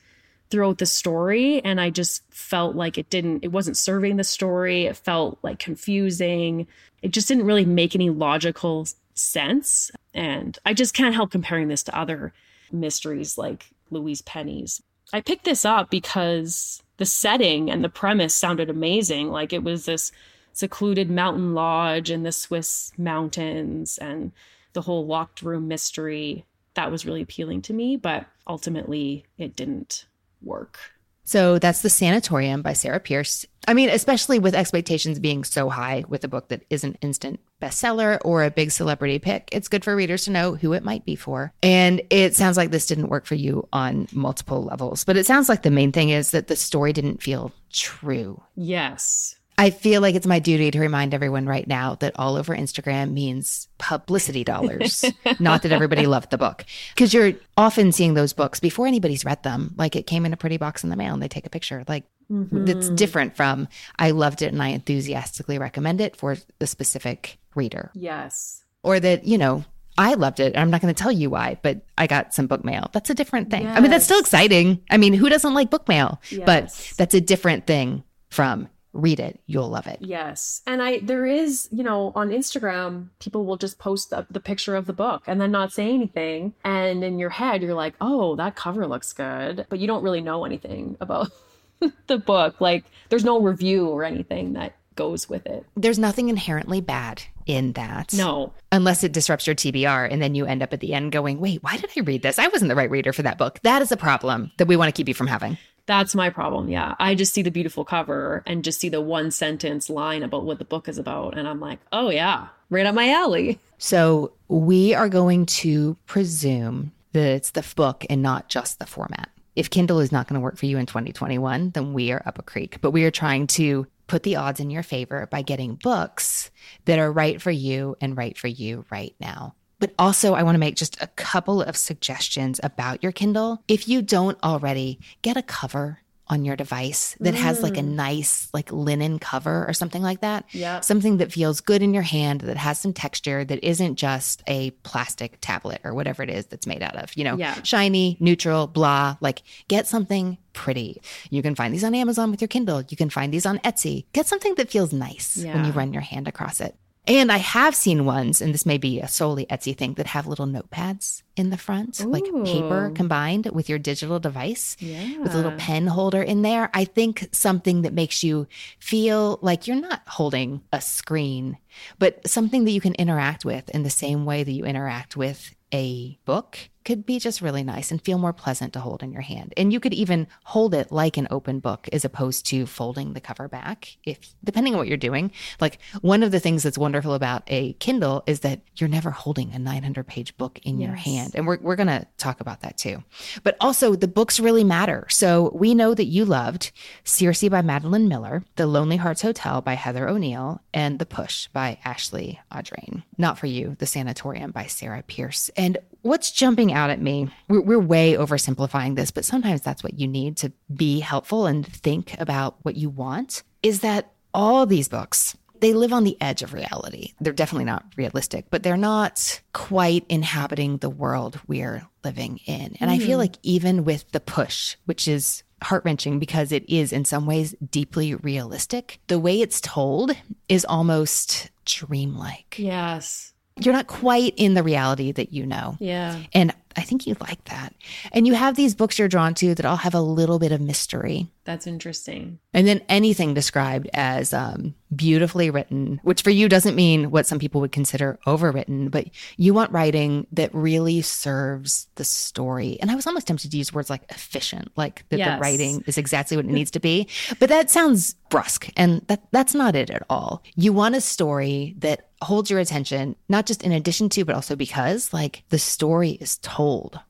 throughout 0.49 0.77
the 0.77 0.85
story 0.85 1.61
and 1.65 1.81
i 1.81 1.89
just 1.89 2.23
felt 2.37 2.75
like 2.75 2.97
it 2.97 3.09
didn't 3.09 3.43
it 3.43 3.51
wasn't 3.51 3.77
serving 3.77 4.15
the 4.15 4.23
story. 4.23 4.85
It 4.85 4.95
felt 4.95 5.37
like 5.41 5.59
confusing. 5.59 6.67
It 7.01 7.11
just 7.11 7.27
didn't 7.27 7.45
really 7.45 7.65
make 7.65 7.93
any 7.93 8.09
logical 8.09 8.87
sense. 9.13 9.91
And 10.13 10.57
i 10.65 10.73
just 10.73 10.93
can't 10.93 11.15
help 11.15 11.31
comparing 11.31 11.67
this 11.67 11.83
to 11.83 11.97
other 11.97 12.33
mysteries 12.71 13.37
like 13.37 13.71
louise 13.91 14.21
penny's. 14.21 14.81
I 15.13 15.21
picked 15.21 15.45
this 15.45 15.65
up 15.65 15.89
because 15.89 16.81
the 16.97 17.05
setting 17.05 17.69
and 17.69 17.83
the 17.83 17.89
premise 17.89 18.33
sounded 18.33 18.69
amazing. 18.69 19.29
Like 19.29 19.51
it 19.51 19.63
was 19.63 19.85
this 19.85 20.11
secluded 20.53 21.09
mountain 21.09 21.53
lodge 21.53 22.09
in 22.09 22.23
the 22.23 22.31
swiss 22.31 22.91
mountains 22.97 23.97
and 23.97 24.31
the 24.73 24.81
whole 24.81 25.05
locked 25.05 25.41
room 25.41 25.67
mystery. 25.67 26.45
That 26.75 26.91
was 26.91 27.05
really 27.05 27.23
appealing 27.23 27.63
to 27.63 27.73
me 27.73 27.97
but 27.97 28.25
ultimately 28.47 29.25
it 29.37 29.55
didn't 29.55 30.05
work. 30.41 30.79
So 31.23 31.59
that's 31.59 31.81
The 31.81 31.89
Sanatorium 31.89 32.61
by 32.61 32.71
Sarah 32.71 33.01
Pearse. 33.01 33.45
I 33.67 33.73
mean, 33.73 33.89
especially 33.89 34.39
with 34.39 34.55
expectations 34.55 35.19
being 35.19 35.43
so 35.43 35.67
high 35.67 36.05
with 36.07 36.23
a 36.23 36.29
book 36.29 36.47
that 36.47 36.63
is 36.69 36.85
an 36.85 36.97
instant 37.01 37.41
bestseller 37.61 38.17
or 38.23 38.45
a 38.45 38.49
big 38.49 38.71
celebrity 38.71 39.19
pick, 39.19 39.49
it's 39.51 39.67
good 39.67 39.83
for 39.83 39.93
readers 39.93 40.23
to 40.23 40.31
know 40.31 40.55
who 40.55 40.71
it 40.71 40.85
might 40.85 41.03
be 41.03 41.17
for. 41.17 41.51
And 41.61 42.01
it 42.09 42.33
sounds 42.33 42.55
like 42.55 42.71
this 42.71 42.85
didn't 42.85 43.09
work 43.09 43.25
for 43.25 43.35
you 43.35 43.67
on 43.73 44.07
multiple 44.13 44.63
levels, 44.63 45.03
but 45.03 45.17
it 45.17 45.25
sounds 45.25 45.49
like 45.49 45.63
the 45.63 45.69
main 45.69 45.91
thing 45.91 46.11
is 46.11 46.31
that 46.31 46.47
the 46.47 46.55
story 46.55 46.93
didn't 46.93 47.21
feel 47.21 47.51
true. 47.73 48.41
Yes. 48.55 49.35
I 49.59 49.71
feel 49.71 50.01
like 50.01 50.13
it's 50.13 50.27
my 50.27 50.37
duty 50.37 50.69
to 50.69 50.79
remind 50.79 51.15
everyone 51.15 51.47
right 51.47 51.67
now 51.67 51.95
that 51.95 52.13
all 52.17 52.35
over 52.35 52.55
Instagram 52.55 53.13
means 53.13 53.67
publicity 53.79 54.43
dollars, 54.43 55.03
not 55.39 55.63
that 55.63 55.71
everybody 55.71 56.05
loved 56.05 56.29
the 56.29 56.37
book. 56.37 56.63
Because 56.93 57.11
you're 57.11 57.33
often 57.57 57.91
seeing 57.91 58.13
those 58.13 58.33
books 58.33 58.59
before 58.59 58.85
anybody's 58.85 59.25
read 59.25 59.41
them. 59.41 59.73
Like 59.75 59.95
it 59.95 60.05
came 60.05 60.27
in 60.27 60.33
a 60.33 60.37
pretty 60.37 60.57
box 60.57 60.83
in 60.83 60.91
the 60.91 60.95
mail 60.95 61.13
and 61.13 61.23
they 61.23 61.27
take 61.27 61.47
a 61.47 61.49
picture. 61.49 61.83
Like 61.87 62.03
mm-hmm. 62.31 62.67
it's 62.67 62.89
different 62.89 63.35
from 63.35 63.67
I 63.97 64.11
loved 64.11 64.43
it 64.43 64.53
and 64.53 64.61
I 64.61 64.69
enthusiastically 64.69 65.57
recommend 65.57 66.01
it 66.01 66.15
for 66.15 66.37
the 66.59 66.67
specific 66.67 67.39
reader. 67.55 67.89
Yes. 67.95 68.63
Or 68.83 68.99
that, 68.99 69.25
you 69.25 69.39
know, 69.39 69.65
I 69.97 70.13
loved 70.13 70.39
it. 70.39 70.55
I'm 70.55 70.69
not 70.69 70.81
going 70.81 70.93
to 70.93 71.01
tell 71.01 71.11
you 71.11 71.31
why, 71.31 71.57
but 71.63 71.81
I 71.97 72.05
got 72.05 72.31
some 72.31 72.45
book 72.45 72.63
mail. 72.63 72.91
That's 72.93 73.09
a 73.09 73.15
different 73.15 73.49
thing. 73.49 73.63
Yes. 73.63 73.75
I 73.75 73.81
mean, 73.81 73.89
that's 73.89 74.05
still 74.05 74.19
exciting. 74.19 74.83
I 74.91 74.97
mean, 74.97 75.13
who 75.13 75.29
doesn't 75.29 75.55
like 75.55 75.71
book 75.71 75.87
mail? 75.87 76.21
Yes. 76.29 76.45
But 76.45 76.93
that's 76.97 77.15
a 77.15 77.21
different 77.21 77.65
thing 77.65 78.03
from 78.29 78.69
read 78.97 79.19
it 79.19 79.39
you'll 79.45 79.69
love 79.69 79.87
it. 79.87 79.99
Yes. 80.01 80.61
And 80.65 80.81
i 80.81 80.99
there 80.99 81.25
is 81.25 81.69
you 81.71 81.83
know 81.83 82.11
on 82.15 82.29
instagram 82.29 83.09
people 83.19 83.45
will 83.45 83.57
just 83.57 83.79
post 83.79 84.09
the, 84.09 84.25
the, 84.29 84.39
picture 84.39 84.75
of 84.75 84.85
the 84.85 84.93
book 84.93 85.23
and 85.27 85.39
then 85.39 85.51
not 85.51 85.71
say 85.71 85.93
anything. 85.93 86.53
And 86.63 87.03
in 87.03 87.19
your 87.19 87.29
head 87.29 87.61
you're 87.61 87.73
like 87.73 87.95
oh 88.01 88.35
that 88.35 88.55
cover 88.55 88.87
looks 88.87 89.13
good. 89.13 89.65
But 89.69 89.79
you 89.79 89.87
don't 89.87 90.03
really 90.03 90.21
know 90.21 90.45
anything 90.45 90.97
about 90.99 91.31
the 92.07 92.17
book. 92.17 92.59
Like 92.59 92.85
there's 93.09 93.25
no 93.25 93.41
review 93.41 93.87
or 93.87 94.03
anything 94.03 94.53
that 94.53 94.73
goes 94.95 95.29
with 95.29 95.45
it. 95.45 95.65
There's 95.75 95.99
nothing 95.99 96.29
inherently 96.29 96.81
bad 96.81 97.23
in 97.47 97.73
that 97.73 98.13
no 98.13 98.53
unless 98.71 99.03
it 99.03 99.11
disrupts 99.11 99.47
your 99.47 99.55
tbr 99.55 100.07
and 100.11 100.21
then 100.21 100.35
you 100.35 100.45
end 100.45 100.61
up 100.61 100.73
at 100.73 100.79
the 100.79 100.93
end 100.93 101.11
going 101.11 101.39
wait 101.39 101.63
why 101.63 101.77
did 101.77 101.89
i 101.97 102.01
read 102.01 102.21
this 102.21 102.37
i 102.37 102.47
wasn't 102.49 102.69
the 102.69 102.75
right 102.75 102.91
reader 102.91 103.13
for 103.13 103.23
that 103.23 103.37
book 103.37 103.59
that 103.63 103.81
is 103.81 103.91
a 103.91 103.97
problem 103.97 104.51
that 104.57 104.67
we 104.67 104.75
want 104.75 104.93
to 104.93 104.97
keep 104.97 105.07
you 105.07 105.13
from 105.13 105.27
having 105.27 105.57
that's 105.87 106.13
my 106.13 106.29
problem. 106.29 106.69
Yeah. 106.69 106.95
I 106.99 107.15
just 107.15 107.33
see 107.33 107.41
the 107.41 107.49
beautiful 107.49 107.85
cover 107.85 108.43
and 108.45 108.63
just 108.63 108.79
see 108.79 108.89
the 108.89 109.01
one 109.01 109.31
sentence 109.31 109.89
line 109.89 110.21
about 110.21 110.43
what 110.43 110.59
the 110.59 110.65
book 110.65 110.89
is 110.89 110.97
about. 110.97 111.37
And 111.37 111.47
I'm 111.47 111.61
like, 111.61 111.79
oh, 111.93 112.09
yeah, 112.09 112.49
right 112.69 112.85
up 112.85 112.93
my 112.93 113.09
alley. 113.09 113.59
So 113.77 114.33
we 114.49 114.93
are 114.93 115.09
going 115.09 115.45
to 115.45 115.95
presume 116.05 116.91
that 117.13 117.31
it's 117.31 117.51
the 117.51 117.65
book 117.75 118.05
and 118.09 118.21
not 118.21 118.49
just 118.49 118.79
the 118.79 118.85
format. 118.85 119.29
If 119.55 119.69
Kindle 119.69 120.01
is 120.01 120.11
not 120.11 120.27
going 120.27 120.35
to 120.35 120.43
work 120.43 120.57
for 120.57 120.67
you 120.67 120.77
in 120.77 120.85
2021, 120.85 121.71
then 121.71 121.93
we 121.93 122.11
are 122.11 122.21
up 122.25 122.37
a 122.37 122.43
creek. 122.43 122.79
But 122.81 122.91
we 122.91 123.05
are 123.05 123.11
trying 123.11 123.47
to 123.47 123.87
put 124.07 124.23
the 124.23 124.37
odds 124.37 124.59
in 124.59 124.69
your 124.69 124.83
favor 124.83 125.27
by 125.29 125.41
getting 125.41 125.75
books 125.75 126.49
that 126.85 126.99
are 126.99 127.11
right 127.11 127.41
for 127.41 127.51
you 127.51 127.95
and 128.01 128.17
right 128.17 128.37
for 128.37 128.47
you 128.47 128.85
right 128.89 129.15
now. 129.19 129.53
But 129.79 129.93
also, 129.99 130.33
I 130.33 130.41
want 130.41 130.55
to 130.55 130.59
make 130.59 130.75
just 130.75 131.01
a 131.01 131.07
couple 131.07 131.61
of 131.61 131.77
suggestions 131.77 132.59
about 132.63 133.03
your 133.03 133.11
Kindle. 133.11 133.61
If 133.67 133.87
you 133.87 134.01
don't 134.01 134.41
already, 134.43 134.99
get 135.21 135.37
a 135.37 135.43
cover 135.43 135.99
on 136.29 136.45
your 136.45 136.55
device 136.55 137.15
that 137.19 137.33
mm. 137.33 137.37
has 137.37 137.61
like 137.63 137.77
a 137.77 137.81
mm. 137.81 137.93
nice 137.95 138.49
like 138.53 138.71
linen 138.71 139.19
cover 139.19 139.65
or 139.67 139.73
something 139.73 140.01
like 140.01 140.21
that. 140.21 140.45
Yeah. 140.51 140.81
Something 140.81 141.17
that 141.17 141.31
feels 141.31 141.61
good 141.61 141.81
in 141.81 141.93
your 141.93 142.03
hand, 142.03 142.41
that 142.41 142.57
has 142.57 142.79
some 142.79 142.93
texture, 142.93 143.45
that 143.45 143.63
isn't 143.63 143.95
just 143.95 144.43
a 144.47 144.71
plastic 144.83 145.37
tablet 145.41 145.81
or 145.83 145.93
whatever 145.93 146.23
it 146.23 146.29
is 146.29 146.45
that's 146.47 146.67
made 146.67 146.83
out 146.83 146.95
of. 146.95 147.15
You 147.15 147.23
know, 147.23 147.37
yeah. 147.37 147.61
shiny, 147.63 148.17
neutral, 148.19 148.67
blah. 148.67 149.17
Like 149.21 149.43
get 149.67 149.87
something 149.87 150.37
pretty. 150.53 151.01
You 151.29 151.41
can 151.41 151.55
find 151.55 151.73
these 151.73 151.83
on 151.83 151.95
Amazon 151.95 152.31
with 152.31 152.41
your 152.41 152.47
Kindle. 152.47 152.83
You 152.89 152.97
can 152.97 153.09
find 153.09 153.33
these 153.33 153.45
on 153.45 153.59
Etsy. 153.59 154.05
Get 154.13 154.27
something 154.27 154.55
that 154.55 154.69
feels 154.69 154.91
nice 154.91 155.37
yeah. 155.37 155.53
when 155.53 155.65
you 155.65 155.71
run 155.71 155.93
your 155.93 156.01
hand 156.01 156.27
across 156.27 156.59
it. 156.59 156.75
And 157.07 157.31
I 157.31 157.37
have 157.37 157.73
seen 157.73 158.03
ones, 158.03 158.41
and 158.41 158.53
this 158.53 158.65
may 158.65 158.77
be 158.77 158.99
a 158.99 159.07
solely 159.07 159.45
Etsy 159.45 159.75
thing, 159.75 159.93
that 159.93 160.07
have 160.07 160.27
little 160.27 160.45
notepads 160.45 161.23
in 161.37 161.51
the 161.51 161.57
front, 161.57 162.01
Ooh. 162.01 162.09
like 162.09 162.25
paper 162.43 162.91
combined 162.93 163.47
with 163.53 163.69
your 163.69 163.79
digital 163.79 164.19
device 164.19 164.75
yeah. 164.79 165.17
with 165.19 165.33
a 165.33 165.37
little 165.37 165.53
pen 165.53 165.87
holder 165.87 166.21
in 166.21 166.41
there. 166.41 166.69
I 166.73 166.83
think 166.83 167.29
something 167.31 167.83
that 167.83 167.93
makes 167.93 168.23
you 168.23 168.45
feel 168.79 169.39
like 169.41 169.67
you're 169.67 169.77
not 169.77 170.01
holding 170.05 170.61
a 170.73 170.81
screen, 170.81 171.57
but 171.97 172.27
something 172.27 172.65
that 172.65 172.71
you 172.71 172.81
can 172.81 172.95
interact 172.95 173.45
with 173.45 173.69
in 173.69 173.83
the 173.83 173.89
same 173.89 174.25
way 174.25 174.43
that 174.43 174.51
you 174.51 174.65
interact 174.65 175.15
with 175.15 175.55
a 175.73 176.17
book 176.25 176.57
could 176.87 177.05
be 177.05 177.19
just 177.19 177.41
really 177.41 177.65
nice 177.65 177.91
and 177.91 178.01
feel 178.01 178.17
more 178.17 178.31
pleasant 178.31 178.71
to 178.71 178.79
hold 178.79 179.03
in 179.03 179.11
your 179.11 179.21
hand. 179.21 179.53
And 179.57 179.73
you 179.73 179.79
could 179.81 179.93
even 179.93 180.25
hold 180.45 180.73
it 180.73 180.89
like 180.89 181.17
an 181.17 181.27
open 181.29 181.59
book 181.59 181.89
as 181.91 182.05
opposed 182.05 182.45
to 182.45 182.65
folding 182.65 183.11
the 183.11 183.19
cover 183.19 183.49
back 183.49 183.97
if 184.05 184.33
depending 184.41 184.73
on 184.73 184.77
what 184.77 184.87
you're 184.87 184.95
doing. 184.95 185.33
Like 185.59 185.79
one 185.99 186.23
of 186.23 186.31
the 186.31 186.39
things 186.39 186.63
that's 186.63 186.77
wonderful 186.77 187.13
about 187.13 187.43
a 187.47 187.73
Kindle 187.73 188.23
is 188.25 188.39
that 188.39 188.61
you're 188.77 188.87
never 188.87 189.11
holding 189.11 189.51
a 189.51 189.59
900 189.59 190.07
page 190.07 190.37
book 190.37 190.61
in 190.63 190.79
yes. 190.79 190.87
your 190.87 190.95
hand. 190.95 191.33
And 191.35 191.45
we're 191.45 191.59
we're 191.59 191.75
going 191.75 191.87
to 191.87 192.07
talk 192.15 192.39
about 192.39 192.61
that 192.61 192.77
too. 192.77 193.03
But 193.43 193.57
also 193.59 193.93
the 193.93 194.07
books 194.07 194.39
really 194.39 194.63
matter. 194.63 195.07
So 195.09 195.51
we 195.53 195.75
know 195.75 195.93
that 195.93 196.05
you 196.05 196.23
loved 196.23 196.71
Circe 197.03 197.49
by 197.49 197.63
Madeline 197.63 198.07
Miller, 198.07 198.45
The 198.55 198.65
Lonely 198.65 198.95
Hearts 198.95 199.23
Hotel 199.23 199.59
by 199.61 199.73
Heather 199.73 200.07
O'Neill, 200.07 200.61
and 200.73 200.99
The 200.99 201.05
Push 201.05 201.47
by 201.47 201.79
Ashley 201.83 202.39
Audrain. 202.49 203.03
Not 203.17 203.37
for 203.37 203.47
you, 203.47 203.75
The 203.77 203.85
Sanatorium 203.85 204.51
by 204.51 204.67
Sarah 204.67 205.03
Pearse. 205.03 205.49
And 205.57 205.79
what's 206.07 206.31
jumping 206.31 206.73
out 206.73 206.89
at 206.89 207.01
me, 207.01 207.29
we're, 207.47 207.61
we're, 207.61 207.79
way 207.79 208.13
oversimplifying 208.13 208.95
this, 208.95 209.11
but 209.11 209.25
sometimes 209.25 209.61
that's 209.61 209.83
what 209.83 209.99
you 209.99 210.07
need 210.07 210.37
to 210.37 210.51
be 210.73 210.99
helpful 210.99 211.45
and 211.45 211.65
think 211.65 212.19
about 212.19 212.57
what 212.63 212.75
you 212.75 212.89
want, 212.89 213.43
is 213.61 213.81
that 213.81 214.11
all 214.33 214.65
these 214.65 214.87
books, 214.87 215.37
they 215.59 215.73
live 215.73 215.93
on 215.93 216.03
the 216.03 216.17
edge 216.21 216.41
of 216.41 216.53
reality. 216.53 217.13
They're 217.19 217.33
definitely 217.33 217.65
not 217.65 217.85
realistic, 217.95 218.45
but 218.49 218.63
they're 218.63 218.77
not 218.77 219.41
quite 219.53 220.05
inhabiting 220.09 220.77
the 220.77 220.89
world 220.89 221.39
we're 221.47 221.87
living 222.03 222.39
in. 222.45 222.75
And 222.79 222.89
mm. 222.89 222.93
I 222.93 222.99
feel 222.99 223.17
hmm. 223.17 223.21
like 223.21 223.37
even 223.43 223.83
with 223.83 224.11
The 224.11 224.19
Push, 224.19 224.75
which 224.85 225.07
is 225.07 225.43
heart 225.63 225.83
wrenching 225.85 226.19
because 226.19 226.51
it 226.51 226.69
is 226.69 226.93
in 226.93 227.05
some 227.05 227.25
ways 227.25 227.55
deeply 227.69 228.13
realistic, 228.15 228.99
the 229.07 229.19
way 229.19 229.41
it's 229.41 229.59
told 229.59 230.15
is 230.47 230.65
almost 230.65 231.49
dreamlike. 231.65 232.57
Yes 232.59 233.33
you're 233.59 233.73
not 233.73 233.87
quite 233.87 234.33
in 234.37 234.53
the 234.53 234.63
reality 234.63 235.11
that 235.11 235.33
you 235.33 235.45
know. 235.45 235.77
Yeah. 235.79 236.21
And 236.33 236.53
I 236.77 236.81
think 236.81 237.07
you'd 237.07 237.19
like 237.19 237.43
that. 237.45 237.73
And 238.11 238.27
you 238.27 238.35
have 238.35 238.55
these 238.55 238.75
books 238.75 238.99
you're 238.99 239.07
drawn 239.07 239.33
to 239.35 239.55
that 239.55 239.65
all 239.65 239.77
have 239.77 239.95
a 239.95 240.01
little 240.01 240.37
bit 240.37 240.51
of 240.51 240.61
mystery. 240.61 241.27
That's 241.43 241.65
interesting. 241.65 242.39
And 242.53 242.67
then 242.67 242.81
anything 242.89 243.33
described 243.33 243.89
as 243.93 244.33
um, 244.33 244.75
beautifully 244.95 245.49
written, 245.49 245.99
which 246.03 246.21
for 246.21 246.29
you 246.29 246.49
doesn't 246.49 246.75
mean 246.75 247.09
what 247.09 247.25
some 247.25 247.39
people 247.39 247.61
would 247.61 247.71
consider 247.71 248.19
overwritten, 248.27 248.91
but 248.91 249.07
you 249.37 249.53
want 249.53 249.71
writing 249.71 250.27
that 250.33 250.53
really 250.53 251.01
serves 251.01 251.87
the 251.95 252.03
story. 252.03 252.77
And 252.81 252.91
I 252.91 252.95
was 252.95 253.07
almost 253.07 253.27
tempted 253.27 253.49
to 253.49 253.57
use 253.57 253.73
words 253.73 253.89
like 253.89 254.03
efficient, 254.09 254.71
like 254.75 255.05
that 255.09 255.19
yes. 255.19 255.37
the 255.37 255.41
writing 255.41 255.83
is 255.87 255.97
exactly 255.97 256.37
what 256.37 256.45
it 256.45 256.51
needs 256.51 256.71
to 256.71 256.81
be. 256.81 257.07
But 257.39 257.49
that 257.49 257.69
sounds 257.69 258.15
brusque, 258.29 258.69
and 258.75 259.01
that 259.07 259.23
that's 259.31 259.55
not 259.55 259.75
it 259.75 259.89
at 259.89 260.03
all. 260.09 260.43
You 260.55 260.73
want 260.73 260.95
a 260.95 261.01
story 261.01 261.75
that 261.79 262.09
holds 262.21 262.49
your 262.49 262.59
attention, 262.59 263.15
not 263.29 263.45
just 263.45 263.63
in 263.63 263.71
addition 263.71 264.09
to, 264.09 264.25
but 264.25 264.35
also 264.35 264.55
because 264.55 265.13
like 265.13 265.43
the 265.49 265.59
story 265.59 266.11
is 266.11 266.37
told 266.39 266.66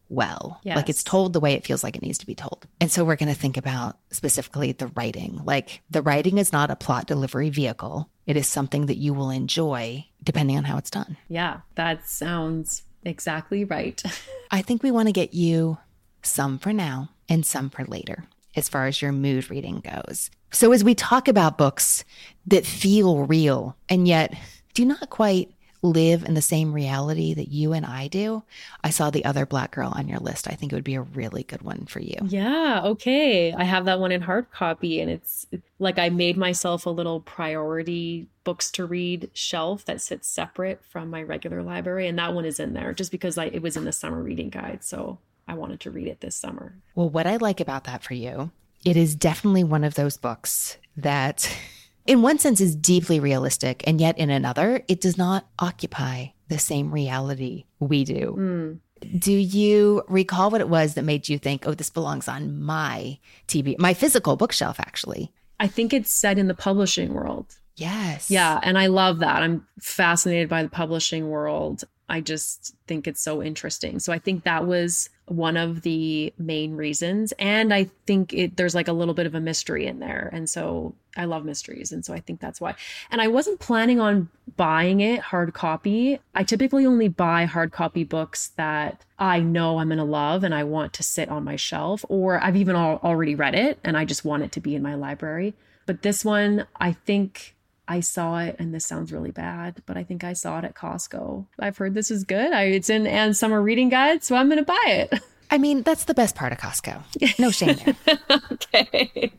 well. 0.09 0.59
Yes. 0.63 0.75
Like 0.75 0.89
it's 0.89 1.03
told 1.03 1.33
the 1.33 1.39
way 1.39 1.53
it 1.53 1.65
feels 1.65 1.83
like 1.83 1.95
it 1.95 2.01
needs 2.01 2.17
to 2.19 2.25
be 2.25 2.35
told. 2.35 2.65
And 2.79 2.91
so 2.91 3.03
we're 3.03 3.15
going 3.15 3.33
to 3.33 3.39
think 3.39 3.57
about 3.57 3.97
specifically 4.11 4.71
the 4.71 4.87
writing. 4.87 5.41
Like 5.43 5.81
the 5.89 6.01
writing 6.01 6.37
is 6.37 6.51
not 6.51 6.71
a 6.71 6.75
plot 6.75 7.07
delivery 7.07 7.49
vehicle, 7.49 8.09
it 8.25 8.37
is 8.37 8.47
something 8.47 8.87
that 8.87 8.97
you 8.97 9.13
will 9.13 9.29
enjoy 9.29 10.05
depending 10.23 10.57
on 10.57 10.65
how 10.65 10.77
it's 10.77 10.89
done. 10.89 11.17
Yeah, 11.29 11.61
that 11.75 12.07
sounds 12.07 12.83
exactly 13.03 13.63
right. 13.63 14.01
I 14.51 14.61
think 14.61 14.83
we 14.83 14.91
want 14.91 15.07
to 15.07 15.13
get 15.13 15.33
you 15.33 15.77
some 16.21 16.59
for 16.59 16.73
now 16.73 17.09
and 17.29 17.45
some 17.45 17.69
for 17.69 17.85
later 17.85 18.25
as 18.55 18.67
far 18.67 18.87
as 18.87 19.01
your 19.01 19.11
mood 19.11 19.49
reading 19.49 19.81
goes. 19.81 20.29
So, 20.51 20.71
as 20.71 20.83
we 20.83 20.95
talk 20.95 21.27
about 21.27 21.57
books 21.57 22.03
that 22.47 22.65
feel 22.65 23.25
real 23.25 23.75
and 23.89 24.07
yet 24.07 24.33
do 24.73 24.85
not 24.85 25.09
quite 25.09 25.51
live 25.81 26.23
in 26.23 26.33
the 26.33 26.41
same 26.41 26.73
reality 26.73 27.33
that 27.33 27.49
you 27.49 27.73
and 27.73 27.85
I 27.85 28.07
do, 28.07 28.43
I 28.83 28.89
saw 28.89 29.09
the 29.09 29.25
other 29.25 29.45
black 29.45 29.71
girl 29.71 29.93
on 29.95 30.07
your 30.07 30.19
list. 30.19 30.47
I 30.47 30.53
think 30.53 30.71
it 30.71 30.75
would 30.75 30.83
be 30.83 30.95
a 30.95 31.01
really 31.01 31.43
good 31.43 31.61
one 31.61 31.85
for 31.85 31.99
you. 31.99 32.17
Yeah, 32.25 32.81
okay. 32.83 33.53
I 33.53 33.63
have 33.63 33.85
that 33.85 33.99
one 33.99 34.11
in 34.11 34.21
hard 34.21 34.51
copy 34.51 34.99
and 35.01 35.11
it's 35.11 35.45
like 35.79 35.99
I 35.99 36.09
made 36.09 36.37
myself 36.37 36.85
a 36.85 36.91
little 36.91 37.19
priority 37.21 38.27
books 38.43 38.71
to 38.71 38.85
read 38.85 39.29
shelf 39.33 39.85
that 39.85 40.01
sits 40.01 40.27
separate 40.27 40.83
from 40.83 41.09
my 41.09 41.21
regular 41.21 41.61
library 41.61 42.07
and 42.07 42.17
that 42.17 42.33
one 42.33 42.45
is 42.45 42.59
in 42.59 42.73
there 42.73 42.93
just 42.93 43.11
because 43.11 43.37
I 43.37 43.45
it 43.45 43.61
was 43.61 43.77
in 43.77 43.85
the 43.85 43.91
summer 43.91 44.21
reading 44.21 44.49
guide. 44.49 44.83
So 44.83 45.19
I 45.47 45.53
wanted 45.53 45.79
to 45.81 45.91
read 45.91 46.07
it 46.07 46.21
this 46.21 46.35
summer. 46.35 46.75
Well, 46.95 47.09
what 47.09 47.27
I 47.27 47.37
like 47.37 47.59
about 47.59 47.85
that 47.85 48.03
for 48.03 48.13
you, 48.13 48.51
it 48.83 48.97
is 48.97 49.15
definitely 49.15 49.63
one 49.63 49.83
of 49.83 49.95
those 49.95 50.17
books 50.17 50.77
that 50.95 51.49
in 52.07 52.21
one 52.21 52.39
sense 52.39 52.59
is 52.59 52.75
deeply 52.75 53.19
realistic 53.19 53.83
and 53.85 54.01
yet 54.01 54.17
in 54.17 54.29
another 54.29 54.83
it 54.87 55.01
does 55.01 55.17
not 55.17 55.47
occupy 55.59 56.27
the 56.47 56.57
same 56.57 56.91
reality 56.91 57.65
we 57.79 58.03
do 58.03 58.35
mm. 58.37 58.79
Do 59.19 59.31
you 59.31 60.03
recall 60.07 60.49
what 60.49 60.61
it 60.61 60.69
was 60.69 60.95
that 60.95 61.03
made 61.03 61.29
you 61.29 61.37
think, 61.37 61.67
oh, 61.67 61.73
this 61.73 61.89
belongs 61.89 62.27
on 62.27 62.61
my 62.61 63.19
TBR, 63.47 63.77
my 63.79 63.93
physical 63.93 64.35
bookshelf, 64.35 64.79
actually? 64.79 65.31
I 65.59 65.67
think 65.67 65.93
it's 65.93 66.11
set 66.11 66.37
in 66.37 66.47
the 66.47 66.53
publishing 66.53 67.13
world. 67.13 67.57
Yes. 67.75 68.31
Yeah. 68.31 68.59
And 68.63 68.77
I 68.77 68.87
love 68.87 69.19
that. 69.19 69.43
I'm 69.43 69.67
fascinated 69.79 70.49
by 70.49 70.63
the 70.63 70.69
publishing 70.69 71.29
world. 71.29 71.83
I 72.09 72.21
just 72.21 72.73
think 72.87 73.05
it's 73.07 73.21
so 73.21 73.43
interesting. 73.43 73.99
So 73.99 74.13
I 74.13 74.19
think 74.19 74.43
that 74.43 74.65
was 74.65 75.09
one 75.25 75.57
of 75.57 75.81
the 75.81 76.33
main 76.37 76.75
reasons. 76.75 77.33
And 77.37 77.73
I 77.73 77.89
think 78.05 78.33
it, 78.33 78.55
there's 78.55 78.75
like 78.75 78.87
a 78.87 78.93
little 78.93 79.13
bit 79.13 79.25
of 79.25 79.35
a 79.35 79.41
mystery 79.41 79.85
in 79.85 79.99
there. 79.99 80.29
And 80.31 80.49
so 80.49 80.95
I 81.17 81.25
love 81.25 81.43
mysteries. 81.43 81.91
And 81.91 82.05
so 82.05 82.13
I 82.13 82.21
think 82.21 82.39
that's 82.39 82.61
why. 82.61 82.75
And 83.11 83.19
I 83.19 83.27
wasn't 83.27 83.59
planning 83.59 83.99
on 83.99 84.29
buying 84.55 85.01
it 85.01 85.19
hard 85.19 85.53
copy. 85.53 86.19
I 86.33 86.43
typically 86.43 86.85
only 86.85 87.09
buy 87.09 87.43
hard 87.43 87.73
copy 87.73 88.05
books 88.05 88.49
that 88.55 89.03
I 89.19 89.41
know 89.41 89.79
I'm 89.79 89.89
going 89.89 89.97
to 89.97 90.05
love 90.05 90.45
and 90.45 90.55
I 90.55 90.63
want 90.63 90.93
to 90.93 91.03
sit 91.03 91.27
on 91.27 91.43
my 91.43 91.57
shelf, 91.57 92.05
or 92.07 92.41
I've 92.41 92.55
even 92.55 92.77
al- 92.77 93.01
already 93.03 93.35
read 93.35 93.55
it 93.55 93.79
and 93.83 93.97
I 93.97 94.05
just 94.05 94.23
want 94.23 94.43
it 94.43 94.53
to 94.53 94.61
be 94.61 94.75
in 94.75 94.81
my 94.81 94.95
library. 94.95 95.55
But 95.85 96.03
this 96.03 96.23
one, 96.23 96.67
I 96.79 96.93
think 96.93 97.55
I 97.87 98.01
saw 98.01 98.39
it, 98.39 98.55
and 98.59 98.73
this 98.73 98.85
sounds 98.85 99.11
really 99.11 99.31
bad, 99.31 99.81
but 99.85 99.97
I 99.97 100.03
think 100.03 100.23
I 100.23 100.33
saw 100.33 100.59
it 100.59 100.65
at 100.65 100.75
Costco. 100.75 101.45
I've 101.59 101.77
heard 101.77 101.93
this 101.93 102.11
is 102.11 102.23
good. 102.23 102.51
I, 102.51 102.63
it's 102.63 102.89
in 102.89 103.07
Anne's 103.07 103.39
summer 103.39 103.61
reading 103.61 103.89
guide, 103.89 104.23
so 104.23 104.35
I'm 104.35 104.47
going 104.47 104.59
to 104.59 104.65
buy 104.65 104.83
it. 104.87 105.21
I 105.49 105.57
mean, 105.57 105.83
that's 105.83 106.03
the 106.05 106.13
best 106.13 106.35
part 106.35 106.51
of 106.51 106.57
Costco. 106.57 107.03
No 107.39 107.51
shame 107.51 107.77
there. 107.85 108.19
okay. 108.51 109.31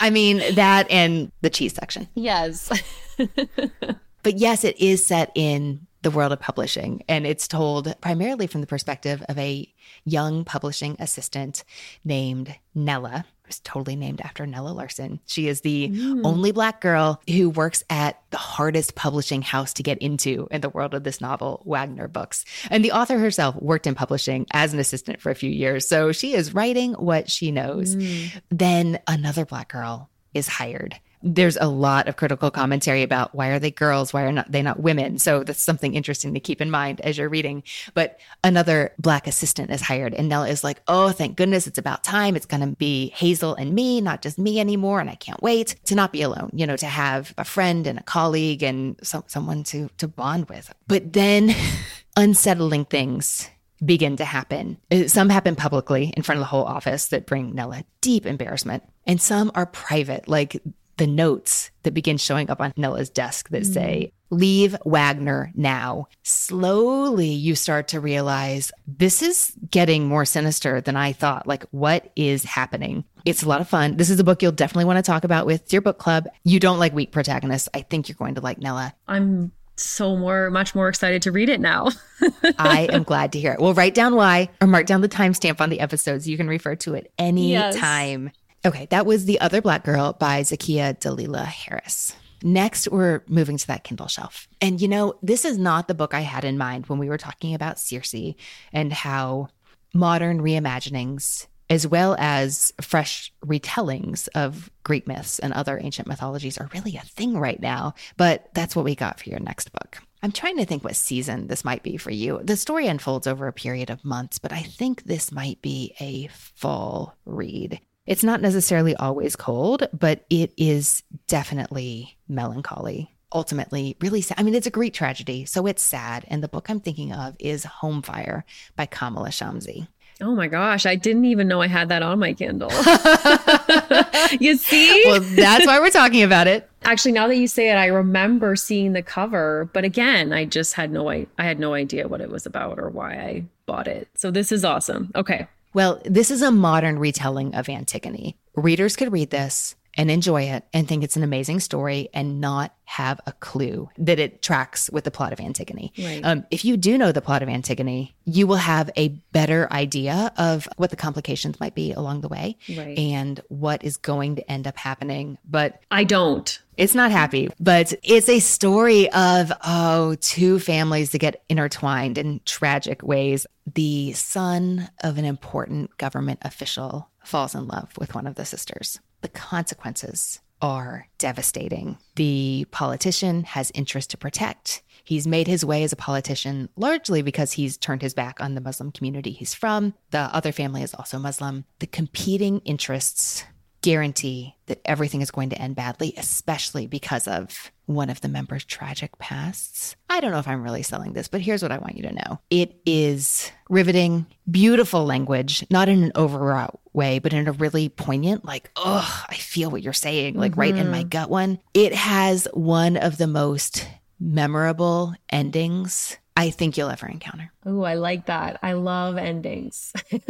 I 0.00 0.10
mean, 0.10 0.42
that 0.54 0.90
and 0.90 1.30
the 1.42 1.50
cheese 1.50 1.74
section. 1.74 2.08
Yes. 2.14 2.70
but 4.22 4.38
yes, 4.38 4.64
it 4.64 4.78
is 4.80 5.04
set 5.04 5.30
in 5.34 5.86
the 6.02 6.10
world 6.10 6.32
of 6.32 6.40
publishing. 6.40 7.02
And 7.08 7.26
it's 7.26 7.48
told 7.48 7.94
primarily 8.00 8.46
from 8.46 8.60
the 8.60 8.66
perspective 8.66 9.22
of 9.28 9.38
a 9.38 9.72
young 10.04 10.44
publishing 10.44 10.96
assistant 10.98 11.64
named 12.04 12.54
Nella, 12.74 13.24
who's 13.44 13.60
totally 13.60 13.96
named 13.96 14.20
after 14.22 14.46
Nella 14.46 14.70
Larsen. 14.70 15.20
She 15.26 15.48
is 15.48 15.60
the 15.60 15.88
mm. 15.88 16.22
only 16.24 16.52
Black 16.52 16.80
girl 16.80 17.20
who 17.28 17.50
works 17.50 17.84
at 17.90 18.20
the 18.30 18.36
hardest 18.36 18.94
publishing 18.94 19.42
house 19.42 19.74
to 19.74 19.82
get 19.82 19.98
into 19.98 20.48
in 20.50 20.60
the 20.60 20.68
world 20.68 20.94
of 20.94 21.04
this 21.04 21.20
novel, 21.20 21.62
Wagner 21.64 22.08
Books. 22.08 22.44
And 22.70 22.84
the 22.84 22.92
author 22.92 23.18
herself 23.18 23.54
worked 23.56 23.86
in 23.86 23.94
publishing 23.94 24.46
as 24.52 24.72
an 24.72 24.80
assistant 24.80 25.20
for 25.20 25.30
a 25.30 25.34
few 25.34 25.50
years. 25.50 25.86
So 25.86 26.12
she 26.12 26.34
is 26.34 26.54
writing 26.54 26.94
what 26.94 27.30
she 27.30 27.50
knows. 27.50 27.94
Mm. 27.96 28.40
Then 28.50 28.98
another 29.06 29.44
Black 29.44 29.70
girl 29.70 30.10
is 30.32 30.48
hired 30.48 30.98
there's 31.24 31.56
a 31.56 31.66
lot 31.66 32.06
of 32.06 32.16
critical 32.16 32.50
commentary 32.50 33.02
about 33.02 33.34
why 33.34 33.48
are 33.48 33.58
they 33.58 33.70
girls? 33.70 34.12
Why 34.12 34.22
are 34.24 34.32
not 34.32 34.52
they 34.52 34.60
not 34.60 34.78
women? 34.78 35.18
So 35.18 35.42
that's 35.42 35.62
something 35.62 35.94
interesting 35.94 36.34
to 36.34 36.40
keep 36.40 36.60
in 36.60 36.70
mind 36.70 37.00
as 37.00 37.16
you're 37.16 37.30
reading. 37.30 37.62
But 37.94 38.20
another 38.44 38.92
black 38.98 39.26
assistant 39.26 39.70
is 39.70 39.80
hired, 39.80 40.12
and 40.12 40.28
Nella 40.28 40.48
is 40.48 40.62
like, 40.62 40.82
"Oh, 40.86 41.10
thank 41.10 41.36
goodness, 41.36 41.66
it's 41.66 41.78
about 41.78 42.04
time. 42.04 42.36
It's 42.36 42.46
going 42.46 42.60
to 42.60 42.76
be 42.76 43.08
Hazel 43.16 43.54
and 43.54 43.74
me, 43.74 44.02
not 44.02 44.20
just 44.20 44.38
me 44.38 44.60
anymore, 44.60 45.00
and 45.00 45.08
I 45.08 45.14
can't 45.14 45.42
wait 45.42 45.76
to 45.86 45.94
not 45.94 46.12
be 46.12 46.20
alone. 46.20 46.50
You 46.52 46.66
know, 46.66 46.76
to 46.76 46.86
have 46.86 47.32
a 47.38 47.44
friend 47.44 47.86
and 47.86 47.98
a 47.98 48.02
colleague 48.02 48.62
and 48.62 48.96
so, 49.02 49.24
someone 49.26 49.64
to 49.64 49.88
to 49.96 50.06
bond 50.06 50.50
with." 50.50 50.72
But 50.86 51.14
then, 51.14 51.54
unsettling 52.16 52.84
things 52.84 53.48
begin 53.84 54.16
to 54.16 54.24
happen. 54.24 54.78
Uh, 54.90 55.08
some 55.08 55.30
happen 55.30 55.56
publicly 55.56 56.12
in 56.16 56.22
front 56.22 56.38
of 56.38 56.40
the 56.40 56.46
whole 56.46 56.64
office 56.64 57.08
that 57.08 57.26
bring 57.26 57.54
Nella 57.54 57.84
deep 58.02 58.26
embarrassment, 58.26 58.82
and 59.06 59.20
some 59.20 59.50
are 59.54 59.66
private, 59.66 60.28
like 60.28 60.60
the 60.96 61.06
notes 61.06 61.70
that 61.82 61.94
begin 61.94 62.16
showing 62.16 62.50
up 62.50 62.60
on 62.60 62.72
Nella's 62.76 63.10
desk 63.10 63.48
that 63.50 63.66
say, 63.66 64.06
mm-hmm. 64.06 64.14
Leave 64.30 64.76
Wagner 64.84 65.52
now. 65.54 66.08
Slowly, 66.22 67.28
you 67.28 67.54
start 67.54 67.88
to 67.88 68.00
realize 68.00 68.72
this 68.86 69.22
is 69.22 69.52
getting 69.70 70.06
more 70.06 70.24
sinister 70.24 70.80
than 70.80 70.96
I 70.96 71.12
thought. 71.12 71.46
Like, 71.46 71.64
what 71.70 72.10
is 72.16 72.42
happening? 72.42 73.04
It's 73.24 73.42
a 73.42 73.48
lot 73.48 73.60
of 73.60 73.68
fun. 73.68 73.96
This 73.96 74.10
is 74.10 74.18
a 74.18 74.24
book 74.24 74.42
you'll 74.42 74.52
definitely 74.52 74.86
want 74.86 74.98
to 74.98 75.08
talk 75.08 75.24
about 75.24 75.46
with 75.46 75.72
your 75.72 75.82
book 75.82 75.98
club. 75.98 76.26
You 76.42 76.58
don't 76.58 76.78
like 76.78 76.94
weak 76.94 77.12
protagonists. 77.12 77.68
I 77.74 77.82
think 77.82 78.08
you're 78.08 78.16
going 78.16 78.34
to 78.34 78.40
like 78.40 78.58
Nella. 78.58 78.94
I'm 79.06 79.52
so 79.76 80.16
more 80.16 80.50
much 80.50 80.74
more 80.74 80.88
excited 80.88 81.22
to 81.22 81.32
read 81.32 81.48
it 81.48 81.60
now. 81.60 81.88
I 82.58 82.88
am 82.92 83.02
glad 83.02 83.32
to 83.32 83.40
hear 83.40 83.52
it. 83.52 83.60
We'll 83.60 83.74
write 83.74 83.94
down 83.94 84.14
why 84.14 84.50
or 84.60 84.66
mark 84.66 84.86
down 84.86 85.00
the 85.00 85.08
timestamp 85.08 85.60
on 85.60 85.70
the 85.70 85.80
episodes. 85.80 86.28
You 86.28 86.36
can 86.36 86.48
refer 86.48 86.76
to 86.76 86.94
it 86.94 87.12
any 87.18 87.52
yes. 87.52 87.76
time. 87.76 88.30
Okay, 88.66 88.86
that 88.86 89.04
was 89.04 89.26
The 89.26 89.40
Other 89.42 89.60
Black 89.60 89.84
Girl 89.84 90.14
by 90.14 90.40
Zakiya 90.40 90.98
Dalila 90.98 91.44
Harris. 91.44 92.16
Next, 92.42 92.88
we're 92.88 93.22
moving 93.28 93.58
to 93.58 93.66
that 93.66 93.84
Kindle 93.84 94.08
shelf. 94.08 94.48
And 94.58 94.80
you 94.80 94.88
know, 94.88 95.18
this 95.22 95.44
is 95.44 95.58
not 95.58 95.86
the 95.86 95.94
book 95.94 96.14
I 96.14 96.20
had 96.20 96.46
in 96.46 96.56
mind 96.56 96.86
when 96.86 96.98
we 96.98 97.10
were 97.10 97.18
talking 97.18 97.54
about 97.54 97.78
Circe 97.78 98.34
and 98.72 98.90
how 98.90 99.48
modern 99.92 100.40
reimaginings, 100.40 101.46
as 101.68 101.86
well 101.86 102.16
as 102.18 102.72
fresh 102.80 103.30
retellings 103.44 104.30
of 104.34 104.70
Greek 104.82 105.06
myths 105.06 105.38
and 105.38 105.52
other 105.52 105.78
ancient 105.78 106.08
mythologies, 106.08 106.56
are 106.56 106.70
really 106.72 106.96
a 106.96 107.02
thing 107.02 107.36
right 107.36 107.60
now. 107.60 107.92
But 108.16 108.48
that's 108.54 108.74
what 108.74 108.86
we 108.86 108.94
got 108.94 109.20
for 109.20 109.28
your 109.28 109.40
next 109.40 109.72
book. 109.72 109.98
I'm 110.22 110.32
trying 110.32 110.56
to 110.56 110.64
think 110.64 110.84
what 110.84 110.96
season 110.96 111.48
this 111.48 111.66
might 111.66 111.82
be 111.82 111.98
for 111.98 112.10
you. 112.10 112.40
The 112.42 112.56
story 112.56 112.86
unfolds 112.86 113.26
over 113.26 113.46
a 113.46 113.52
period 113.52 113.90
of 113.90 114.06
months, 114.06 114.38
but 114.38 114.52
I 114.52 114.62
think 114.62 115.02
this 115.02 115.30
might 115.30 115.60
be 115.60 115.94
a 116.00 116.28
fall 116.32 117.14
read. 117.26 117.78
It's 118.06 118.24
not 118.24 118.42
necessarily 118.42 118.94
always 118.96 119.34
cold, 119.34 119.88
but 119.92 120.26
it 120.28 120.52
is 120.58 121.02
definitely 121.26 122.18
melancholy. 122.28 123.10
Ultimately, 123.32 123.96
really 124.00 124.20
sad. 124.20 124.38
I 124.38 124.42
mean, 124.42 124.54
it's 124.54 124.66
a 124.66 124.70
Greek 124.70 124.92
tragedy, 124.92 125.46
so 125.46 125.66
it's 125.66 125.82
sad. 125.82 126.24
And 126.28 126.42
the 126.42 126.48
book 126.48 126.68
I'm 126.68 126.80
thinking 126.80 127.12
of 127.12 127.34
is 127.38 127.64
Home 127.64 128.02
Fire 128.02 128.44
by 128.76 128.86
Kamila 128.86 129.28
Shamsie. 129.28 129.88
Oh 130.20 130.34
my 130.34 130.46
gosh, 130.46 130.86
I 130.86 130.94
didn't 130.94 131.24
even 131.24 131.48
know 131.48 131.60
I 131.60 131.66
had 131.66 131.88
that 131.88 132.02
on 132.02 132.20
my 132.20 132.34
Kindle. 132.34 132.70
you 134.40 134.56
see? 134.56 135.02
Well, 135.06 135.20
that's 135.20 135.66
why 135.66 135.80
we're 135.80 135.90
talking 135.90 136.22
about 136.22 136.46
it. 136.46 136.70
Actually, 136.84 137.12
now 137.12 137.26
that 137.26 137.36
you 137.36 137.48
say 137.48 137.70
it, 137.70 137.74
I 137.74 137.86
remember 137.86 138.54
seeing 138.54 138.92
the 138.92 139.02
cover, 139.02 139.68
but 139.72 139.82
again, 139.82 140.32
I 140.32 140.44
just 140.44 140.74
had 140.74 140.92
no 140.92 141.10
I, 141.10 141.26
I 141.38 141.44
had 141.44 141.58
no 141.58 141.74
idea 141.74 142.06
what 142.06 142.20
it 142.20 142.30
was 142.30 142.46
about 142.46 142.78
or 142.78 142.90
why 142.90 143.14
I 143.14 143.44
bought 143.66 143.88
it. 143.88 144.08
So 144.14 144.30
this 144.30 144.52
is 144.52 144.64
awesome. 144.64 145.10
Okay. 145.16 145.48
Well, 145.74 146.00
this 146.04 146.30
is 146.30 146.40
a 146.40 146.52
modern 146.52 147.00
retelling 147.00 147.56
of 147.56 147.68
Antigone. 147.68 148.36
Readers 148.54 148.94
could 148.94 149.10
read 149.12 149.30
this 149.30 149.74
and 149.96 150.10
enjoy 150.10 150.42
it 150.42 150.64
and 150.72 150.88
think 150.88 151.04
it's 151.04 151.16
an 151.16 151.22
amazing 151.22 151.60
story 151.60 152.08
and 152.12 152.40
not 152.40 152.74
have 152.84 153.20
a 153.26 153.32
clue 153.32 153.88
that 153.96 154.18
it 154.18 154.42
tracks 154.42 154.90
with 154.90 155.04
the 155.04 155.10
plot 155.10 155.32
of 155.32 155.40
Antigone. 155.40 155.92
Right. 155.98 156.20
Um, 156.22 156.44
if 156.50 156.64
you 156.64 156.76
do 156.76 156.98
know 156.98 157.12
the 157.12 157.22
plot 157.22 157.42
of 157.42 157.48
Antigone, 157.48 158.14
you 158.24 158.46
will 158.46 158.56
have 158.56 158.90
a 158.96 159.08
better 159.32 159.72
idea 159.72 160.32
of 160.36 160.68
what 160.76 160.90
the 160.90 160.96
complications 160.96 161.58
might 161.60 161.74
be 161.74 161.92
along 161.92 162.20
the 162.20 162.28
way 162.28 162.56
right. 162.76 162.98
and 162.98 163.40
what 163.48 163.82
is 163.84 163.96
going 163.96 164.36
to 164.36 164.50
end 164.50 164.66
up 164.66 164.76
happening. 164.76 165.38
But 165.48 165.80
I 165.90 166.04
don't. 166.04 166.60
It's 166.76 166.94
not 166.94 167.12
happy, 167.12 167.48
but 167.60 167.92
it's 168.02 168.28
a 168.28 168.40
story 168.40 169.10
of, 169.12 169.52
oh, 169.64 170.16
two 170.20 170.58
families 170.58 171.10
that 171.10 171.18
get 171.18 171.44
intertwined 171.48 172.18
in 172.18 172.40
tragic 172.44 173.02
ways. 173.02 173.46
The 173.74 174.12
son 174.12 174.90
of 175.02 175.16
an 175.16 175.24
important 175.24 175.96
government 175.98 176.40
official 176.42 177.08
falls 177.24 177.54
in 177.54 177.68
love 177.68 177.96
with 177.96 178.14
one 178.14 178.26
of 178.26 178.34
the 178.34 178.44
sisters. 178.44 179.00
The 179.24 179.30
consequences 179.30 180.40
are 180.60 181.08
devastating. 181.16 181.96
The 182.16 182.66
politician 182.70 183.44
has 183.44 183.72
interest 183.74 184.10
to 184.10 184.18
protect. 184.18 184.82
He's 185.02 185.26
made 185.26 185.46
his 185.46 185.64
way 185.64 185.82
as 185.82 185.94
a 185.94 185.96
politician 185.96 186.68
largely 186.76 187.22
because 187.22 187.52
he's 187.52 187.78
turned 187.78 188.02
his 188.02 188.12
back 188.12 188.38
on 188.42 188.54
the 188.54 188.60
Muslim 188.60 188.92
community 188.92 189.30
he's 189.30 189.54
from. 189.54 189.94
The 190.10 190.18
other 190.18 190.52
family 190.52 190.82
is 190.82 190.92
also 190.92 191.18
Muslim. 191.18 191.64
The 191.78 191.86
competing 191.86 192.58
interests 192.66 193.44
guarantee 193.80 194.56
that 194.66 194.82
everything 194.84 195.22
is 195.22 195.30
going 195.30 195.48
to 195.48 195.58
end 195.58 195.74
badly, 195.74 196.12
especially 196.18 196.86
because 196.86 197.26
of 197.26 197.72
one 197.86 198.10
of 198.10 198.20
the 198.20 198.28
members' 198.28 198.64
tragic 198.64 199.18
pasts. 199.18 199.96
I 200.08 200.20
don't 200.20 200.30
know 200.30 200.38
if 200.38 200.48
I'm 200.48 200.62
really 200.62 200.82
selling 200.82 201.12
this, 201.12 201.28
but 201.28 201.40
here's 201.40 201.62
what 201.62 201.72
I 201.72 201.78
want 201.78 201.96
you 201.96 202.02
to 202.04 202.12
know 202.12 202.40
it 202.50 202.80
is 202.86 203.50
riveting, 203.68 204.26
beautiful 204.50 205.04
language, 205.04 205.64
not 205.70 205.88
in 205.88 206.02
an 206.02 206.12
overwrought 206.16 206.78
way, 206.92 207.18
but 207.18 207.32
in 207.32 207.48
a 207.48 207.52
really 207.52 207.88
poignant, 207.88 208.44
like, 208.44 208.70
oh, 208.76 209.24
I 209.28 209.34
feel 209.34 209.70
what 209.70 209.82
you're 209.82 209.92
saying, 209.92 210.34
like 210.34 210.52
mm-hmm. 210.52 210.60
right 210.60 210.76
in 210.76 210.90
my 210.90 211.00
mm-hmm. 211.00 211.08
gut 211.08 211.30
one. 211.30 211.58
It 211.72 211.94
has 211.94 212.48
one 212.52 212.96
of 212.96 213.18
the 213.18 213.26
most 213.26 213.86
memorable 214.20 215.14
endings 215.28 216.16
I 216.36 216.50
think 216.50 216.76
you'll 216.76 216.90
ever 216.90 217.06
encounter. 217.06 217.52
Oh, 217.64 217.82
I 217.82 217.94
like 217.94 218.26
that. 218.26 218.58
I 218.62 218.72
love 218.72 219.16
endings. 219.16 219.92
like 220.12 220.28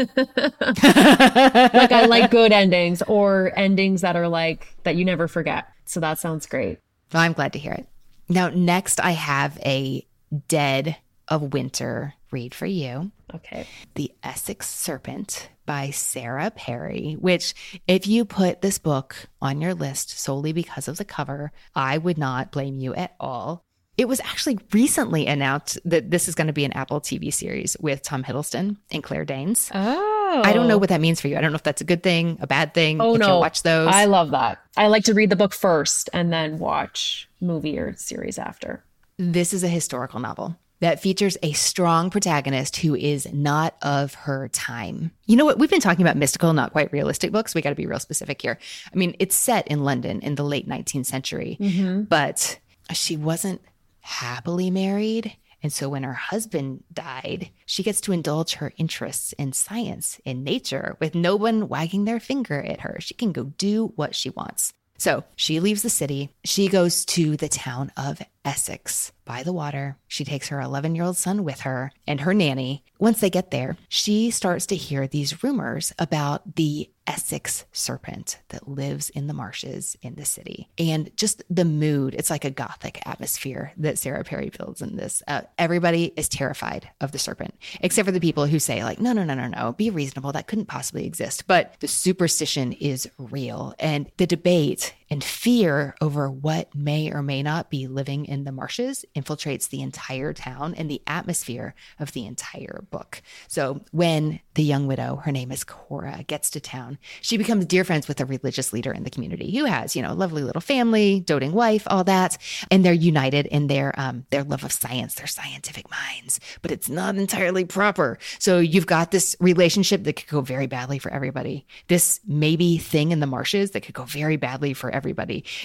I 1.92 2.04
like 2.06 2.30
good 2.30 2.52
endings 2.52 3.00
or 3.02 3.52
endings 3.56 4.02
that 4.02 4.14
are 4.14 4.28
like 4.28 4.76
that 4.82 4.96
you 4.96 5.06
never 5.06 5.28
forget. 5.28 5.66
So 5.86 6.00
that 6.00 6.18
sounds 6.18 6.44
great. 6.46 6.78
Well, 7.14 7.22
I'm 7.22 7.32
glad 7.32 7.52
to 7.52 7.60
hear 7.60 7.72
it. 7.72 7.86
Now, 8.28 8.48
next 8.48 9.00
I 9.00 9.12
have 9.12 9.56
a 9.64 10.04
Dead 10.48 10.96
of 11.28 11.52
Winter 11.52 12.14
read 12.32 12.54
for 12.54 12.66
you. 12.66 13.12
Okay. 13.32 13.68
The 13.94 14.10
Essex 14.24 14.68
Serpent 14.68 15.48
by 15.64 15.90
Sarah 15.90 16.50
Perry, 16.50 17.16
which, 17.20 17.54
if 17.86 18.08
you 18.08 18.24
put 18.24 18.62
this 18.62 18.78
book 18.78 19.28
on 19.40 19.60
your 19.60 19.74
list 19.74 20.10
solely 20.18 20.52
because 20.52 20.88
of 20.88 20.96
the 20.96 21.04
cover, 21.04 21.52
I 21.74 21.98
would 21.98 22.18
not 22.18 22.50
blame 22.50 22.80
you 22.80 22.94
at 22.94 23.14
all. 23.20 23.64
It 23.96 24.08
was 24.08 24.20
actually 24.20 24.58
recently 24.72 25.26
announced 25.26 25.78
that 25.84 26.10
this 26.10 26.26
is 26.28 26.34
going 26.34 26.48
to 26.48 26.52
be 26.52 26.64
an 26.64 26.72
Apple 26.72 27.00
TV 27.00 27.32
series 27.32 27.76
with 27.78 28.02
Tom 28.02 28.24
Hiddleston 28.24 28.76
and 28.90 29.04
Claire 29.04 29.24
Danes. 29.24 29.70
Oh. 29.72 30.42
I 30.44 30.52
don't 30.52 30.66
know 30.66 30.78
what 30.78 30.88
that 30.88 31.00
means 31.00 31.20
for 31.20 31.28
you. 31.28 31.36
I 31.36 31.40
don't 31.40 31.52
know 31.52 31.56
if 31.56 31.62
that's 31.62 31.80
a 31.80 31.84
good 31.84 32.02
thing, 32.02 32.38
a 32.40 32.46
bad 32.46 32.74
thing. 32.74 33.00
Oh, 33.00 33.14
no. 33.14 33.38
watch 33.38 33.62
those. 33.62 33.88
I 33.92 34.06
love 34.06 34.32
that. 34.32 34.58
I 34.76 34.88
like 34.88 35.04
to 35.04 35.14
read 35.14 35.30
the 35.30 35.36
book 35.36 35.54
first 35.54 36.10
and 36.12 36.32
then 36.32 36.58
watch 36.58 37.28
movie 37.40 37.78
or 37.78 37.94
series 37.96 38.36
after. 38.36 38.84
This 39.16 39.52
is 39.52 39.62
a 39.62 39.68
historical 39.68 40.18
novel 40.18 40.56
that 40.80 41.00
features 41.00 41.38
a 41.42 41.52
strong 41.52 42.10
protagonist 42.10 42.76
who 42.76 42.94
is 42.94 43.32
not 43.32 43.76
of 43.80 44.14
her 44.14 44.48
time. 44.48 45.12
You 45.26 45.36
know 45.36 45.44
what? 45.44 45.58
We've 45.58 45.70
been 45.70 45.80
talking 45.80 46.04
about 46.04 46.16
mystical, 46.16 46.52
not 46.52 46.72
quite 46.72 46.92
realistic 46.92 47.32
books. 47.32 47.54
We 47.54 47.62
got 47.62 47.70
to 47.70 47.76
be 47.76 47.86
real 47.86 48.00
specific 48.00 48.42
here. 48.42 48.58
I 48.92 48.96
mean, 48.96 49.14
it's 49.18 49.36
set 49.36 49.68
in 49.68 49.84
London 49.84 50.20
in 50.20 50.34
the 50.34 50.42
late 50.42 50.68
19th 50.68 51.06
century, 51.06 51.56
mm-hmm. 51.60 52.02
but 52.02 52.58
she 52.92 53.16
wasn't 53.16 53.62
happily 54.04 54.70
married. 54.70 55.34
And 55.62 55.72
so 55.72 55.88
when 55.88 56.02
her 56.02 56.12
husband 56.12 56.84
died, 56.92 57.48
she 57.64 57.82
gets 57.82 58.02
to 58.02 58.12
indulge 58.12 58.54
her 58.54 58.74
interests 58.76 59.32
in 59.32 59.54
science, 59.54 60.20
in 60.26 60.44
nature, 60.44 60.96
with 61.00 61.14
no 61.14 61.36
one 61.36 61.68
wagging 61.68 62.04
their 62.04 62.20
finger 62.20 62.62
at 62.62 62.80
her. 62.80 62.98
She 63.00 63.14
can 63.14 63.32
go 63.32 63.44
do 63.44 63.94
what 63.96 64.14
she 64.14 64.28
wants. 64.28 64.74
So 64.98 65.24
she 65.36 65.58
leaves 65.58 65.82
the 65.82 65.88
city. 65.88 66.28
She 66.44 66.68
goes 66.68 67.06
to 67.06 67.38
the 67.38 67.48
town 67.48 67.92
of 67.96 68.20
Essex 68.44 69.12
by 69.24 69.42
the 69.42 69.52
water. 69.52 69.96
She 70.06 70.24
takes 70.24 70.48
her 70.48 70.60
11 70.60 70.94
year 70.94 71.04
old 71.04 71.16
son 71.16 71.44
with 71.44 71.60
her 71.60 71.92
and 72.06 72.20
her 72.20 72.34
nanny. 72.34 72.84
Once 72.98 73.20
they 73.20 73.30
get 73.30 73.50
there, 73.50 73.76
she 73.88 74.30
starts 74.30 74.66
to 74.66 74.76
hear 74.76 75.06
these 75.06 75.42
rumors 75.42 75.92
about 75.98 76.56
the 76.56 76.90
Essex 77.06 77.66
serpent 77.72 78.38
that 78.48 78.68
lives 78.68 79.10
in 79.10 79.26
the 79.26 79.34
marshes 79.34 79.96
in 80.00 80.14
the 80.14 80.24
city. 80.24 80.70
And 80.78 81.14
just 81.16 81.42
the 81.50 81.64
mood, 81.64 82.14
it's 82.14 82.30
like 82.30 82.44
a 82.44 82.50
gothic 82.50 83.00
atmosphere 83.06 83.72
that 83.76 83.98
Sarah 83.98 84.24
Perry 84.24 84.50
builds 84.56 84.80
in 84.80 84.96
this. 84.96 85.22
Uh, 85.28 85.42
everybody 85.58 86.12
is 86.16 86.28
terrified 86.28 86.88
of 87.00 87.12
the 87.12 87.18
serpent, 87.18 87.54
except 87.80 88.06
for 88.06 88.12
the 88.12 88.20
people 88.20 88.46
who 88.46 88.58
say, 88.58 88.82
like, 88.84 89.00
no, 89.00 89.12
no, 89.12 89.24
no, 89.24 89.34
no, 89.34 89.48
no, 89.48 89.72
be 89.72 89.90
reasonable. 89.90 90.32
That 90.32 90.46
couldn't 90.46 90.66
possibly 90.66 91.04
exist. 91.04 91.46
But 91.46 91.74
the 91.80 91.88
superstition 91.88 92.72
is 92.72 93.08
real. 93.18 93.74
And 93.78 94.10
the 94.16 94.26
debate 94.26 94.94
and 95.14 95.22
fear 95.22 95.94
over 96.00 96.28
what 96.28 96.74
may 96.74 97.08
or 97.12 97.22
may 97.22 97.40
not 97.40 97.70
be 97.70 97.86
living 97.86 98.24
in 98.24 98.42
the 98.42 98.50
marshes 98.50 99.04
infiltrates 99.14 99.68
the 99.68 99.80
entire 99.80 100.32
town 100.32 100.74
and 100.74 100.90
the 100.90 101.00
atmosphere 101.06 101.72
of 102.00 102.10
the 102.10 102.26
entire 102.26 102.84
book. 102.90 103.22
So 103.46 103.84
when 103.92 104.40
the 104.54 104.64
young 104.64 104.88
widow, 104.88 105.22
her 105.24 105.30
name 105.30 105.52
is 105.52 105.62
Cora, 105.62 106.24
gets 106.26 106.50
to 106.50 106.60
town, 106.60 106.98
she 107.20 107.36
becomes 107.36 107.64
dear 107.66 107.84
friends 107.84 108.08
with 108.08 108.20
a 108.20 108.24
religious 108.24 108.72
leader 108.72 108.92
in 108.92 109.04
the 109.04 109.10
community 109.10 109.56
who 109.56 109.66
has, 109.66 109.94
you 109.94 110.02
know, 110.02 110.10
a 110.10 110.14
lovely 110.14 110.42
little 110.42 110.60
family, 110.60 111.20
doting 111.20 111.52
wife, 111.52 111.84
all 111.86 112.02
that, 112.02 112.36
and 112.72 112.84
they're 112.84 112.92
united 112.92 113.46
in 113.46 113.68
their 113.68 113.94
um, 113.96 114.26
their 114.30 114.42
love 114.42 114.64
of 114.64 114.72
science, 114.72 115.14
their 115.14 115.28
scientific 115.28 115.88
minds, 115.92 116.40
but 116.60 116.72
it's 116.72 116.88
not 116.88 117.14
entirely 117.14 117.64
proper. 117.64 118.18
So 118.40 118.58
you've 118.58 118.88
got 118.88 119.12
this 119.12 119.36
relationship 119.38 120.02
that 120.02 120.14
could 120.14 120.28
go 120.28 120.40
very 120.40 120.66
badly 120.66 120.98
for 120.98 121.12
everybody. 121.12 121.68
This 121.86 122.18
maybe 122.26 122.78
thing 122.78 123.12
in 123.12 123.20
the 123.20 123.28
marshes 123.28 123.70
that 123.70 123.82
could 123.82 123.94
go 123.94 124.02
very 124.02 124.36
badly 124.36 124.74
for 124.74 124.90
everybody, 124.90 125.03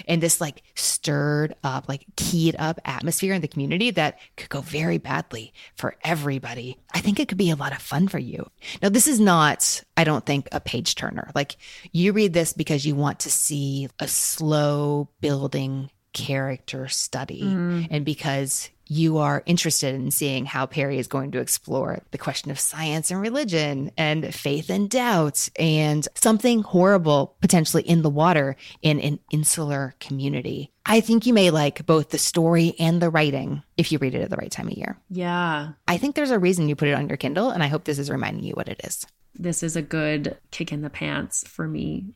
and 0.06 0.22
this 0.22 0.40
like 0.40 0.62
stirred 0.74 1.54
up, 1.64 1.88
like 1.88 2.04
keyed 2.16 2.56
up 2.58 2.80
atmosphere 2.84 3.34
in 3.34 3.40
the 3.40 3.48
community 3.48 3.90
that 3.92 4.18
could 4.36 4.48
go 4.48 4.60
very 4.60 4.98
badly 4.98 5.52
for 5.76 5.96
everybody. 6.02 6.78
I 6.92 7.00
think 7.00 7.20
it 7.20 7.28
could 7.28 7.38
be 7.38 7.50
a 7.50 7.56
lot 7.56 7.72
of 7.72 7.78
fun 7.78 8.08
for 8.08 8.18
you. 8.18 8.50
Now, 8.82 8.88
this 8.88 9.06
is 9.06 9.20
not, 9.20 9.82
I 9.96 10.04
don't 10.04 10.26
think, 10.26 10.48
a 10.52 10.60
page 10.60 10.94
turner. 10.94 11.30
Like 11.34 11.56
you 11.92 12.12
read 12.12 12.32
this 12.32 12.52
because 12.52 12.84
you 12.84 12.94
want 12.94 13.20
to 13.20 13.30
see 13.30 13.88
a 13.98 14.08
slow 14.08 15.08
building 15.20 15.90
character 16.12 16.88
study 16.88 17.42
mm. 17.42 17.86
and 17.90 18.04
because 18.04 18.68
you 18.90 19.18
are 19.18 19.44
interested 19.46 19.94
in 19.94 20.10
seeing 20.10 20.44
how 20.44 20.66
Perry 20.66 20.98
is 20.98 21.06
going 21.06 21.30
to 21.30 21.38
explore 21.38 22.00
the 22.10 22.18
question 22.18 22.50
of 22.50 22.58
science 22.58 23.12
and 23.12 23.20
religion 23.20 23.92
and 23.96 24.34
faith 24.34 24.68
and 24.68 24.90
doubt 24.90 25.48
and 25.54 26.08
something 26.16 26.62
horrible 26.62 27.36
potentially 27.40 27.84
in 27.84 28.02
the 28.02 28.10
water 28.10 28.56
in 28.82 28.98
an 28.98 29.20
insular 29.30 29.94
community. 30.00 30.72
I 30.84 31.02
think 31.02 31.24
you 31.24 31.32
may 31.32 31.50
like 31.50 31.86
both 31.86 32.08
the 32.08 32.18
story 32.18 32.74
and 32.80 33.00
the 33.00 33.10
writing 33.10 33.62
if 33.76 33.92
you 33.92 33.98
read 33.98 34.16
it 34.16 34.22
at 34.22 34.30
the 34.30 34.36
right 34.36 34.50
time 34.50 34.66
of 34.66 34.74
year. 34.74 34.98
Yeah. 35.08 35.68
I 35.86 35.96
think 35.96 36.16
there's 36.16 36.32
a 36.32 36.40
reason 36.40 36.68
you 36.68 36.74
put 36.74 36.88
it 36.88 36.94
on 36.94 37.08
your 37.08 37.16
Kindle, 37.16 37.50
and 37.50 37.62
I 37.62 37.68
hope 37.68 37.84
this 37.84 38.00
is 38.00 38.10
reminding 38.10 38.42
you 38.42 38.54
what 38.54 38.68
it 38.68 38.80
is. 38.82 39.06
This 39.36 39.62
is 39.62 39.76
a 39.76 39.82
good 39.82 40.36
kick 40.50 40.72
in 40.72 40.82
the 40.82 40.90
pants 40.90 41.46
for 41.46 41.68
me 41.68 42.06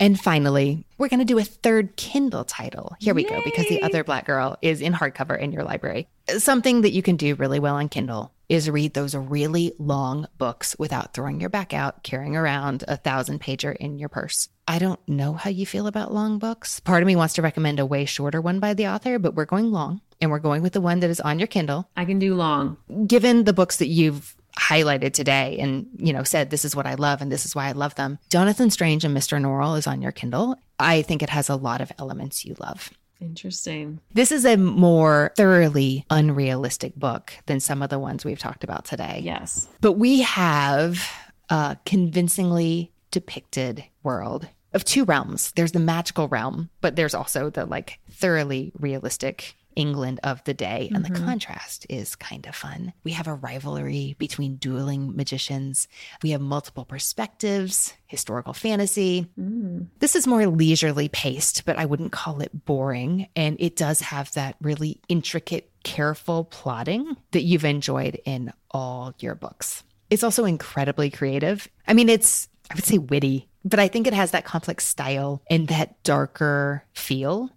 and 0.00 0.18
finally, 0.18 0.84
we're 0.98 1.08
going 1.08 1.20
to 1.20 1.24
do 1.24 1.38
a 1.38 1.44
third 1.44 1.94
Kindle 1.96 2.44
title. 2.44 2.96
Here 2.98 3.14
we 3.14 3.22
Yay. 3.24 3.28
go, 3.28 3.42
because 3.44 3.68
the 3.68 3.82
other 3.82 4.02
Black 4.02 4.26
Girl 4.26 4.56
is 4.62 4.80
in 4.80 4.92
hardcover 4.94 5.38
in 5.38 5.52
your 5.52 5.62
library. 5.62 6.08
Something 6.38 6.80
that 6.80 6.92
you 6.92 7.02
can 7.02 7.16
do 7.16 7.34
really 7.36 7.60
well 7.60 7.76
on 7.76 7.88
Kindle 7.88 8.32
is 8.48 8.68
read 8.68 8.94
those 8.94 9.14
really 9.14 9.72
long 9.78 10.26
books 10.36 10.74
without 10.78 11.14
throwing 11.14 11.40
your 11.40 11.50
back 11.50 11.72
out, 11.72 12.02
carrying 12.02 12.34
around 12.34 12.82
a 12.88 12.96
thousand 12.96 13.40
pager 13.40 13.76
in 13.76 13.98
your 13.98 14.08
purse. 14.08 14.48
I 14.66 14.80
don't 14.80 15.00
know 15.08 15.34
how 15.34 15.50
you 15.50 15.64
feel 15.66 15.86
about 15.86 16.12
long 16.12 16.38
books. 16.38 16.80
Part 16.80 17.02
of 17.02 17.06
me 17.06 17.14
wants 17.14 17.34
to 17.34 17.42
recommend 17.42 17.78
a 17.78 17.86
way 17.86 18.06
shorter 18.06 18.40
one 18.40 18.58
by 18.58 18.74
the 18.74 18.88
author, 18.88 19.20
but 19.20 19.34
we're 19.34 19.44
going 19.44 19.70
long 19.70 20.00
and 20.20 20.30
we're 20.30 20.40
going 20.40 20.62
with 20.62 20.72
the 20.72 20.80
one 20.80 21.00
that 21.00 21.10
is 21.10 21.20
on 21.20 21.38
your 21.38 21.46
Kindle. 21.46 21.88
I 21.96 22.04
can 22.04 22.18
do 22.18 22.34
long. 22.34 22.76
Given 23.06 23.44
the 23.44 23.52
books 23.52 23.76
that 23.76 23.86
you've 23.86 24.34
highlighted 24.58 25.12
today 25.12 25.58
and, 25.58 25.86
you 25.96 26.12
know, 26.12 26.22
said, 26.22 26.50
this 26.50 26.64
is 26.64 26.76
what 26.76 26.86
I 26.86 26.94
love 26.94 27.20
and 27.22 27.30
this 27.30 27.44
is 27.44 27.54
why 27.54 27.68
I 27.68 27.72
love 27.72 27.94
them. 27.94 28.18
Jonathan 28.30 28.70
Strange 28.70 29.04
and 29.04 29.16
Mr. 29.16 29.40
Norrell 29.40 29.78
is 29.78 29.86
on 29.86 30.02
your 30.02 30.12
Kindle. 30.12 30.56
I 30.78 31.02
think 31.02 31.22
it 31.22 31.30
has 31.30 31.48
a 31.48 31.56
lot 31.56 31.80
of 31.80 31.92
elements 31.98 32.44
you 32.44 32.54
love. 32.58 32.90
Interesting. 33.20 34.00
This 34.14 34.32
is 34.32 34.44
a 34.46 34.56
more 34.56 35.32
thoroughly 35.36 36.06
unrealistic 36.08 36.94
book 36.96 37.34
than 37.46 37.60
some 37.60 37.82
of 37.82 37.90
the 37.90 37.98
ones 37.98 38.24
we've 38.24 38.38
talked 38.38 38.64
about 38.64 38.86
today. 38.86 39.20
Yes. 39.22 39.68
But 39.80 39.92
we 39.92 40.22
have 40.22 41.06
a 41.50 41.76
convincingly 41.84 42.92
depicted 43.10 43.84
world 44.02 44.48
of 44.72 44.84
two 44.84 45.04
realms. 45.04 45.52
There's 45.52 45.72
the 45.72 45.80
magical 45.80 46.28
realm, 46.28 46.70
but 46.80 46.96
there's 46.96 47.14
also 47.14 47.50
the 47.50 47.66
like 47.66 47.98
thoroughly 48.10 48.72
realistic 48.78 49.54
England 49.76 50.20
of 50.24 50.42
the 50.44 50.54
day. 50.54 50.90
And 50.92 51.04
mm-hmm. 51.04 51.14
the 51.14 51.20
contrast 51.20 51.86
is 51.88 52.16
kind 52.16 52.46
of 52.46 52.54
fun. 52.54 52.92
We 53.04 53.12
have 53.12 53.26
a 53.26 53.34
rivalry 53.34 54.16
between 54.18 54.56
dueling 54.56 55.16
magicians. 55.16 55.88
We 56.22 56.30
have 56.30 56.40
multiple 56.40 56.84
perspectives, 56.84 57.94
historical 58.06 58.52
fantasy. 58.52 59.26
Mm. 59.38 59.86
This 59.98 60.16
is 60.16 60.26
more 60.26 60.46
leisurely 60.46 61.08
paced, 61.08 61.64
but 61.64 61.78
I 61.78 61.86
wouldn't 61.86 62.12
call 62.12 62.40
it 62.40 62.64
boring. 62.64 63.28
And 63.36 63.56
it 63.60 63.76
does 63.76 64.00
have 64.00 64.32
that 64.32 64.56
really 64.60 65.00
intricate, 65.08 65.70
careful 65.84 66.44
plotting 66.44 67.16
that 67.32 67.42
you've 67.42 67.64
enjoyed 67.64 68.20
in 68.24 68.52
all 68.70 69.14
your 69.18 69.34
books. 69.34 69.84
It's 70.10 70.24
also 70.24 70.44
incredibly 70.44 71.10
creative. 71.10 71.68
I 71.86 71.94
mean, 71.94 72.08
it's, 72.08 72.48
I 72.70 72.74
would 72.74 72.84
say 72.84 72.98
witty, 72.98 73.48
but 73.64 73.78
I 73.78 73.88
think 73.88 74.06
it 74.06 74.14
has 74.14 74.32
that 74.32 74.44
complex 74.44 74.86
style 74.86 75.42
and 75.48 75.68
that 75.68 76.02
darker 76.02 76.84
feel 76.92 77.50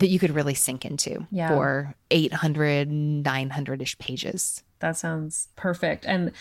that 0.00 0.08
you 0.08 0.18
could 0.18 0.34
really 0.34 0.54
sink 0.54 0.84
into 0.84 1.26
yeah. 1.30 1.48
for 1.48 1.94
800, 2.10 2.90
900 2.90 3.82
ish 3.82 3.98
pages. 3.98 4.62
That 4.80 4.96
sounds 4.96 5.48
perfect. 5.56 6.04
And 6.06 6.32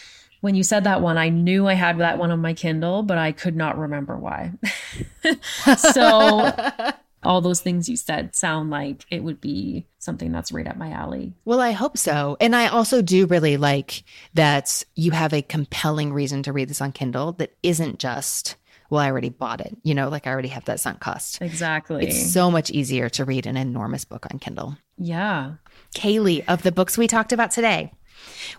when 0.42 0.56
you 0.56 0.64
said 0.64 0.86
that 0.86 1.02
one, 1.02 1.18
I 1.18 1.30
knew 1.30 1.68
I 1.68 1.74
had 1.74 2.00
that 2.00 2.18
one 2.18 2.32
on 2.32 2.40
my 2.40 2.54
Kindle, 2.54 3.04
but 3.04 3.18
I 3.18 3.32
could 3.32 3.56
not 3.56 3.78
remember 3.78 4.18
why. 4.18 4.54
so 5.78 6.52
all 7.24 7.42
those 7.42 7.60
things 7.60 7.90
you 7.90 7.98
said 7.98 8.36
sound 8.36 8.70
like 8.70 9.06
it 9.10 9.24
would 9.24 9.42
be 9.42 9.86
something 9.98 10.32
that's 10.32 10.52
right 10.52 10.68
up 10.68 10.78
my 10.78 10.92
alley. 10.92 11.34
Well, 11.44 11.60
I 11.60 11.72
hope 11.72 11.98
so. 11.98 12.38
And 12.40 12.56
I 12.56 12.68
also 12.68 13.02
do 13.02 13.26
really 13.26 13.58
like 13.58 14.04
that 14.34 14.84
you 14.96 15.12
have 15.12 15.34
a 15.34 15.42
compelling 15.42 16.14
reason 16.14 16.44
to 16.44 16.54
read 16.54 16.70
this 16.70 16.82
on 16.82 16.94
Kindle 16.94 17.34
that 17.34 17.56
isn't 17.62 18.00
just 18.00 18.56
well, 18.90 19.02
I 19.02 19.10
already 19.10 19.30
bought 19.30 19.62
it. 19.62 19.78
You 19.84 19.94
know, 19.94 20.10
like 20.10 20.28
I 20.28 20.32
already 20.32 20.50
have 20.50 20.66
that 20.66 20.80
sunk 20.80 21.00
cost. 21.00 21.42
Exactly. 21.42 22.08
It's 22.08 22.32
so 22.32 22.50
much 22.50 22.72
easier 22.72 23.10
to 23.10 23.26
read 23.26 23.46
an 23.46 23.58
enormous 23.58 24.06
book 24.06 24.26
on 24.32 24.40
Kindle. 24.40 24.78
Yeah. 24.98 25.54
Caylee, 25.96 26.44
of 26.48 26.64
the 26.64 26.72
books 26.72 26.98
we 26.98 27.08
talked 27.08 27.32
about 27.32 27.52
today, 27.52 27.94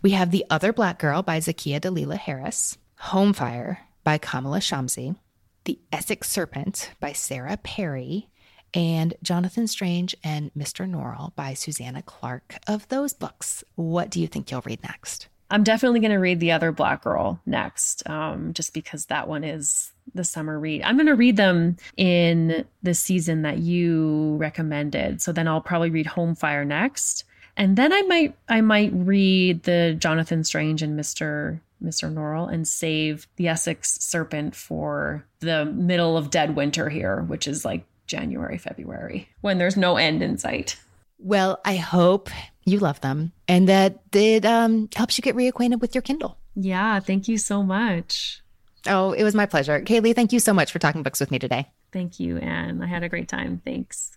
we 0.02 0.10
have 0.10 0.30
The 0.30 0.44
Other 0.50 0.72
Black 0.72 0.98
Girl 0.98 1.22
by 1.22 1.38
Zakiya 1.38 1.80
Dalila 1.80 2.16
Harris, 2.16 2.78
Home 2.98 3.32
Fire 3.32 3.80
by 4.04 4.18
Kamila 4.18 4.60
Shamsie, 4.60 5.16
The 5.64 5.78
Essex 5.92 6.30
Serpent 6.30 6.90
by 7.00 7.12
Sarah 7.12 7.56
Perry, 7.56 8.28
and 8.72 9.14
Jonathan 9.22 9.66
Strange 9.66 10.14
and 10.22 10.52
Mr. 10.56 10.88
Norrell 10.88 11.34
by 11.34 11.54
Susanna 11.54 12.02
Clarke. 12.02 12.56
Of 12.66 12.86
those 12.88 13.12
books, 13.12 13.64
what 13.74 14.10
do 14.10 14.20
you 14.20 14.28
think 14.28 14.50
you'll 14.50 14.62
read 14.62 14.82
next? 14.82 15.28
I'm 15.50 15.64
definitely 15.64 16.00
going 16.00 16.12
to 16.12 16.18
read 16.18 16.40
The 16.40 16.52
Other 16.52 16.72
Black 16.72 17.02
Girl 17.02 17.40
next, 17.44 18.08
um, 18.08 18.54
just 18.54 18.72
because 18.72 19.06
that 19.06 19.28
one 19.28 19.44
is 19.44 19.92
the 20.14 20.24
summer 20.24 20.58
read. 20.58 20.82
I'm 20.82 20.96
going 20.96 21.06
to 21.06 21.14
read 21.14 21.36
them 21.36 21.76
in 21.96 22.64
the 22.82 22.94
season 22.94 23.42
that 23.42 23.58
you 23.58 24.36
recommended. 24.36 25.20
So 25.22 25.32
then 25.32 25.48
I'll 25.48 25.60
probably 25.60 25.90
read 25.90 26.06
Home 26.06 26.34
Fire 26.34 26.64
next. 26.64 27.24
And 27.56 27.76
then 27.76 27.92
I 27.92 28.02
might 28.02 28.36
I 28.48 28.60
might 28.60 28.92
read 28.94 29.64
the 29.64 29.96
Jonathan 29.98 30.44
Strange 30.44 30.82
and 30.82 30.98
Mr. 30.98 31.60
Mr. 31.82 32.12
Norrell 32.12 32.52
and 32.52 32.66
save 32.66 33.26
the 33.36 33.48
Essex 33.48 33.98
Serpent 34.00 34.54
for 34.54 35.24
the 35.40 35.64
middle 35.64 36.16
of 36.16 36.30
dead 36.30 36.54
winter 36.54 36.88
here, 36.88 37.22
which 37.22 37.48
is 37.48 37.64
like 37.64 37.84
January, 38.06 38.58
February, 38.58 39.28
when 39.40 39.58
there's 39.58 39.76
no 39.76 39.96
end 39.96 40.22
in 40.22 40.38
sight. 40.38 40.76
Well, 41.18 41.60
I 41.64 41.76
hope 41.76 42.30
you 42.64 42.78
love 42.78 43.00
them 43.00 43.32
and 43.48 43.68
that 43.68 44.00
it 44.12 44.44
um, 44.44 44.88
helps 44.94 45.18
you 45.18 45.22
get 45.22 45.36
reacquainted 45.36 45.80
with 45.80 45.94
your 45.94 46.02
Kindle. 46.02 46.38
Yeah, 46.54 47.00
thank 47.00 47.28
you 47.28 47.38
so 47.38 47.62
much. 47.62 48.42
Oh, 48.86 49.12
it 49.12 49.24
was 49.24 49.34
my 49.34 49.46
pleasure. 49.46 49.80
Caylee, 49.80 50.14
thank 50.14 50.32
you 50.32 50.40
so 50.40 50.52
much 50.52 50.72
for 50.72 50.78
talking 50.78 51.02
books 51.02 51.20
with 51.20 51.30
me 51.30 51.38
today. 51.38 51.68
Thank 51.92 52.20
you, 52.20 52.38
Anne. 52.38 52.82
I 52.82 52.86
had 52.86 53.02
a 53.02 53.08
great 53.08 53.28
time. 53.28 53.60
Thanks. 53.64 54.16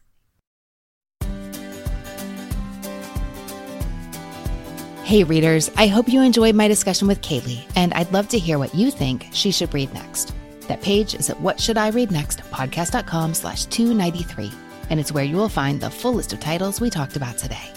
Hey, 5.04 5.26
readers, 5.26 5.70
I 5.76 5.88
hope 5.88 6.08
you 6.08 6.22
enjoyed 6.22 6.56
my 6.56 6.68
discussion 6.70 7.10
with 7.10 7.22
Caylee, 7.22 7.70
and 7.76 7.94
I'd 7.94 8.12
love 8.14 8.30
to 8.30 8.40
hear 8.40 8.58
what 8.58 8.74
you 8.74 8.90
think 8.90 9.28
she 9.34 9.52
should 9.52 9.74
read 9.74 9.94
next. 9.94 10.34
That 10.70 10.82
page 10.82 11.14
is 11.14 11.30
at 11.30 11.40
What 11.42 11.60
Should 11.60 11.78
I 11.78 11.90
Read 11.90 12.10
Next 12.10 12.40
podcast.com 12.52 13.34
slash 13.34 13.66
293, 13.66 14.50
and 14.90 15.00
it's 15.00 15.12
where 15.12 15.26
you 15.26 15.36
will 15.36 15.50
find 15.50 15.82
the 15.82 15.90
full 15.90 16.14
list 16.14 16.32
of 16.32 16.40
titles 16.40 16.80
we 16.80 16.90
talked 16.90 17.18
about 17.18 17.38
today. 17.38 17.70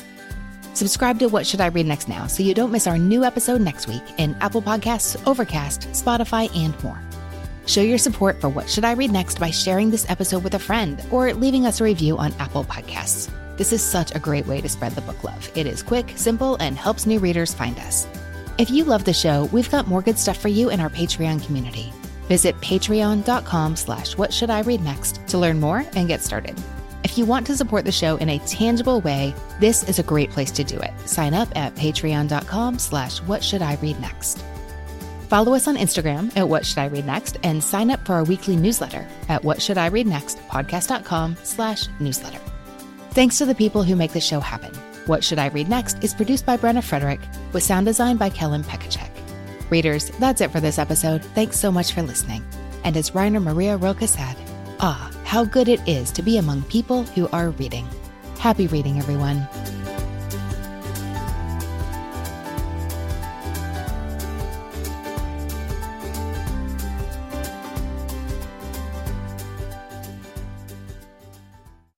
Subscribe 0.76 1.18
to 1.20 1.28
What 1.28 1.46
Should 1.46 1.62
I 1.62 1.68
Read 1.68 1.86
Next 1.86 2.06
now 2.06 2.26
so 2.26 2.42
you 2.42 2.52
don't 2.52 2.70
miss 2.70 2.86
our 2.86 2.98
new 2.98 3.24
episode 3.24 3.62
next 3.62 3.88
week 3.88 4.02
in 4.18 4.36
Apple 4.42 4.60
Podcasts, 4.60 5.16
Overcast, 5.26 5.88
Spotify, 5.92 6.54
and 6.54 6.84
more. 6.84 7.00
Show 7.64 7.80
your 7.80 7.96
support 7.96 8.38
for 8.42 8.50
What 8.50 8.68
Should 8.68 8.84
I 8.84 8.92
Read 8.92 9.10
Next 9.10 9.40
by 9.40 9.48
sharing 9.48 9.90
this 9.90 10.04
episode 10.10 10.44
with 10.44 10.52
a 10.52 10.58
friend 10.58 11.02
or 11.10 11.32
leaving 11.32 11.64
us 11.64 11.80
a 11.80 11.84
review 11.84 12.18
on 12.18 12.34
Apple 12.34 12.62
Podcasts. 12.62 13.30
This 13.56 13.72
is 13.72 13.80
such 13.80 14.14
a 14.14 14.18
great 14.18 14.46
way 14.46 14.60
to 14.60 14.68
spread 14.68 14.92
the 14.92 15.00
book 15.00 15.24
love. 15.24 15.50
It 15.54 15.66
is 15.66 15.82
quick, 15.82 16.12
simple, 16.14 16.56
and 16.56 16.76
helps 16.76 17.06
new 17.06 17.20
readers 17.20 17.54
find 17.54 17.78
us. 17.78 18.06
If 18.58 18.68
you 18.68 18.84
love 18.84 19.06
the 19.06 19.14
show, 19.14 19.46
we've 19.52 19.70
got 19.70 19.88
more 19.88 20.02
good 20.02 20.18
stuff 20.18 20.36
for 20.36 20.48
you 20.48 20.68
in 20.68 20.80
our 20.80 20.90
Patreon 20.90 21.42
community. 21.46 21.90
Visit 22.28 22.54
patreon.com 22.56 23.76
slash 23.76 24.18
what 24.18 24.30
should 24.30 24.50
I 24.50 24.60
read 24.60 24.84
next 24.84 25.26
to 25.28 25.38
learn 25.38 25.58
more 25.58 25.86
and 25.94 26.06
get 26.06 26.22
started. 26.22 26.54
If 27.06 27.16
you 27.16 27.24
want 27.24 27.46
to 27.46 27.56
support 27.56 27.84
the 27.84 27.92
show 27.92 28.16
in 28.16 28.28
a 28.28 28.40
tangible 28.40 29.00
way, 29.00 29.32
this 29.60 29.84
is 29.88 30.00
a 30.00 30.02
great 30.02 30.28
place 30.30 30.50
to 30.50 30.64
do 30.64 30.76
it. 30.76 30.90
Sign 31.04 31.34
up 31.34 31.46
at 31.54 31.72
patreon.com 31.76 32.80
slash 32.80 33.18
what 33.18 33.44
should 33.44 33.62
I 33.62 33.76
read 33.76 34.00
next. 34.00 34.42
Follow 35.28 35.54
us 35.54 35.68
on 35.68 35.76
Instagram 35.76 36.36
at 36.36 36.48
What 36.48 36.66
Should 36.66 36.78
I 36.78 36.86
Read 36.86 37.06
Next 37.06 37.36
and 37.44 37.62
sign 37.62 37.92
up 37.92 38.04
for 38.04 38.14
our 38.14 38.24
weekly 38.24 38.56
newsletter 38.56 39.06
at 39.28 39.44
What 39.44 39.62
Should 39.62 39.78
I 39.78 39.86
Read 39.86 40.08
Next 40.08 40.38
podcast.com 40.48 41.36
slash 41.44 41.86
newsletter. 42.00 42.40
Thanks 43.10 43.38
to 43.38 43.46
the 43.46 43.54
people 43.54 43.84
who 43.84 43.94
make 43.94 44.12
the 44.12 44.20
show 44.20 44.40
happen. 44.40 44.74
What 45.06 45.22
Should 45.22 45.38
I 45.38 45.46
Read 45.46 45.68
Next 45.68 46.02
is 46.02 46.12
produced 46.12 46.44
by 46.44 46.56
Brenna 46.56 46.82
Frederick 46.82 47.20
with 47.52 47.62
sound 47.62 47.86
design 47.86 48.16
by 48.16 48.30
Kellen 48.30 48.64
Pekacek. 48.64 49.12
Readers, 49.70 50.10
that's 50.18 50.40
it 50.40 50.50
for 50.50 50.58
this 50.58 50.80
episode. 50.80 51.24
Thanks 51.36 51.56
so 51.56 51.70
much 51.70 51.92
for 51.92 52.02
listening. 52.02 52.44
And 52.82 52.96
as 52.96 53.14
Rainer 53.14 53.38
Maria 53.38 53.76
Rilke 53.76 54.08
said, 54.08 54.36
ah, 54.80 55.10
how 55.24 55.44
good 55.44 55.68
it 55.68 55.80
is 55.86 56.10
to 56.12 56.22
be 56.22 56.38
among 56.38 56.62
people 56.62 57.02
who 57.02 57.28
are 57.28 57.50
reading. 57.50 57.86
Happy 58.38 58.66
reading, 58.66 58.98
everyone. 58.98 59.46